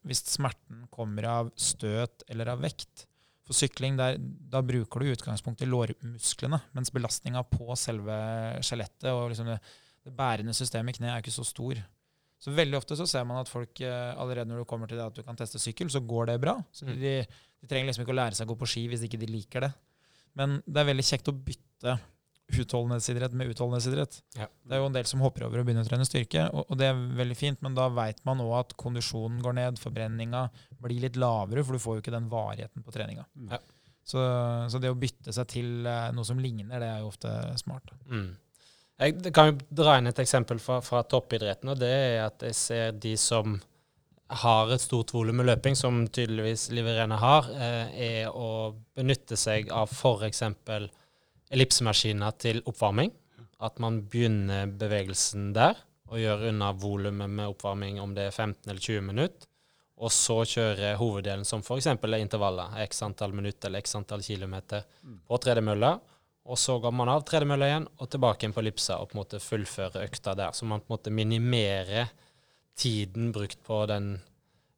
hvis 0.09 0.23
smerten 0.33 0.87
kommer 0.91 1.27
av 1.29 1.51
støt 1.61 2.25
eller 2.33 2.55
av 2.55 2.63
vekt. 2.65 3.07
For 3.47 3.55
sykling, 3.59 3.97
der, 3.99 4.17
da 4.21 4.63
bruker 4.63 5.03
du 5.03 5.09
i 5.09 5.15
utgangspunktet 5.17 5.69
lårmusklene, 5.69 6.61
mens 6.77 6.93
belastninga 6.95 7.43
på 7.51 7.75
selve 7.79 8.17
skjelettet 8.63 9.11
og 9.11 9.31
liksom 9.33 9.51
det, 9.51 9.59
det 10.07 10.13
bærende 10.17 10.55
systemet 10.57 10.95
i 10.95 11.01
kneet 11.01 11.13
er 11.17 11.25
ikke 11.25 11.35
så 11.35 11.45
stor. 11.45 11.81
Så 12.41 12.55
veldig 12.57 12.79
ofte 12.79 12.97
så 12.97 13.05
ser 13.11 13.27
man 13.29 13.43
at 13.43 13.51
folk 13.53 13.83
eh, 13.85 14.15
allerede 14.17 14.49
når 14.49 14.63
du 14.63 14.69
kommer 14.71 14.89
til 14.89 14.97
det 14.97 15.05
at 15.11 15.19
du 15.19 15.23
kan 15.27 15.37
teste 15.37 15.61
sykkel, 15.61 15.91
så 15.93 16.01
går 16.01 16.31
det 16.31 16.39
bra. 16.41 16.55
Så 16.73 16.87
Mm. 16.89 16.95
de, 17.03 17.15
de 17.61 17.69
trenger 17.69 17.91
liksom 17.91 18.07
ikke 18.07 18.15
å 18.15 18.21
lære 18.23 18.39
seg 18.39 18.47
å 18.49 18.55
gå 18.55 18.61
på 18.63 18.71
ski 18.71 18.87
hvis 18.89 19.03
ikke 19.05 19.21
de 19.21 19.29
liker 19.29 19.67
det. 19.67 19.73
Men 20.39 20.63
det 20.65 20.81
er 20.81 20.89
veldig 20.89 21.05
kjekt 21.05 21.29
å 21.29 21.37
bytte 21.37 21.99
utholdenhetsidrett 22.51 23.35
med 23.37 23.53
utholdenhetsidrett. 23.53 24.21
Ja. 24.39 24.49
Det 24.67 24.77
er 24.77 24.83
jo 24.83 24.89
en 24.91 24.97
del 24.97 25.09
som 25.09 25.23
hopper 25.25 25.47
over 25.47 25.63
og 25.63 25.69
begynner 25.69 25.87
å 25.87 25.89
trene 25.89 26.07
styrke, 26.09 26.47
og, 26.51 26.67
og 26.67 26.81
det 26.81 26.91
er 26.91 27.03
veldig 27.21 27.39
fint, 27.39 27.61
men 27.65 27.77
da 27.79 27.89
veit 27.95 28.23
man 28.29 28.43
òg 28.45 28.55
at 28.59 28.77
kondisjonen 28.81 29.41
går 29.45 29.57
ned, 29.61 29.81
forbrenninga 29.83 30.47
blir 30.83 31.05
litt 31.05 31.19
lavere, 31.21 31.65
for 31.65 31.77
du 31.77 31.83
får 31.83 31.99
jo 31.99 32.05
ikke 32.05 32.17
den 32.17 32.31
varigheten 32.33 32.87
på 32.87 32.95
treninga. 32.95 33.27
Mm. 33.39 33.55
Ja. 33.55 33.61
Så, 34.11 34.21
så 34.73 34.81
det 34.83 34.91
å 34.91 34.99
bytte 34.99 35.33
seg 35.35 35.51
til 35.53 35.87
eh, 35.87 36.07
noe 36.17 36.27
som 36.27 36.41
ligner, 36.43 36.81
det 36.83 36.89
er 36.89 37.03
jo 37.03 37.11
ofte 37.13 37.35
smart. 37.61 37.93
Mm. 38.11 38.31
Jeg 39.01 39.33
kan 39.33 39.53
jo 39.53 39.59
dra 39.73 39.97
inn 39.97 40.11
et 40.11 40.21
eksempel 40.21 40.59
fra, 40.61 40.81
fra 40.85 41.03
toppidretten, 41.09 41.71
og 41.73 41.79
det 41.81 41.91
er 41.91 42.25
at 42.27 42.43
jeg 42.45 42.57
ser 42.59 42.97
de 43.01 43.15
som 43.21 43.61
har 44.31 44.71
et 44.71 44.83
stort 44.83 45.11
volum 45.15 45.41
med 45.41 45.49
løping, 45.49 45.77
som 45.79 46.05
tydeligvis 46.07 46.69
Liv 46.75 46.87
Irene 46.87 47.19
har, 47.19 47.49
eh, 47.51 48.03
er 48.07 48.31
å 48.31 48.75
benytte 48.95 49.39
seg 49.41 49.71
av 49.75 49.91
f.eks. 49.91 50.43
ellipsemaskiner 51.51 52.37
til 52.41 52.63
oppvarming. 52.67 53.13
At 53.61 53.79
man 53.83 54.01
begynner 54.09 54.71
bevegelsen 54.81 55.51
der, 55.57 55.79
og 56.11 56.19
gjør 56.19 56.49
unna 56.51 56.73
volumet 56.75 57.31
med 57.31 57.53
oppvarming 57.53 58.01
om 58.03 58.15
det 58.17 58.31
er 58.31 58.35
15 58.35 58.71
eller 58.71 58.83
20 58.83 59.07
minutter. 59.07 59.47
Og 60.01 60.13
så 60.15 60.39
kjøre 60.49 60.95
hoveddelen 60.97 61.45
som 61.45 61.61
f.eks. 61.61 61.91
intervaller, 61.93 62.73
x 62.87 63.03
antall 63.05 63.35
minutter 63.37 63.69
eller 63.69 63.85
x 63.85 63.95
antall 63.99 64.25
kilometer 64.25 64.87
på 65.29 65.39
tredemølla. 65.45 65.99
Og 66.51 66.59
så 66.59 66.79
går 66.81 66.95
man 66.97 67.11
av 67.13 67.23
tredemølla 67.29 67.69
igjen 67.69 67.87
og 68.01 68.09
tilbake 68.11 68.47
inn 68.47 68.55
på 68.57 68.63
ellipsa 68.63 68.97
og 68.97 69.11
på 69.11 69.15
en 69.17 69.21
måte 69.21 69.43
fullfører 69.45 70.07
økta 70.09 70.35
der. 70.39 70.57
Så 70.57 70.65
man 70.65 70.81
på 70.81 70.89
en 70.89 70.97
måte 70.97 71.13
minimerer 71.13 72.09
tiden 72.81 73.29
brukt 73.37 73.61
på 73.67 73.83
den 73.91 74.15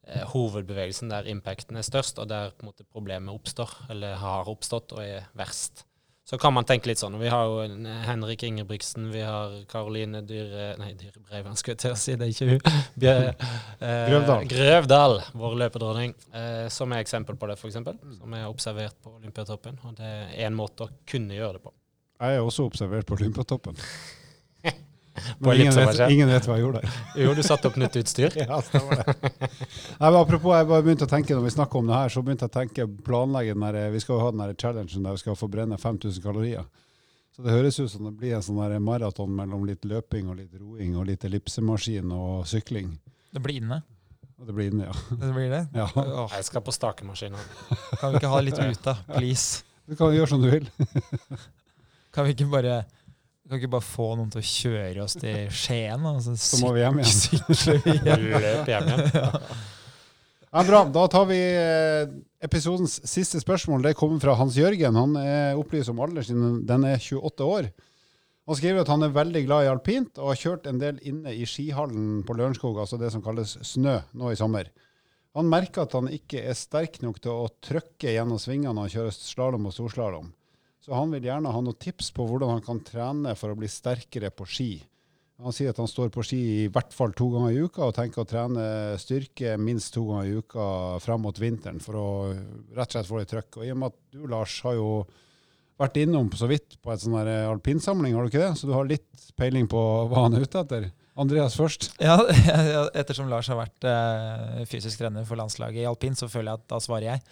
eh, 0.09 0.27
hovedbevegelsen 0.35 1.13
der 1.13 1.31
impacten 1.31 1.79
er 1.79 1.87
størst, 1.87 2.19
og 2.19 2.29
der 2.33 2.51
på 2.51 2.67
en 2.67 2.73
måte 2.73 2.89
problemet 2.91 3.33
oppstår, 3.33 3.71
eller 3.95 4.19
har 4.19 4.51
oppstått 4.51 4.97
og 4.97 5.05
er 5.05 5.31
verst. 5.39 5.87
Så 6.25 6.39
kan 6.39 6.55
man 6.55 6.65
tenke 6.65 6.87
litt 6.87 7.01
sånn. 7.03 7.17
Vi 7.19 7.31
har 7.33 7.49
jo 7.51 7.89
Henrik 8.07 8.45
Ingebrigtsen, 8.47 9.09
vi 9.11 9.25
har 9.27 9.57
Karoline 9.71 10.21
Dyre... 10.23 10.69
Nei, 10.79 10.93
Dyre 10.99 11.19
Breivan, 11.19 11.59
skulle 11.59 11.75
jeg 11.75 11.83
til 11.83 11.95
å 11.97 11.99
si. 11.99 12.15
Det 12.19 12.29
er 12.29 12.35
ikke 12.35 12.49
hun. 12.53 12.79
Bjør, 13.03 13.27
eh, 13.27 14.05
Grøvdal. 14.13 14.47
Grøvdal, 14.53 15.17
vår 15.43 15.59
løpedronning, 15.65 16.15
eh, 16.31 16.65
som 16.71 16.95
er 16.95 17.03
eksempel 17.03 17.39
på 17.41 17.51
det, 17.51 17.59
f.eks. 17.59 17.81
Som 18.21 18.39
er 18.39 18.47
observert 18.47 18.95
på 19.03 19.17
Olympiatoppen. 19.19 19.83
Og 19.83 19.99
det 19.99 20.13
er 20.13 20.47
en 20.47 20.59
måte 20.59 20.87
å 20.87 20.93
kunne 21.11 21.35
gjøre 21.35 21.59
det 21.59 21.67
på. 21.67 21.75
Jeg 22.23 22.39
er 22.39 22.47
også 22.47 22.69
observert 22.71 23.09
på 23.09 23.19
Olympiatoppen. 23.19 23.83
På 25.39 25.49
Men 25.51 25.61
ingen 25.61 25.75
vet, 25.77 26.01
ingen 26.11 26.29
vet 26.33 26.47
hva 26.49 26.57
jeg 26.59 26.65
gjorde 26.65 26.81
der. 26.83 26.97
Jo, 27.23 27.35
du 27.39 27.43
satte 27.47 27.69
opp 27.71 27.77
nytt 27.81 27.97
utstyr. 28.03 28.35
Ja, 28.43 28.61
stemmer 28.65 29.03
det. 29.03 29.15
Nei, 30.01 30.09
men 30.11 30.19
apropos, 30.21 30.55
jeg 30.57 30.69
bare 30.71 30.85
begynte 30.87 31.07
å 31.09 31.13
tenke 31.13 31.37
når 31.37 31.47
vi 31.49 31.55
snakker 31.57 31.83
om 31.83 31.91
det 31.91 31.99
her, 32.01 32.13
så 32.15 32.23
begynte 32.27 32.49
jeg 32.49 32.53
å 32.53 32.57
tenke 32.59 32.87
planlegge 33.07 33.55
den 33.57 33.67
der, 33.69 33.91
Vi 33.95 34.03
skal 34.05 34.17
jo 34.19 34.23
ha 34.27 34.31
den 34.35 34.43
der 34.45 34.55
challengen 34.59 35.07
der 35.09 35.17
vi 35.19 35.23
skal 35.25 35.39
forbrenne 35.39 35.79
5000 35.81 36.23
kalorier. 36.25 36.67
Så 37.33 37.47
det 37.47 37.55
høres 37.55 37.79
ut 37.81 37.89
som 37.91 38.05
det 38.05 38.13
blir 38.21 38.35
en 38.37 38.43
sånn 38.45 38.61
maraton 38.85 39.31
mellom 39.33 39.65
litt 39.65 39.87
løping 39.89 40.29
og 40.29 40.37
litt 40.37 40.53
roing 40.61 40.99
og 41.01 41.07
litt 41.09 41.25
ellipsemaskin 41.25 42.11
og 42.13 42.43
sykling. 42.51 42.91
Det 43.33 43.41
blir 43.41 43.63
inne. 43.63 43.81
Det 44.43 44.53
blir 44.53 44.69
inne, 44.73 44.89
ja. 44.91 44.95
Det 45.17 45.31
blir 45.33 45.49
det. 45.53 45.63
ja. 45.73 45.87
Åh, 45.97 46.33
Jeg 46.37 46.45
skal 46.51 46.65
på 46.67 46.73
stakemaskinen. 46.75 47.39
kan 48.01 48.11
vi 48.13 48.19
ikke 48.21 48.33
ha 48.33 48.41
litt 48.43 48.59
ute, 48.59 48.95
please? 49.15 49.63
Du 49.89 49.95
kan 49.97 50.13
gjøre 50.15 50.29
som 50.35 50.43
du 50.43 50.51
vil. 50.51 50.67
Kan 52.13 52.27
vi 52.27 52.35
ikke 52.35 52.51
bare 52.53 52.83
kan 53.53 53.61
ikke 53.61 53.71
bare 53.77 53.85
få 53.87 54.09
noen 54.19 54.33
til 54.33 54.41
å 54.43 54.49
kjøre 54.49 55.05
oss 55.05 55.15
til 55.21 55.47
Skien? 55.63 56.09
Altså, 56.09 56.35
Så 56.41 56.59
må 56.65 56.73
vi 56.77 56.83
hjem 56.83 56.99
igjen. 57.05 57.47
vi 57.85 57.95
hjem. 58.01 58.27
Løp 58.49 58.73
hjem 58.73 58.91
igjen. 58.91 59.07
Ja, 60.53 60.63
bra. 60.69 60.83
Da 60.93 61.07
tar 61.09 61.25
vi 61.31 61.39
eh, 61.41 62.11
episodens 62.45 62.99
siste 63.09 63.41
spørsmål. 63.41 63.87
Det 63.87 63.95
kommer 63.97 64.21
fra 64.21 64.35
Hans 64.37 64.59
Jørgen. 64.59 64.99
Han 65.01 65.17
er 65.21 65.57
opplyst 65.61 65.89
om 65.93 66.03
alderen 66.05 66.27
sin. 66.29 66.61
Den 66.69 66.85
er 66.91 66.99
28 67.01 67.47
år. 67.49 67.71
Han 68.51 68.59
skriver 68.59 68.83
at 68.83 68.91
han 68.91 69.07
er 69.07 69.15
veldig 69.15 69.45
glad 69.47 69.65
i 69.65 69.71
alpint 69.71 70.19
og 70.19 70.33
har 70.33 70.41
kjørt 70.41 70.67
en 70.67 70.81
del 70.83 70.99
inne 71.07 71.31
i 71.33 71.45
skihallen 71.47 72.25
på 72.27 72.35
Lørenskog, 72.35 72.75
altså 72.83 72.99
det 73.01 73.13
som 73.15 73.23
kalles 73.23 73.55
snø, 73.65 74.01
nå 74.19 74.33
i 74.33 74.39
sommer. 74.41 74.67
Han 75.39 75.47
merker 75.49 75.87
at 75.87 75.95
han 75.97 76.11
ikke 76.13 76.43
er 76.51 76.57
sterk 76.59 76.99
nok 77.05 77.21
til 77.23 77.33
å 77.33 77.47
trykke 77.65 78.13
gjennom 78.13 78.41
svingene 78.43 78.75
når 78.75 78.89
han 78.89 78.95
kjører 78.97 79.15
slalåm 79.15 79.71
og 79.71 79.77
storslalåm. 79.77 80.27
Så 80.83 80.95
han 80.97 81.13
vil 81.15 81.29
gjerne 81.29 81.53
ha 81.55 81.61
noen 81.63 81.79
tips 81.79 82.11
på 82.15 82.27
hvordan 82.27 82.57
han 82.57 82.65
kan 82.65 82.81
trene 82.83 83.37
for 83.39 83.53
å 83.53 83.59
bli 83.59 83.69
sterkere 83.71 84.33
på 84.35 84.47
ski. 84.51 84.73
Han 85.43 85.55
sier 85.55 85.73
at 85.73 85.79
han 85.81 85.91
står 85.91 86.11
på 86.15 86.23
ski 86.27 86.41
i 86.65 86.71
hvert 86.71 86.93
fall 86.95 87.15
to 87.19 87.29
ganger 87.33 87.55
i 87.55 87.63
uka 87.67 87.87
og 87.89 87.97
tenker 87.97 88.23
å 88.23 88.29
trene 88.29 88.65
styrke 89.01 89.57
minst 89.59 89.95
to 89.95 90.05
ganger 90.07 90.29
i 90.29 90.43
uka 90.43 90.67
frem 91.03 91.23
mot 91.25 91.39
vinteren 91.39 91.81
for 91.83 91.99
å 91.99 92.09
rett 92.31 92.87
og 92.87 92.95
slett 92.95 93.11
få 93.11 93.19
litt 93.19 93.31
trøkk. 93.33 93.59
Og 93.59 93.67
i 93.67 93.73
og 93.75 93.81
med 93.81 93.95
at 93.95 93.99
du, 94.15 94.25
Lars, 94.31 94.59
har 94.67 94.77
jo 94.79 94.89
vært 95.83 95.99
innom 96.03 96.31
så 96.39 96.47
vidt 96.51 96.77
på 96.83 96.93
et 96.93 97.03
sånn 97.03 97.17
alpinsamling, 97.19 98.15
har 98.15 98.27
du 98.27 98.31
ikke 98.31 98.43
det? 98.45 98.53
Så 98.61 98.71
du 98.71 98.75
har 98.77 98.87
litt 98.87 99.31
peiling 99.39 99.71
på 99.71 99.83
hva 100.11 100.27
han 100.27 100.39
er 100.39 100.47
ute 100.47 100.63
etter? 100.63 100.91
Andreas 101.23 101.57
først. 101.59 101.91
Ja, 102.01 102.17
ettersom 103.01 103.31
Lars 103.31 103.51
har 103.53 103.59
vært 103.59 103.87
eh, 103.89 104.63
fysisk 104.69 105.03
trener 105.03 105.27
for 105.29 105.39
landslaget 105.41 105.83
i 105.83 105.89
alpin, 105.89 106.17
så 106.17 106.31
føler 106.33 106.53
jeg 106.53 106.63
at 106.63 106.69
da 106.73 106.81
svarer 106.83 107.09
jeg. 107.11 107.25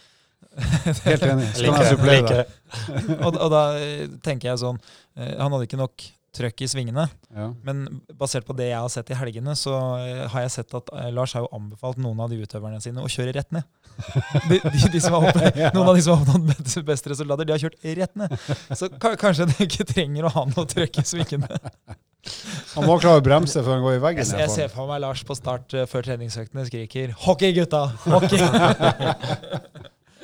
Helt 1.07 1.23
enig. 1.27 1.51
Skal 1.55 1.77
jeg 1.77 1.91
supplere 1.95 2.23
deg? 2.31 2.55
og, 3.27 3.37
og 3.37 3.51
da 3.53 3.61
eh, 3.79 4.07
tenker 4.25 4.51
jeg 4.53 4.61
sånn 4.63 4.79
eh, 5.17 5.37
Han 5.39 5.53
hadde 5.55 5.67
ikke 5.69 5.79
nok 5.81 6.09
trøkk 6.31 6.63
i 6.63 6.69
svingene. 6.71 7.09
Ja. 7.35 7.49
Men 7.67 7.81
basert 8.15 8.45
på 8.47 8.55
det 8.55 8.69
jeg 8.69 8.79
har 8.79 8.91
sett 8.93 9.09
i 9.11 9.17
helgene, 9.19 9.57
så 9.59 9.73
eh, 9.99 10.21
har 10.31 10.45
jeg 10.45 10.53
sett 10.61 10.75
at 10.79 10.91
Lars 11.11 11.33
har 11.35 11.43
jo 11.43 11.49
anbefalt 11.57 11.99
noen 11.99 12.21
av 12.23 12.31
de 12.31 12.39
utøverne 12.45 12.79
sine 12.85 13.03
å 13.03 13.11
kjøre 13.11 13.35
rett 13.35 13.51
ned. 13.57 13.67
De, 14.49 14.57
de, 14.63 14.79
de 14.95 15.01
som 15.03 15.13
har 15.19 15.27
noen 15.75 15.89
av 15.91 15.97
de 15.99 16.03
som 16.07 16.15
har 16.15 16.23
oppnådd 16.23 16.87
best- 16.89 17.09
resultater, 17.11 17.45
de 17.45 17.53
har 17.53 17.61
kjørt 17.61 17.83
rett 17.99 18.15
ned. 18.17 18.33
Så 18.79 18.89
ka- 19.03 19.17
kanskje 19.21 19.49
du 19.51 19.57
ikke 19.67 19.85
trenger 19.91 20.29
å 20.31 20.33
ha 20.39 20.45
noe 20.55 20.65
trøkk 20.71 21.03
i 21.03 21.05
svingene. 21.11 21.51
Han 22.77 22.87
må 22.87 22.97
klare 23.03 23.21
å 23.21 23.25
bremse 23.27 23.61
før 23.61 23.75
han 23.77 23.85
går 23.85 23.99
i 23.99 24.03
veggen. 24.07 24.25
Jeg, 24.31 24.41
jeg 24.47 24.55
ser 24.55 24.73
for 24.73 24.89
meg 24.89 25.03
Lars 25.03 25.27
på 25.27 25.35
start 25.37 25.75
før 25.91 26.07
treningsøktene 26.07 26.65
skriker 26.71 27.13
'Hockey, 27.19 27.53
gutta! 27.59 27.83
Hockey!' 28.07 28.39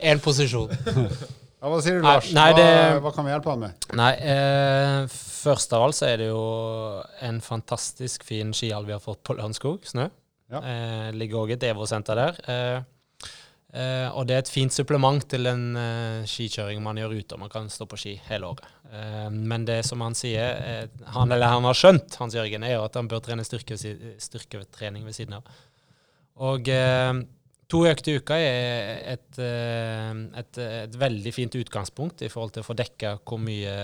Én 0.02 0.20
posisjon. 0.22 0.70
Ja, 1.56 1.70
hva 1.72 1.78
sier 1.82 1.96
du, 1.96 2.02
Lars? 2.04 2.26
nei, 2.36 2.50
hva, 2.52 2.56
det- 2.60 2.98
hva 3.02 3.10
kan 3.16 3.24
vi 3.26 3.30
hjelpe 3.32 3.48
han 3.50 3.62
med? 3.62 3.86
Nei, 3.96 4.10
eh, 4.28 5.06
først 5.10 5.72
av 5.74 5.86
alt 5.86 5.96
så 5.96 6.04
er 6.06 6.18
det 6.20 6.26
jo 6.28 6.42
en 7.26 7.38
fantastisk 7.42 8.22
fin 8.28 8.52
skihall 8.54 8.84
vi 8.86 8.92
har 8.94 9.00
fått 9.02 9.22
på 9.26 9.34
Lørenskog, 9.34 9.80
Snø. 9.88 10.04
Ja. 10.52 10.60
Eh, 10.60 11.08
ligger 11.16 11.40
òg 11.40 11.54
et 11.56 11.64
Evo-senter 11.66 12.14
der. 12.20 12.38
Eh, 12.46 13.32
eh, 13.72 14.08
og 14.12 14.28
det 14.28 14.36
er 14.36 14.44
et 14.44 14.52
fint 14.52 14.70
supplement 14.76 15.24
til 15.32 15.48
den 15.48 15.64
eh, 15.80 16.28
skikjøringen 16.28 16.84
man 16.84 17.00
gjør 17.00 17.16
ute, 17.16 17.34
og 17.34 17.42
man 17.46 17.50
kan 17.56 17.72
stå 17.72 17.88
på 17.90 17.98
ski 18.04 18.14
hele 18.28 18.52
året. 18.52 18.68
Eh, 18.92 19.30
men 19.32 19.64
det 19.66 19.80
som 19.88 20.04
han 20.04 20.14
sier, 20.14 20.86
han 21.16 21.32
eller 21.34 21.50
han 21.56 21.66
har 21.66 21.74
skjønt, 21.80 22.20
Hans 22.20 22.36
Jørgen, 22.36 22.68
er 22.68 22.76
jo 22.76 22.84
at 22.84 23.00
han 23.00 23.08
bør 23.10 23.24
trene 23.26 23.48
styrke, 23.48 23.80
styrketrening 24.22 25.08
ved 25.08 25.16
siden 25.18 25.40
av. 25.40 25.50
Og 26.46 26.68
eh, 26.68 27.24
to 27.70 27.82
økte 27.88 28.16
uka 28.20 28.38
er 28.38 29.00
et, 29.16 29.38
eh, 29.42 30.10
et, 30.38 30.58
et 30.62 30.98
veldig 31.00 31.32
fint 31.34 31.56
utgangspunkt 31.58 32.22
i 32.22 32.30
forhold 32.30 32.54
til 32.54 32.62
å 32.62 32.68
få 32.68 32.76
dekka 32.78 33.16
hvor 33.26 33.42
mye 33.42 33.76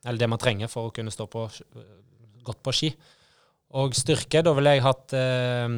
Eller 0.00 0.22
det 0.22 0.28
man 0.32 0.40
trenger 0.40 0.70
for 0.72 0.88
å 0.88 0.92
kunne 0.96 1.12
stå 1.12 1.26
på, 1.28 1.42
godt 2.46 2.62
på 2.64 2.72
ski. 2.72 2.88
Og 3.76 3.92
styrke, 3.92 4.40
da 4.40 4.54
ville 4.56 4.72
jeg 4.72 4.84
hatt 4.86 5.12
eh, 5.12 5.74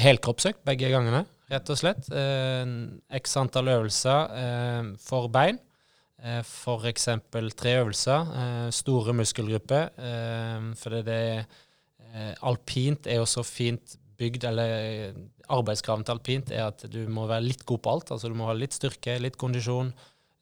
helkroppsøkt 0.00 0.62
begge 0.64 0.88
gangene, 0.88 1.26
rett 1.52 1.68
og 1.68 1.76
slett. 1.76 2.08
Eh, 2.08 2.64
X 3.20 3.36
antall 3.36 3.68
øvelser 3.74 4.32
eh, 4.38 4.88
for 5.04 5.28
bein. 5.28 5.60
Eh, 6.22 6.40
eksempel 6.88 7.50
tre 7.52 7.76
øvelser. 7.82 8.32
Eh, 8.40 8.70
store 8.70 9.12
muskelgrupper. 9.12 9.90
Eh, 9.98 10.72
for 10.80 11.02
det, 11.02 11.46
eh, 12.00 12.34
Alpint 12.42 13.06
er 13.06 13.20
jo 13.20 13.26
så 13.26 13.42
fint 13.42 13.98
bygd, 14.18 14.44
eller 14.44 14.74
eh, 14.78 15.12
arbeidskravene 15.50 16.06
til 16.06 16.14
alpint 16.16 16.52
er 16.54 16.66
at 16.68 16.84
du 16.92 17.00
må 17.10 17.26
være 17.30 17.46
litt 17.46 17.64
god 17.68 17.82
på 17.82 17.94
alt. 17.96 18.12
Altså 18.14 18.30
du 18.30 18.36
må 18.38 18.48
ha 18.50 18.54
litt 18.56 18.76
styrke, 18.76 19.18
litt 19.22 19.38
kondisjon, 19.40 19.92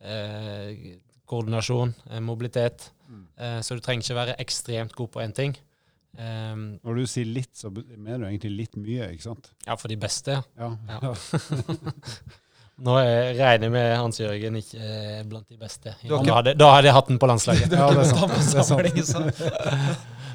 eh, 0.02 0.98
koordinasjon, 1.30 1.94
eh, 2.10 2.20
mobilitet. 2.24 2.90
Eh, 3.38 3.60
så 3.64 3.76
du 3.76 3.82
trenger 3.84 4.04
ikke 4.06 4.20
være 4.20 4.38
ekstremt 4.42 4.94
god 4.98 5.12
på 5.14 5.24
én 5.24 5.34
ting. 5.36 5.56
Um, 6.10 6.80
Når 6.82 6.96
du 6.98 7.06
sier 7.06 7.28
litt, 7.30 7.52
så 7.54 7.70
mener 7.70 8.24
du 8.24 8.26
egentlig 8.26 8.50
litt 8.50 8.72
mye, 8.74 9.12
ikke 9.14 9.28
sant? 9.28 9.52
ja, 9.62 9.76
for 9.78 9.86
de 9.88 9.96
beste. 9.96 10.40
Ja. 10.58 10.70
Ja. 10.90 11.12
Nå 12.80 12.94
jeg 13.04 13.34
regner 13.36 13.66
jeg 13.66 13.72
med 13.74 13.90
Hans 13.98 14.20
Jørgen 14.20 14.56
ikke 14.56 14.80
eh, 14.80 15.20
blant 15.28 15.44
de 15.52 15.58
beste. 15.60 15.92
Da 16.00 16.20
hadde, 16.24 16.54
da 16.56 16.70
hadde 16.72 16.88
jeg 16.88 16.96
hatt 16.96 17.10
den 17.12 17.20
på 17.20 17.28
landslaget. 17.28 17.74
Ja, 17.76 17.90
det 17.92 18.06
er 18.06 18.08
sant. 18.08 18.32
Det 18.40 18.90
er 18.90 19.04
sant. 19.04 19.42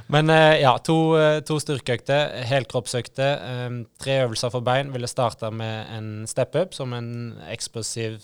Men 0.07 0.29
eh, 0.29 0.61
ja, 0.61 0.75
to, 0.85 0.97
eh, 1.17 1.39
to 1.45 1.57
styrkeøkter, 1.61 2.35
helkroppsøkter, 2.45 3.41
eh, 3.41 3.77
tre 4.01 4.19
øvelser 4.25 4.53
for 4.53 4.65
bein. 4.65 4.91
Ville 4.93 5.09
starta 5.09 5.49
med 5.49 5.91
en 5.95 6.09
step-up 6.29 6.75
som 6.77 6.93
en 6.93 7.11
eksplosiv 7.49 8.21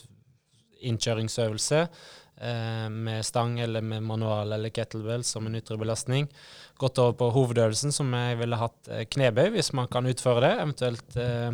innkjøringsøvelse. 0.82 1.88
med 2.90 3.22
stang 3.22 3.60
eller 3.62 3.82
med 3.86 4.02
manual 4.02 4.52
eller 4.52 4.72
kettlebell 4.74 5.22
som 5.24 5.46
en 5.46 5.56
ytre 5.60 5.78
belastning. 5.78 6.26
Gått 6.80 6.98
over 6.98 7.14
på 7.14 7.28
hovedøvelsen, 7.36 7.92
som 7.94 8.10
jeg 8.18 8.40
ville 8.40 8.58
hatt 8.58 8.90
knebøy, 9.14 9.52
hvis 9.54 9.70
man 9.78 9.88
kan 9.88 10.10
utføre 10.10 10.42
det. 10.42 10.52
Eventuelt 10.64 11.18
eh, 11.22 11.52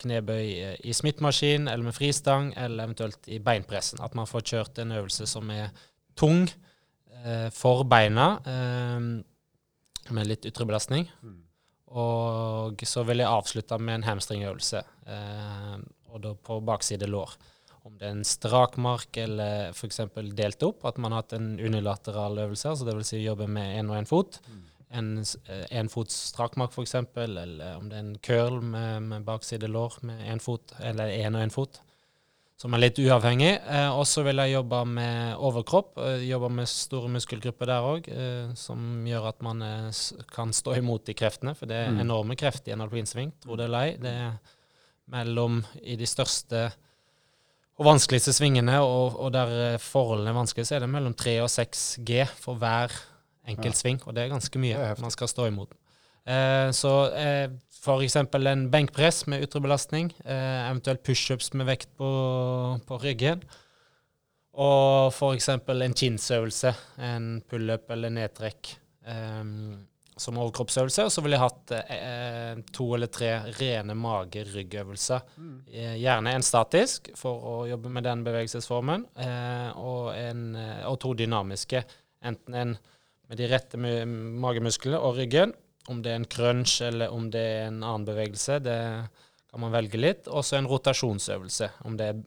knebøy 0.00 0.78
i 0.80 0.92
smittmaskin 0.96 1.68
eller 1.68 1.84
med 1.84 1.98
fristang, 1.98 2.54
eller 2.56 2.88
eventuelt 2.88 3.28
i 3.28 3.42
beinpressen. 3.44 4.00
At 4.00 4.16
man 4.16 4.30
får 4.30 4.40
kjørt 4.54 4.78
en 4.78 4.96
øvelse 4.96 5.28
som 5.28 5.50
er 5.52 5.68
tung 6.16 6.48
for 7.52 7.84
beina, 7.84 8.28
eh, 8.46 9.00
med 10.14 10.26
litt 10.26 10.46
ytre 10.48 10.66
belastning. 10.66 11.06
Mm. 11.22 11.38
Og 12.00 12.82
så 12.86 13.02
vil 13.08 13.18
jeg 13.22 13.26
avslutte 13.30 13.78
med 13.82 13.98
en 14.00 14.06
hamstringøvelse, 14.06 14.82
eh, 15.10 15.76
og 16.12 16.20
da 16.22 16.34
på 16.34 16.60
bakside 16.66 17.08
lår. 17.10 17.32
Om 17.84 17.94
det 17.98 18.06
er 18.06 18.12
en 18.18 18.24
strak 18.28 18.76
mark 18.76 19.16
eller 19.16 19.70
f.eks. 19.72 20.00
delt 20.36 20.62
opp, 20.66 20.84
at 20.84 20.98
man 21.00 21.12
har 21.14 21.22
hatt 21.22 21.32
en 21.38 21.54
unilateral 21.58 22.36
øvelse, 22.44 22.68
altså 22.68 22.84
dvs. 22.90 23.08
Si 23.14 23.22
jobbe 23.24 23.48
med 23.48 23.78
én 23.80 23.88
og 23.90 23.96
én 24.02 24.06
fot. 24.10 24.38
En, 24.92 25.18
s- 25.24 25.36
eh, 25.48 25.66
en 25.78 25.88
fots 25.88 26.14
strakmark 26.32 26.72
f.eks., 26.74 26.94
eller 27.16 27.76
om 27.78 27.88
det 27.88 27.96
er 27.96 28.04
en 28.04 28.16
curl 28.18 28.60
med, 28.60 29.02
med 29.02 29.24
bakside 29.24 29.68
lår 29.70 29.98
med 30.02 30.20
én 30.28 30.40
fot, 30.42 30.74
eller 30.80 31.08
én 31.08 31.34
og 31.38 31.42
én 31.46 31.50
fot, 31.54 31.80
som 32.60 32.74
er 32.76 32.82
litt 32.82 32.98
uavhengig. 33.00 33.54
Eh, 33.72 33.88
og 33.96 34.02
så 34.08 34.20
vil 34.26 34.36
jeg 34.42 34.52
jobbe 34.58 34.82
med 34.84 35.38
overkropp, 35.40 35.94
eh, 36.04 36.26
jobbe 36.28 36.50
med 36.58 36.68
store 36.68 37.08
muskelgrupper 37.14 37.70
der 37.70 37.86
òg, 37.88 38.08
eh, 38.12 38.50
som 38.60 38.82
gjør 39.08 39.28
at 39.30 39.40
man 39.46 39.62
eh, 39.64 39.90
kan 40.34 40.52
stå 40.52 40.74
imot 40.76 41.06
de 41.08 41.14
kreftene, 41.16 41.54
for 41.56 41.70
det 41.70 41.78
er 41.86 41.90
Mm. 41.94 42.00
enorme 42.04 42.36
krefter 42.36 42.68
i 42.68 42.72
en 42.76 42.84
alpinsving, 42.84 43.32
tro 43.40 43.56
det 43.56 43.64
eller 43.64 43.80
ei. 43.86 43.96
Det 43.96 44.12
er 44.12 44.38
mellom 45.10 45.62
i 45.82 45.96
de 45.96 46.04
største 46.06 46.66
og 47.80 47.86
vanskeligste 47.86 48.34
svingene, 48.36 48.76
og, 48.84 49.16
og 49.18 49.32
der 49.32 49.48
eh, 49.72 49.78
forholdene 49.80 50.28
er 50.28 50.36
vanskelige, 50.36 50.66
så 50.68 50.76
er 50.76 50.80
det 50.84 50.90
mellom 50.92 51.14
3 51.16 51.38
og 51.40 51.48
6 51.48 51.98
G 52.04 52.26
for 52.36 52.60
hver 52.60 52.92
enkelt 53.48 53.72
Ja. 53.72 53.80
sving, 53.80 54.02
og 54.06 54.14
det 54.14 54.26
er 54.26 54.34
ganske 54.36 54.58
mye 54.60 54.76
er 54.76 55.00
man 55.00 55.10
skal 55.10 55.28
stå 55.32 55.46
imot. 55.48 55.72
Eh, 56.26 56.70
så 56.76 56.94
eh, 57.16 57.50
eksempel 58.04 58.46
en 58.46 58.66
benkpress 58.70 59.24
med 59.30 59.44
ytre 59.46 59.62
belastning, 59.64 60.12
eh, 60.24 60.68
eventuelt 60.68 61.02
pushups 61.06 61.52
med 61.56 61.68
vekt 61.70 61.92
på, 61.96 62.10
på 62.86 62.98
ryggen, 63.02 63.44
og 64.60 65.12
eksempel 65.32 65.86
en 65.86 65.94
kinnsøvelse, 65.96 66.74
en 67.06 67.30
pullup 67.48 67.90
eller 67.94 68.12
nedtrekk 68.12 68.74
eh, 69.06 69.44
som 70.20 70.36
overkroppsøvelse, 70.36 71.06
og 71.06 71.14
så 71.14 71.24
ville 71.24 71.38
jeg 71.38 71.46
hatt 71.46 71.72
eh, 71.78 72.60
to 72.76 72.90
eller 72.96 73.08
tre 73.12 73.30
rene 73.56 73.96
mage-ryggøvelser. 73.96 75.24
Mm. 75.40 75.54
Gjerne 76.02 76.34
en 76.36 76.44
statisk 76.44 77.08
for 77.16 77.46
å 77.52 77.54
jobbe 77.70 77.92
med 77.94 78.04
den 78.04 78.24
bevegelsesformen, 78.26 79.06
eh, 79.24 79.70
og, 79.80 80.12
en, 80.18 80.44
eh, 80.60 80.84
og 80.90 81.00
to 81.00 81.14
dynamiske. 81.16 81.84
Enten 82.28 82.58
en 82.58 82.76
med 83.30 83.38
de 83.38 83.46
rette 83.46 83.78
magemusklene 83.78 84.98
og 84.98 85.16
ryggen, 85.20 85.54
om 85.90 86.00
det 86.04 86.12
er 86.12 86.20
en 86.20 86.28
crunch 86.30 86.78
eller 86.86 87.10
om 87.12 87.28
det 87.34 87.40
er 87.42 87.66
en 87.68 87.82
annen 87.82 88.06
bevegelse, 88.06 88.60
det 88.62 88.76
kan 89.50 89.60
man 89.64 89.72
velge 89.74 89.98
litt. 89.98 90.28
Og 90.30 90.44
så 90.46 90.56
en 90.60 90.68
rotasjonsøvelse, 90.70 91.70
om 91.88 91.96
det 91.98 92.10
er 92.12 92.20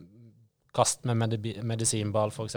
kast 0.75 1.05
med 1.07 1.15
medi- 1.21 1.61
medisinball 1.63 2.31
f.eks. 2.33 2.55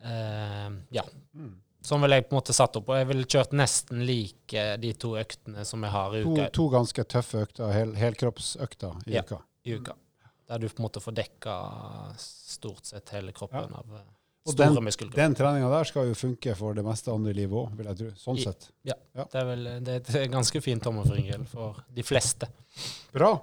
Uh, 0.00 0.70
ja. 0.94 1.04
Mm. 1.36 1.58
Sånn 1.84 2.00
ville 2.04 2.18
jeg 2.18 2.26
på 2.28 2.34
en 2.34 2.38
måte 2.40 2.54
satt 2.56 2.76
opp, 2.76 2.90
og 2.92 2.98
jeg 3.00 3.08
ville 3.08 3.24
kjørt 3.28 3.54
nesten 3.56 4.02
like 4.08 4.64
de 4.82 4.90
to 5.00 5.14
øktene 5.20 5.64
som 5.68 5.84
jeg 5.86 5.92
har 5.94 6.16
i 6.16 6.22
uka. 6.26 6.48
to 6.56 6.66
ganske 6.72 7.04
tøffe 7.08 7.40
økter, 7.46 7.70
hel, 7.72 7.94
helkroppsøkter 7.96 8.98
i 9.08 9.14
Ja. 9.16 9.22
uka. 9.24 9.38
i 9.64 9.76
uka. 9.80 9.94
Der 10.48 10.58
du 10.58 10.68
på 10.68 10.80
en 10.82 10.86
måte 10.88 11.00
får 11.00 11.14
dekka 11.16 11.54
stort 12.20 12.84
sett 12.90 13.08
hele 13.14 13.32
kroppen 13.32 13.72
av 13.76 13.86
eh, 13.96 14.04
Og 14.46 14.54
store 14.54 14.70
den, 14.72 14.84
muskelgrupper. 14.86 15.20
den 15.20 15.34
treninga 15.36 15.68
der 15.68 15.84
skal 15.90 16.08
jo 16.08 16.14
funke 16.16 16.54
for 16.56 16.74
det 16.74 16.84
meste 16.86 17.12
andre 17.12 17.30
i 17.34 17.36
livet 17.42 17.58
òg, 17.60 17.74
vil 17.76 17.90
jeg 17.90 17.98
tro. 17.98 18.10
Sånn 18.22 18.38
I- 18.40 18.44
sett. 18.48 18.70
Det 18.84 19.40
er 19.42 19.44
vel 19.50 19.64
det 19.84 19.96
er 20.00 20.22
et 20.24 20.30
ganske 20.32 20.62
fint 20.64 20.82
tommelfingerregel 20.82 21.46
for 21.50 21.82
de 21.92 22.02
fleste. 22.02 22.48
Bra. 23.12 23.34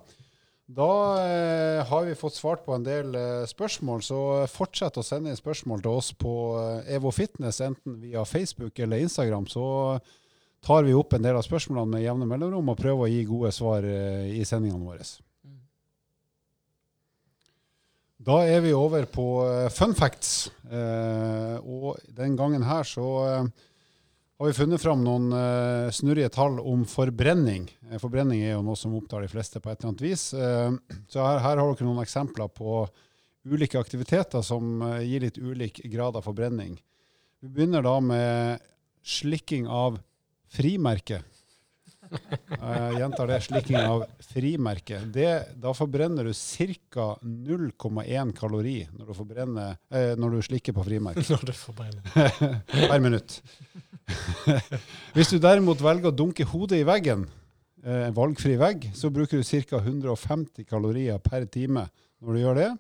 Da 0.67 0.87
eh, 1.23 1.85
har 1.87 2.03
vi 2.03 2.15
fått 2.19 2.35
svart 2.35 2.65
på 2.65 2.73
en 2.75 2.83
del 2.83 3.13
eh, 3.15 3.45
spørsmål, 3.47 4.01
så 4.03 4.17
fortsett 4.51 4.97
å 4.99 5.03
sende 5.05 5.31
inn 5.31 5.37
spørsmål 5.39 5.79
til 5.85 5.93
oss 5.95 6.09
på 6.11 6.33
eh, 6.59 6.95
Evo 6.97 7.13
Fitness, 7.15 7.61
enten 7.63 8.01
via 8.01 8.25
Facebook 8.27 8.77
eller 8.83 8.99
Instagram. 9.05 9.45
Så 9.47 9.63
tar 10.65 10.83
vi 10.83 10.97
opp 10.97 11.13
en 11.15 11.23
del 11.23 11.37
av 11.39 11.45
spørsmålene 11.47 11.93
med 11.93 12.03
jevne 12.03 12.27
mellomrom 12.27 12.73
og 12.73 12.81
prøver 12.81 13.05
å 13.05 13.07
gi 13.13 13.23
gode 13.29 13.53
svar 13.55 13.85
eh, 13.87 14.27
i 14.35 14.43
sendingene 14.43 14.83
våre. 14.83 15.07
Da 18.27 18.41
er 18.43 18.59
vi 18.59 18.73
over 18.75 19.05
på 19.07 19.23
eh, 19.45 19.69
fun 19.71 19.93
facts. 19.95 20.49
Eh, 20.67 21.55
og 21.63 21.95
den 22.11 22.33
gangen 22.35 22.65
her 22.67 22.83
så 22.83 23.05
eh, 23.23 23.45
har 24.37 24.49
vi 24.49 24.55
funnet 24.57 24.83
fram 24.83 25.05
noen 25.05 25.29
eh, 25.31 25.87
snurrige 25.95 26.33
tall 26.35 26.57
om 26.59 26.83
forbrenning. 26.91 27.69
Eh, 27.87 27.95
forbrenning 28.01 28.41
er 28.43 28.57
jo 28.57 28.65
noe 28.67 28.75
som 28.75 28.97
opptar 28.99 29.23
de 29.23 29.31
fleste 29.31 29.61
på 29.63 29.71
et 29.71 29.79
eller 29.79 29.93
annet 29.93 30.03
vis. 30.03 30.25
Eh, 30.35 30.75
så 31.07 31.23
her, 31.23 31.39
her 31.45 31.61
har 31.61 31.71
dere 31.71 31.87
noen 31.87 32.03
eksempler 32.03 32.51
på 32.51 32.81
ulike 33.47 33.79
aktiviteter 33.79 34.43
som 34.43 34.83
gir 35.07 35.23
litt 35.23 35.39
ulik 35.39 35.79
grad 35.87 36.19
av 36.19 36.27
forbrenning. 36.27 36.75
Vi 37.39 37.47
begynner 37.47 37.85
da 37.85 37.95
med 38.03 38.67
slikking 39.07 39.71
av 39.71 40.01
frimerke. 40.51 41.21
Jeg 42.11 42.99
gjentar 43.01 43.29
det. 43.29 43.39
Slikking 43.45 43.77
av 43.79 44.05
frimerke. 44.29 44.99
Det, 45.13 45.31
da 45.61 45.73
forbrenner 45.77 46.27
du 46.27 46.33
ca. 46.33 47.07
0,1 47.21 48.33
kalori 48.37 48.77
når 48.97 49.11
du, 49.11 49.41
eh, 49.61 50.13
når 50.19 50.37
du 50.37 50.45
slikker 50.47 50.75
på 50.77 50.85
frimerke 50.87 51.25
Når 51.27 51.45
du 51.49 51.53
forbrenner. 51.57 52.31
per 52.91 53.03
minutt. 53.03 53.39
Hvis 55.15 55.33
du 55.33 55.37
derimot 55.43 55.81
velger 55.83 56.11
å 56.11 56.15
dunke 56.15 56.47
hodet 56.47 56.81
i 56.81 56.87
veggen, 56.87 57.27
eh, 57.83 58.09
valgfri 58.15 58.55
vegg, 58.59 58.89
så 58.95 59.11
bruker 59.13 59.41
du 59.41 59.63
ca. 59.67 59.81
150 59.83 60.67
kalorier 60.67 61.21
per 61.23 61.47
time 61.51 61.87
når 62.21 62.33
du 62.33 62.43
gjør 62.43 62.61
det. 62.61 62.73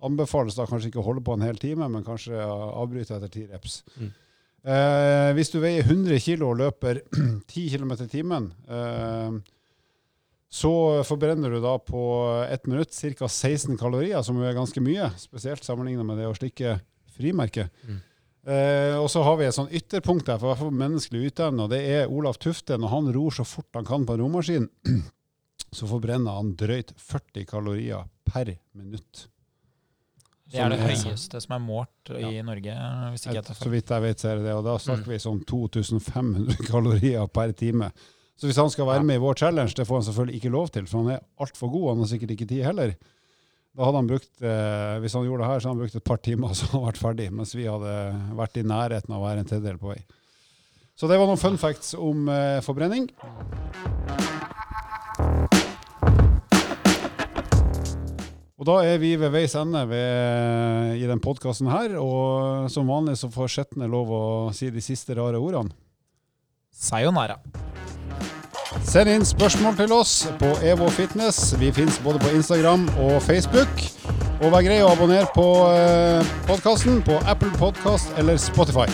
Anbefales 0.00 0.56
da 0.56 0.64
kanskje 0.68 0.88
ikke 0.88 1.02
å 1.02 1.08
holde 1.10 1.24
på 1.24 1.34
en 1.36 1.44
hel 1.44 1.58
time, 1.60 1.88
men 1.92 2.06
kanskje 2.06 2.38
avbryte 2.40 3.18
etter 3.18 3.32
ti 3.32 3.44
reps. 3.50 3.82
Mm. 4.00 4.12
Eh, 4.60 5.30
hvis 5.38 5.48
du 5.52 5.56
veier 5.62 5.86
100 5.86 6.20
kg 6.20 6.44
og 6.50 6.58
løper 6.60 7.00
10 7.48 7.64
km 7.72 7.94
i 7.96 8.10
timen, 8.12 8.50
eh, 8.68 9.38
så 10.50 10.72
forbrenner 11.06 11.52
du 11.54 11.60
da 11.62 11.76
på 11.78 12.02
ett 12.50 12.66
minutt 12.66 12.92
ca. 12.92 13.28
16 13.28 13.78
kalorier, 13.78 14.20
som 14.26 14.40
er 14.42 14.56
ganske 14.56 14.82
mye, 14.82 15.12
spesielt 15.20 15.64
sammenlignet 15.64 16.06
med 16.06 16.18
det 16.18 16.26
å 16.28 16.34
slikke 16.36 16.80
frimerke. 17.14 17.68
Mm. 17.86 18.00
Eh, 18.50 18.96
og 18.98 19.06
så 19.12 19.22
har 19.22 19.36
vi 19.38 19.46
et 19.46 19.56
sånn 19.56 19.70
ytterpunkt 19.70 20.26
der 20.28 20.40
for, 20.42 20.58
for 20.58 20.74
menneskelig 20.74 21.30
utevne, 21.30 21.64
og 21.64 21.72
det 21.72 21.80
er 21.86 22.12
Olaf 22.12 22.40
Tufte. 22.42 22.76
Når 22.80 22.94
han 22.94 23.10
ror 23.14 23.36
så 23.36 23.46
fort 23.48 23.78
han 23.78 23.88
kan 23.88 24.06
på 24.08 24.16
en 24.16 24.24
romaskin, 24.24 24.68
så 25.76 25.88
forbrenner 25.88 26.40
han 26.40 26.56
drøyt 26.58 26.92
40 26.98 27.46
kalorier 27.48 28.08
per 28.28 28.56
minutt. 28.76 29.28
Det 30.50 30.58
er 30.58 30.72
det 30.72 30.80
høyeste 30.82 31.40
som 31.44 31.52
er 31.54 31.60
målt 31.62 32.10
i 32.16 32.40
Norge, 32.42 32.72
hvis 33.12 33.26
ikke 33.26 33.36
jeg 33.38 33.44
tar 33.46 33.54
Så 33.60 33.70
vidt 33.70 33.92
jeg 33.94 34.02
vet, 34.02 34.18
så 34.22 34.28
er 34.32 34.40
det 34.40 34.48
det. 34.48 34.54
Og 34.58 34.64
da 34.66 34.74
snakker 34.82 35.06
Mm. 35.06 35.12
vi 35.12 35.18
sånn 35.22 35.44
2500 35.46 36.56
kalorier 36.70 37.26
per 37.30 37.52
time. 37.52 37.92
Så 38.40 38.48
hvis 38.48 38.56
han 38.58 38.70
skal 38.72 38.86
være 38.88 39.04
med 39.04 39.20
i 39.20 39.22
vår 39.22 39.34
challenge, 39.36 39.74
det 39.76 39.86
får 39.86 40.00
han 40.00 40.06
selvfølgelig 40.08 40.36
ikke 40.40 40.50
lov 40.54 40.68
til, 40.74 40.86
for 40.90 41.02
han 41.04 41.10
er 41.14 41.20
altfor 41.38 41.70
god. 41.70 41.88
Han 41.92 41.98
har 42.04 42.10
sikkert 42.14 42.30
ikke 42.34 42.48
tid 42.48 42.64
heller. 42.64 42.94
Da 43.76 43.84
hadde 43.86 44.00
han 44.00 44.08
brukt, 44.10 44.30
eh, 44.42 44.98
Hvis 45.04 45.12
han 45.14 45.24
gjorde 45.28 45.44
det 45.44 45.50
her, 45.52 45.60
så 45.60 45.68
hadde 45.68 45.76
han 45.76 45.82
brukt 45.84 45.94
et 46.00 46.04
par 46.10 46.16
timer, 46.24 46.54
så 46.58 46.64
hadde 46.66 46.78
han 46.80 46.88
vært 46.90 47.02
ferdig. 47.04 47.28
Mens 47.30 47.54
vi 47.54 47.68
hadde 47.70 47.94
vært 48.40 48.56
i 48.56 48.62
nærheten 48.66 49.14
av 49.14 49.20
å 49.22 49.28
være 49.28 49.44
en 49.44 49.50
tredjedel 49.52 49.78
på 49.78 49.92
vei. 49.94 50.00
Så 50.98 51.06
det 51.08 51.16
var 51.20 51.26
noen 51.30 51.38
fun 51.40 51.56
facts 51.56 51.94
om 51.94 52.26
eh, 52.28 52.58
forbrenning. 52.66 53.06
Og 58.60 58.66
da 58.68 58.74
er 58.84 58.98
vi 59.00 59.14
ved 59.16 59.32
veis 59.32 59.54
ende 59.56 59.80
ved, 59.88 60.98
i 61.00 61.06
den 61.08 61.20
podkasten 61.24 61.70
her, 61.72 61.94
og 61.96 62.68
som 62.68 62.90
vanlig 62.92 63.14
så 63.16 63.30
får 63.32 63.54
Skjetne 63.54 63.88
lov 63.88 64.12
å 64.12 64.24
si 64.52 64.68
de 64.68 64.82
siste 64.84 65.16
rare 65.16 65.40
ordene. 65.40 65.72
Sayonara. 66.68 67.38
Send 68.84 69.08
inn 69.10 69.24
spørsmål 69.24 69.78
til 69.80 69.94
oss 69.96 70.14
på 70.38 70.52
Evo 70.60 70.90
Fitness. 70.92 71.54
Vi 71.56 71.72
fins 71.72 71.96
både 72.04 72.20
på 72.20 72.34
Instagram 72.36 72.84
og 73.00 73.16
Facebook. 73.24 73.86
Og 74.40 74.52
vær 74.52 74.66
grei 74.68 74.82
å 74.84 74.92
abonnere 74.92 75.32
på 75.32 75.46
podkasten 76.48 77.00
på 77.08 77.16
Apple 77.24 77.52
Podcast 77.56 78.12
eller 78.20 78.36
Spotify. 78.40 78.86